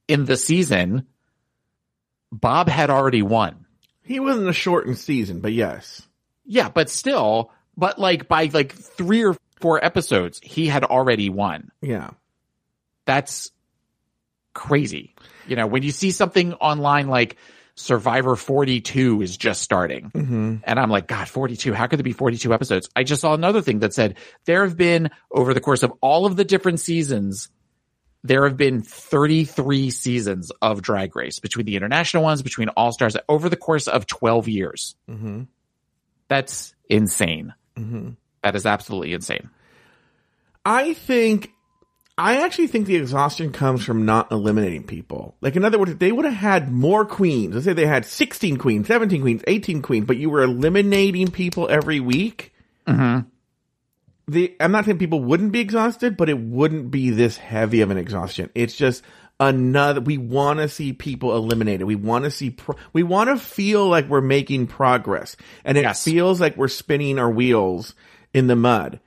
in 0.10 0.26
the 0.26 0.36
season, 0.36 1.08
Bob 2.30 2.68
had 2.68 2.90
already 2.90 3.22
won. 3.22 3.66
He 4.04 4.20
wasn't 4.20 4.50
a 4.50 4.54
shortened 4.54 4.98
season, 4.98 5.40
but 5.40 5.54
yes. 5.54 6.02
Yeah, 6.46 6.68
but 6.68 6.90
still, 6.90 7.52
but 7.78 7.98
like 7.98 8.28
by 8.28 8.50
like 8.54 8.74
three 8.74 9.24
or 9.24 9.38
four 9.62 9.84
episodes, 9.84 10.42
he 10.44 10.68
had 10.68 10.84
already 10.84 11.30
won. 11.30 11.72
Yeah. 11.82 12.10
That's 13.06 13.52
crazy. 14.54 15.16
You 15.48 15.56
know, 15.56 15.68
when 15.68 15.84
you 15.84 15.92
see 15.92 16.12
something 16.12 16.54
online 16.56 17.08
like 17.08 17.38
Survivor 17.76 18.36
42 18.36 19.22
is 19.22 19.38
just 19.38 19.62
starting. 19.62 20.12
Mm-hmm. 20.12 20.56
And 20.64 20.80
I'm 20.80 20.90
like, 20.90 21.08
God, 21.08 21.28
42. 21.28 21.74
How 21.74 21.88
could 21.88 22.00
there 22.00 22.04
be 22.04 22.14
42 22.14 22.54
episodes? 22.54 22.90
I 22.96 23.04
just 23.04 23.22
saw 23.22 23.34
another 23.34 23.62
thing 23.62 23.80
that 23.80 23.94
said 23.94 24.18
there 24.46 24.64
have 24.64 24.78
been 24.78 25.10
over 25.32 25.54
the 25.54 25.62
course 25.62 25.84
of 25.84 25.94
all 26.02 26.26
of 26.26 26.36
the 26.36 26.44
different 26.44 26.80
seasons, 26.80 27.50
there 28.24 28.44
have 28.44 28.58
been 28.58 28.82
33 28.82 29.90
seasons 29.90 30.52
of 30.62 30.82
Drag 30.82 31.16
Race 31.16 31.40
between 31.40 31.66
the 31.66 31.76
international 31.76 32.24
ones, 32.24 32.42
between 32.42 32.70
All 32.70 32.92
Stars 32.92 33.18
over 33.28 33.50
the 33.50 33.56
course 33.56 33.88
of 33.88 34.06
12 34.06 34.48
years. 34.48 34.96
Mm-hmm. 35.10 35.44
That's 36.28 36.76
insane. 36.88 37.54
Mm-hmm. 37.78 38.12
That 38.44 38.56
is 38.56 38.66
absolutely 38.66 39.14
insane. 39.14 39.50
I 40.64 40.94
think, 40.94 41.52
I 42.22 42.44
actually 42.46 42.68
think 42.68 42.86
the 42.86 42.98
exhaustion 42.98 43.52
comes 43.52 43.84
from 43.84 44.06
not 44.06 44.32
eliminating 44.32 44.84
people. 44.84 45.36
Like, 45.42 45.56
in 45.56 45.66
other 45.66 45.80
words, 45.80 45.92
if 45.94 45.98
they 45.98 46.12
would 46.12 46.26
have 46.26 46.36
had 46.36 46.72
more 46.72 47.04
queens, 47.04 47.56
let's 47.56 47.66
say 47.66 47.74
they 47.74 47.88
had 47.88 48.06
16 48.06 48.58
queens, 48.58 48.86
17 48.86 49.22
queens, 49.22 49.42
18 49.48 49.82
queens, 49.82 50.06
but 50.06 50.18
you 50.18 50.30
were 50.30 50.44
eliminating 50.44 51.32
people 51.32 51.68
every 51.68 52.00
week, 52.00 52.54
mm-hmm. 52.86 53.28
the, 54.28 54.56
I'm 54.60 54.72
not 54.72 54.86
saying 54.86 55.00
people 55.00 55.24
wouldn't 55.24 55.52
be 55.52 55.62
exhausted, 55.62 56.16
but 56.16 56.30
it 56.30 56.38
wouldn't 56.38 56.92
be 56.92 57.10
this 57.10 57.38
heavy 57.38 57.82
of 57.82 57.90
an 57.90 57.98
exhaustion. 57.98 58.52
It's 58.54 58.76
just 58.76 59.02
another, 59.40 60.00
we 60.00 60.20
want 60.20 60.60
to 60.60 60.70
see 60.70 60.94
people 60.94 61.36
eliminated. 61.36 61.88
We 61.88 61.96
want 61.96 62.26
to 62.26 62.32
see, 62.32 62.52
pro- 62.52 62.78
we 62.94 63.02
want 63.02 63.32
to 63.32 63.38
feel 63.38 63.88
like 63.88 64.08
we're 64.08 64.22
making 64.22 64.68
progress. 64.68 65.36
And 65.66 65.76
it 65.76 65.82
Yes. 65.82 66.04
feels 66.04 66.40
like 66.40 66.56
we're 66.56 66.68
spinning 66.68 67.18
our 67.18 67.32
wheels 67.32 67.96
in 68.32 68.46
the 68.46 68.56
mud. 68.56 69.00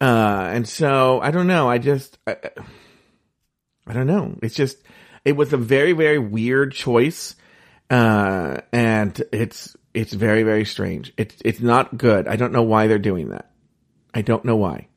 Uh, 0.00 0.50
and 0.52 0.68
so 0.68 1.20
I 1.20 1.30
don't 1.30 1.46
know. 1.46 1.68
I 1.68 1.78
just, 1.78 2.18
I, 2.26 2.36
I 3.86 3.92
don't 3.92 4.06
know. 4.06 4.38
It's 4.42 4.54
just, 4.54 4.78
it 5.24 5.32
was 5.36 5.52
a 5.52 5.56
very, 5.56 5.92
very 5.92 6.18
weird 6.18 6.72
choice. 6.72 7.34
Uh, 7.88 8.58
and 8.72 9.20
it's, 9.32 9.76
it's 9.94 10.12
very, 10.12 10.42
very 10.42 10.64
strange. 10.64 11.12
It's, 11.16 11.36
it's 11.44 11.60
not 11.60 11.96
good. 11.96 12.28
I 12.28 12.36
don't 12.36 12.52
know 12.52 12.62
why 12.64 12.86
they're 12.88 12.98
doing 12.98 13.30
that. 13.30 13.50
I 14.12 14.22
don't 14.22 14.44
know 14.44 14.56
why. 14.56 14.88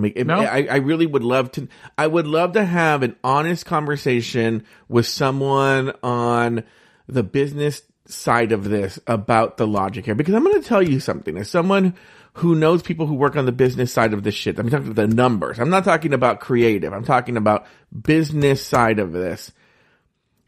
I, 0.00 0.12
it- 0.16 0.26
No? 0.26 0.40
I, 0.40 0.66
I 0.70 0.76
really 0.76 1.06
would 1.06 1.22
love 1.24 1.52
to, 1.52 1.68
I 1.98 2.06
would 2.06 2.26
love 2.26 2.52
to 2.54 2.64
have 2.64 3.02
an 3.02 3.16
honest 3.22 3.66
conversation 3.66 4.64
with 4.88 5.06
someone 5.06 5.92
on 6.02 6.64
the 7.06 7.22
business 7.22 7.82
side 8.06 8.52
of 8.52 8.64
this 8.64 8.98
about 9.06 9.56
the 9.56 9.66
logic 9.66 10.04
here. 10.06 10.14
Because 10.14 10.34
I'm 10.34 10.42
going 10.44 10.60
to 10.60 10.66
tell 10.68 10.82
you 10.82 11.00
something. 11.00 11.36
As 11.36 11.50
someone 11.50 11.94
who 12.34 12.54
knows 12.54 12.82
people 12.82 13.06
who 13.06 13.14
work 13.14 13.36
on 13.36 13.46
the 13.46 13.52
business 13.52 13.92
side 13.92 14.12
of 14.12 14.22
this 14.22 14.34
shit, 14.34 14.58
I'm 14.58 14.70
talking 14.70 14.90
about 14.90 15.08
the 15.08 15.14
numbers. 15.14 15.58
I'm 15.58 15.70
not 15.70 15.84
talking 15.84 16.12
about 16.12 16.40
creative. 16.40 16.92
I'm 16.92 17.04
talking 17.04 17.36
about 17.36 17.66
business 18.02 18.64
side 18.64 18.98
of 18.98 19.12
this. 19.12 19.52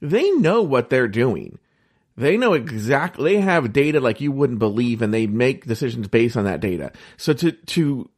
They 0.01 0.31
know 0.33 0.63
what 0.63 0.91
they're 0.91 1.09
doing. 1.09 1.59
They 2.17 2.37
know 2.37 2.53
exactly, 2.53 3.35
they 3.35 3.41
have 3.41 3.73
data 3.73 3.99
like 3.99 4.21
you 4.21 4.33
wouldn't 4.33 4.59
believe 4.59 5.01
and 5.01 5.15
they 5.15 5.27
make 5.27 5.65
decisions 5.65 6.09
based 6.09 6.37
on 6.37 6.45
that 6.45 6.61
data. 6.61 6.93
So 7.17 7.33
to, 7.33 7.53
to, 7.53 8.11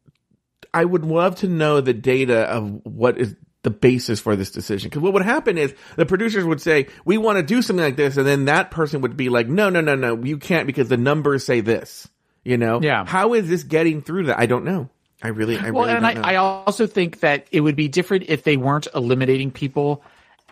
I 0.72 0.84
would 0.84 1.04
love 1.04 1.36
to 1.36 1.48
know 1.48 1.80
the 1.80 1.94
data 1.94 2.40
of 2.40 2.80
what 2.84 3.18
is 3.18 3.36
the 3.62 3.70
basis 3.70 4.20
for 4.20 4.34
this 4.34 4.50
decision. 4.50 4.90
Cause 4.90 5.00
what 5.00 5.12
would 5.12 5.22
happen 5.22 5.56
is 5.58 5.74
the 5.96 6.06
producers 6.06 6.44
would 6.44 6.60
say, 6.60 6.88
we 7.04 7.18
want 7.18 7.38
to 7.38 7.42
do 7.42 7.62
something 7.62 7.84
like 7.84 7.96
this. 7.96 8.16
And 8.16 8.26
then 8.26 8.46
that 8.46 8.72
person 8.72 9.00
would 9.02 9.16
be 9.16 9.28
like, 9.28 9.46
no, 9.46 9.70
no, 9.70 9.80
no, 9.80 9.94
no, 9.94 10.22
you 10.22 10.38
can't 10.38 10.66
because 10.66 10.88
the 10.88 10.96
numbers 10.96 11.46
say 11.46 11.60
this, 11.60 12.08
you 12.44 12.56
know? 12.56 12.80
Yeah. 12.82 13.04
How 13.06 13.34
is 13.34 13.48
this 13.48 13.62
getting 13.62 14.02
through 14.02 14.26
that? 14.26 14.38
I 14.38 14.46
don't 14.46 14.64
know. 14.64 14.88
I 15.22 15.28
really, 15.28 15.56
I 15.58 15.70
Well, 15.70 15.84
really 15.84 15.96
and 15.96 16.04
don't 16.04 16.14
know. 16.16 16.20
I, 16.22 16.32
I 16.32 16.36
also 16.36 16.86
think 16.86 17.20
that 17.20 17.46
it 17.50 17.60
would 17.60 17.76
be 17.76 17.88
different 17.88 18.24
if 18.28 18.42
they 18.42 18.56
weren't 18.56 18.86
eliminating 18.94 19.50
people 19.50 20.02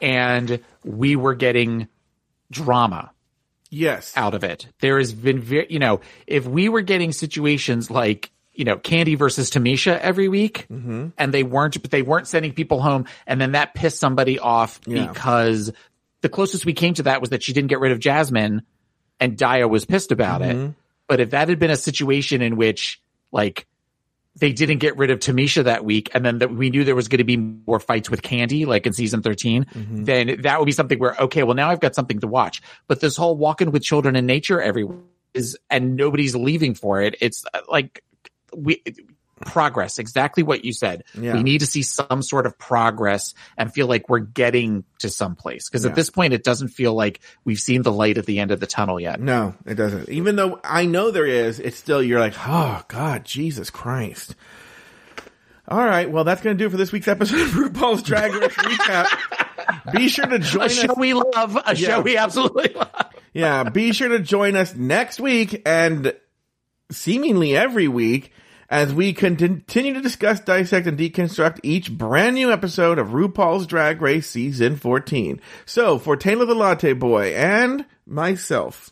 and 0.01 0.61
we 0.85 1.15
were 1.17 1.35
getting 1.35 1.89
drama 2.51 3.11
yes. 3.71 4.13
out 4.17 4.35
of 4.35 4.45
it. 4.45 4.67
There 4.81 4.99
has 4.99 5.13
been 5.13 5.41
very, 5.41 5.67
you 5.71 5.79
know, 5.79 6.01
if 6.27 6.47
we 6.47 6.69
were 6.69 6.81
getting 6.83 7.13
situations 7.13 7.91
like, 7.91 8.31
you 8.55 8.65
know, 8.65 8.77
Kandy 8.77 9.17
versus 9.17 9.51
Tamisha 9.51 9.99
every 9.99 10.29
week 10.29 10.67
Mm-hmm. 10.71 11.09
and 11.19 11.33
they 11.35 11.43
weren't, 11.43 11.81
but 11.81 11.91
they 11.91 12.03
weren't 12.03 12.27
sending 12.29 12.53
people 12.53 12.81
home 12.83 13.07
and 13.27 13.41
then 13.41 13.53
that 13.53 13.75
pissed 13.75 13.99
somebody 14.01 14.39
off 14.39 14.81
Yeah. 14.87 15.07
because 15.07 15.73
the 16.21 16.29
closest 16.29 16.65
we 16.67 16.73
came 16.73 16.95
to 16.95 17.05
that 17.05 17.21
was 17.21 17.31
that 17.31 17.43
she 17.43 17.53
didn't 17.53 17.69
get 17.69 17.81
rid 17.81 17.93
of 17.93 17.99
Jasmine 17.99 18.63
and 19.21 19.37
Daya 19.37 19.69
was 19.69 19.85
pissed 19.85 20.13
about 20.13 20.41
Mm-hmm. 20.43 20.61
it. 20.67 20.75
But 21.13 21.21
if 21.21 21.29
that 21.33 21.51
had 21.51 21.59
been 21.59 21.71
a 21.71 21.77
situation 21.77 22.41
in 22.41 22.57
which 22.57 22.99
like 23.33 23.67
they 24.35 24.51
didn't 24.51 24.79
get 24.79 24.97
rid 24.97 25.11
of 25.11 25.19
Tamisha 25.19 25.65
that 25.65 25.85
week, 25.85 26.09
and 26.15 26.25
then 26.25 26.39
that 26.39 26.51
we 26.51 26.71
knew 26.71 26.85
there 26.85 26.95
was 26.95 27.09
going 27.09 27.19
to 27.19 27.25
be 27.25 27.37
more 27.37 27.79
fights 27.79 28.09
with 28.09 28.23
Kandy, 28.23 28.67
like 28.67 28.87
in 28.87 28.95
season 28.95 29.21
13, 29.21 29.67
Mm-hmm. 29.67 30.05
then 30.05 30.41
that 30.41 30.59
would 30.59 30.65
be 30.65 30.73
something 30.73 30.99
where, 30.99 31.15
okay, 31.21 31.43
well, 31.43 31.55
now 31.55 31.69
I've 31.69 31.81
got 31.81 31.95
something 31.95 32.21
to 32.21 32.27
watch. 32.27 32.63
But 32.89 33.01
this 33.01 33.15
whole 33.15 33.37
walking 33.37 33.73
with 33.73 33.83
children 33.83 34.17
in 34.17 34.25
nature 34.25 34.59
everywhere 34.59 35.01
is, 35.35 35.59
and 35.69 35.97
nobody's 35.97 36.35
leaving 36.35 36.73
for 36.75 37.03
it. 37.03 37.15
It's 37.21 37.45
uh, 37.53 37.61
like 37.69 38.03
we, 38.57 38.83
progress, 39.43 39.99
exactly 39.99 40.43
what 40.43 40.65
you 40.65 40.73
said. 40.73 41.05
Yeah. 41.19 41.35
We 41.35 41.43
need 41.43 41.59
to 41.61 41.67
see 41.67 41.83
some 41.83 42.23
sort 42.23 42.47
of 42.47 42.59
progress 42.59 43.35
and 43.59 43.73
feel 43.73 43.87
like 43.87 44.09
we're 44.09 44.21
getting 44.21 44.85
to 45.01 45.09
some 45.09 45.37
place. 45.37 45.69
Cause 45.69 45.85
Yeah. 45.85 45.91
at 45.91 45.97
this 45.97 46.11
point, 46.11 46.33
it 46.33 46.45
doesn't 46.45 46.69
feel 46.69 46.95
like 46.95 47.21
we've 47.45 47.59
seen 47.59 47.83
the 47.83 47.93
light 47.93 48.19
at 48.19 48.27
the 48.27 48.39
end 48.41 48.51
of 48.51 48.61
the 48.61 48.67
tunnel 48.67 48.99
yet. 49.01 49.21
No, 49.21 49.55
it 49.67 49.75
doesn't. 49.75 50.09
Even 50.09 50.37
though 50.37 50.61
I 50.65 50.87
know 50.87 51.11
there 51.11 51.27
is, 51.27 51.61
it's 51.61 51.77
still, 51.77 52.03
you're 52.03 52.21
like, 52.21 52.35
oh, 52.47 52.83
God, 52.89 53.25
Jesus 53.25 53.71
Christ. 53.71 54.35
All 55.69 55.85
right. 55.85 56.11
Well, 56.11 56.25
that's 56.25 56.43
going 56.43 56.57
to 56.57 56.63
do 56.63 56.67
it 56.67 56.71
for 56.71 56.77
this 56.77 56.91
week's 56.93 57.09
episode 57.09 57.41
of 57.41 57.49
RuPaul's 57.51 58.03
Drag 58.03 58.33
Race 58.41 58.53
Recap. 58.55 59.93
Be 59.93 60.09
sure 60.09 60.27
to 60.27 60.39
join 60.41 60.63
A 60.63 60.65
us. 60.67 60.73
show 60.75 60.95
we 60.97 61.15
love, 61.15 61.57
a 61.57 61.75
Yeah. 61.77 61.89
show 61.89 62.01
we 62.01 62.17
absolutely 62.17 62.73
love. 62.75 62.91
Yeah. 63.33 63.63
Be 63.71 63.93
sure 63.93 64.09
to 64.09 64.19
join 64.19 64.57
us 64.57 64.75
next 64.75 65.21
week 65.21 65.63
and 65.65 66.15
seemingly 66.91 67.57
every 67.57 67.89
week 67.89 68.33
as 68.73 68.93
we 68.95 69.13
continue 69.13 69.93
to 69.93 70.01
discuss, 70.01 70.41
dissect, 70.41 70.87
and 70.87 70.99
deconstruct 70.99 71.61
each 71.63 71.93
brand 71.93 72.35
new 72.35 72.51
episode 72.51 72.99
of 72.99 73.09
RuPaul's 73.09 73.67
Drag 73.67 74.01
Race 74.01 74.27
Season 74.27 74.77
14. 74.77 75.43
So, 75.67 75.99
for 75.99 76.17
Taylor 76.17 76.47
the 76.47 76.55
Latte 76.55 76.95
Boy 76.95 77.35
and 77.35 77.85
myself, 78.07 78.91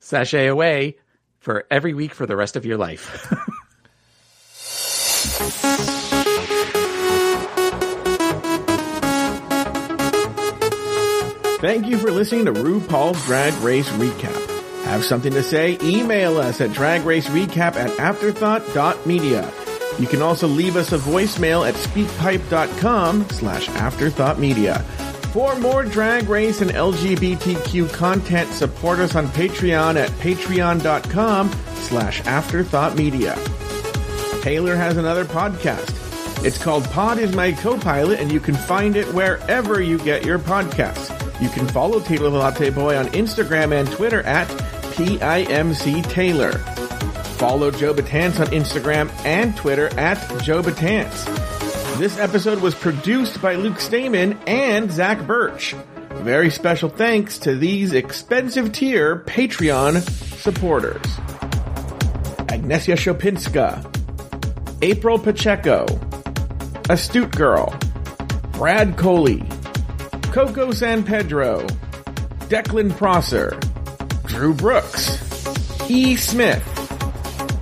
Sashay 0.00 0.48
away 0.48 0.98
for 1.38 1.64
every 1.70 1.94
week 1.94 2.12
for 2.12 2.26
the 2.26 2.34
rest 2.34 2.56
of 2.56 2.66
your 2.66 2.76
life. 2.76 3.32
Thank 11.60 11.86
you 11.86 11.98
for 11.98 12.10
listening 12.10 12.46
to 12.46 12.52
RuPaul's 12.52 13.24
Drag 13.26 13.54
Race 13.62 13.88
Recap. 13.90 14.43
Have 14.84 15.04
something 15.04 15.32
to 15.32 15.42
say? 15.42 15.78
Email 15.82 16.38
us 16.38 16.60
at 16.60 16.70
dragracerecap 16.70 17.76
at 17.76 17.90
afterthought.media. 17.98 19.52
You 19.98 20.06
can 20.06 20.22
also 20.22 20.46
leave 20.48 20.76
us 20.76 20.92
a 20.92 20.98
voicemail 20.98 21.66
at 21.68 21.74
speakpipe.com 21.74 23.28
slash 23.30 23.68
afterthoughtmedia. 23.68 24.82
For 25.32 25.56
more 25.58 25.84
drag 25.84 26.28
race 26.28 26.60
and 26.60 26.70
LGBTQ 26.70 27.92
content, 27.92 28.50
support 28.52 28.98
us 29.00 29.16
on 29.16 29.26
Patreon 29.28 29.96
at 29.96 30.10
patreon.com 30.10 31.50
slash 31.76 32.22
afterthoughtmedia. 32.22 33.34
Taylor 34.42 34.76
has 34.76 34.96
another 34.96 35.24
podcast. 35.24 36.44
It's 36.44 36.58
called 36.58 36.84
Pod 36.90 37.18
is 37.18 37.34
My 37.34 37.52
Co-Pilot, 37.52 38.20
and 38.20 38.30
you 38.30 38.38
can 38.38 38.54
find 38.54 38.96
it 38.96 39.06
wherever 39.14 39.80
you 39.80 39.98
get 39.98 40.24
your 40.26 40.38
podcasts. 40.38 41.10
You 41.40 41.48
can 41.48 41.66
follow 41.66 42.00
Taylor 42.00 42.30
the 42.30 42.38
Latte 42.38 42.70
Boy 42.70 42.96
on 42.96 43.06
Instagram 43.06 43.72
and 43.72 43.90
Twitter 43.90 44.22
at 44.22 44.46
PIMC 44.94 46.08
Taylor. 46.08 46.52
Follow 47.36 47.72
Joe 47.72 47.92
Batance 47.92 48.38
on 48.38 48.46
Instagram 48.48 49.10
and 49.24 49.56
Twitter 49.56 49.88
at 49.98 50.18
Joe 50.40 50.62
Batance. 50.62 51.98
This 51.98 52.16
episode 52.16 52.60
was 52.60 52.76
produced 52.76 53.42
by 53.42 53.56
Luke 53.56 53.80
Stamen 53.80 54.38
and 54.46 54.92
Zach 54.92 55.26
Birch. 55.26 55.74
Very 56.22 56.48
special 56.48 56.88
thanks 56.88 57.40
to 57.40 57.56
these 57.56 57.92
expensive 57.92 58.70
tier 58.70 59.18
Patreon 59.26 60.00
supporters. 60.40 61.04
Agnesia 62.48 62.94
Shopinska, 62.94 63.84
April 64.80 65.18
Pacheco, 65.18 65.86
Astute 66.88 67.34
Girl, 67.34 67.76
Brad 68.52 68.96
Coley, 68.96 69.42
Coco 70.30 70.70
San 70.70 71.02
Pedro, 71.02 71.66
Declan 72.48 72.96
Prosser, 72.96 73.58
Drew 74.34 74.52
Brooks, 74.52 75.88
E. 75.88 76.16
Smith, 76.16 76.60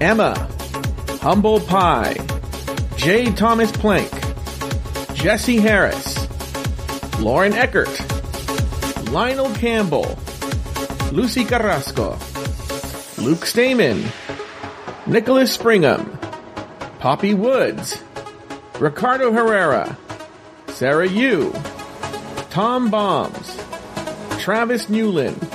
Emma, 0.01 0.49
Humble 1.21 1.61
Pie, 1.61 2.17
J. 2.97 3.31
Thomas 3.31 3.71
Plank, 3.71 4.11
Jesse 5.13 5.59
Harris, 5.59 6.27
Lauren 7.21 7.53
Eckert, 7.53 7.91
Lionel 9.11 9.55
Campbell, 9.57 10.19
Lucy 11.13 11.45
Carrasco, 11.45 12.19
Luke 13.19 13.45
Stamen, 13.45 14.03
Nicholas 15.07 15.55
Springham, 15.55 16.19
Poppy 17.01 17.35
Woods, 17.35 18.03
Ricardo 18.81 19.31
Herrera, 19.31 19.99
Sarah 20.69 21.07
Yu, 21.07 21.53
Tom 22.49 22.91
Bombs, 22.91 23.63
Travis 24.39 24.89
Newland, 24.89 25.52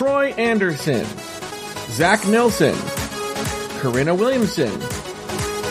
Troy 0.00 0.30
Anderson, 0.38 1.04
Zach 1.90 2.26
Nelson, 2.26 2.74
Corinna 3.80 4.14
Williamson, 4.14 4.72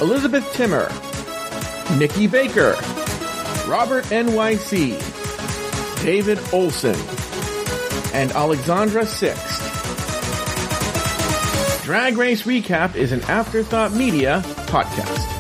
Elizabeth 0.02 0.48
Timmer, 0.54 0.88
Nikki 1.98 2.28
Baker, 2.28 2.76
Robert 3.68 4.04
NYC, 4.12 4.94
David 6.04 6.38
Olson, 6.54 6.94
and 8.14 8.32
Alexandra 8.34 9.04
Sixt. 9.04 9.64
Drag 11.84 12.16
Race 12.16 12.44
Recap 12.44 12.96
is 12.96 13.12
an 13.12 13.22
Afterthought 13.22 13.94
Media 13.94 14.44
podcast. 14.68 15.39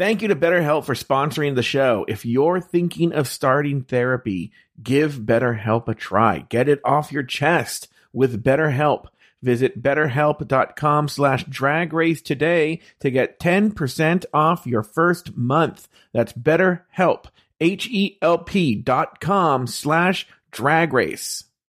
Thank 0.00 0.22
you 0.22 0.28
to 0.28 0.34
BetterHelp 0.34 0.86
for 0.86 0.94
sponsoring 0.94 1.56
the 1.56 1.62
show. 1.62 2.06
If 2.08 2.24
you're 2.24 2.58
thinking 2.58 3.12
of 3.12 3.28
starting 3.28 3.82
therapy, 3.82 4.50
give 4.82 5.16
BetterHelp 5.16 5.88
a 5.88 5.94
try. 5.94 6.46
Get 6.48 6.70
it 6.70 6.80
off 6.86 7.12
your 7.12 7.22
chest 7.22 7.88
with 8.10 8.42
BetterHelp. 8.42 9.08
Visit 9.42 9.82
betterhelp.com 9.82 11.08
slash 11.08 11.44
drag 11.44 11.92
race 11.92 12.22
today 12.22 12.80
to 13.00 13.10
get 13.10 13.38
10% 13.40 14.24
off 14.32 14.66
your 14.66 14.82
first 14.82 15.36
month. 15.36 15.86
That's 16.14 16.32
betterhelp, 16.32 17.26
H-E-L-P 17.60 18.76
dot 18.76 19.20
com 19.20 19.66
slash 19.66 20.26
drag 20.50 20.94
race. 20.94 21.44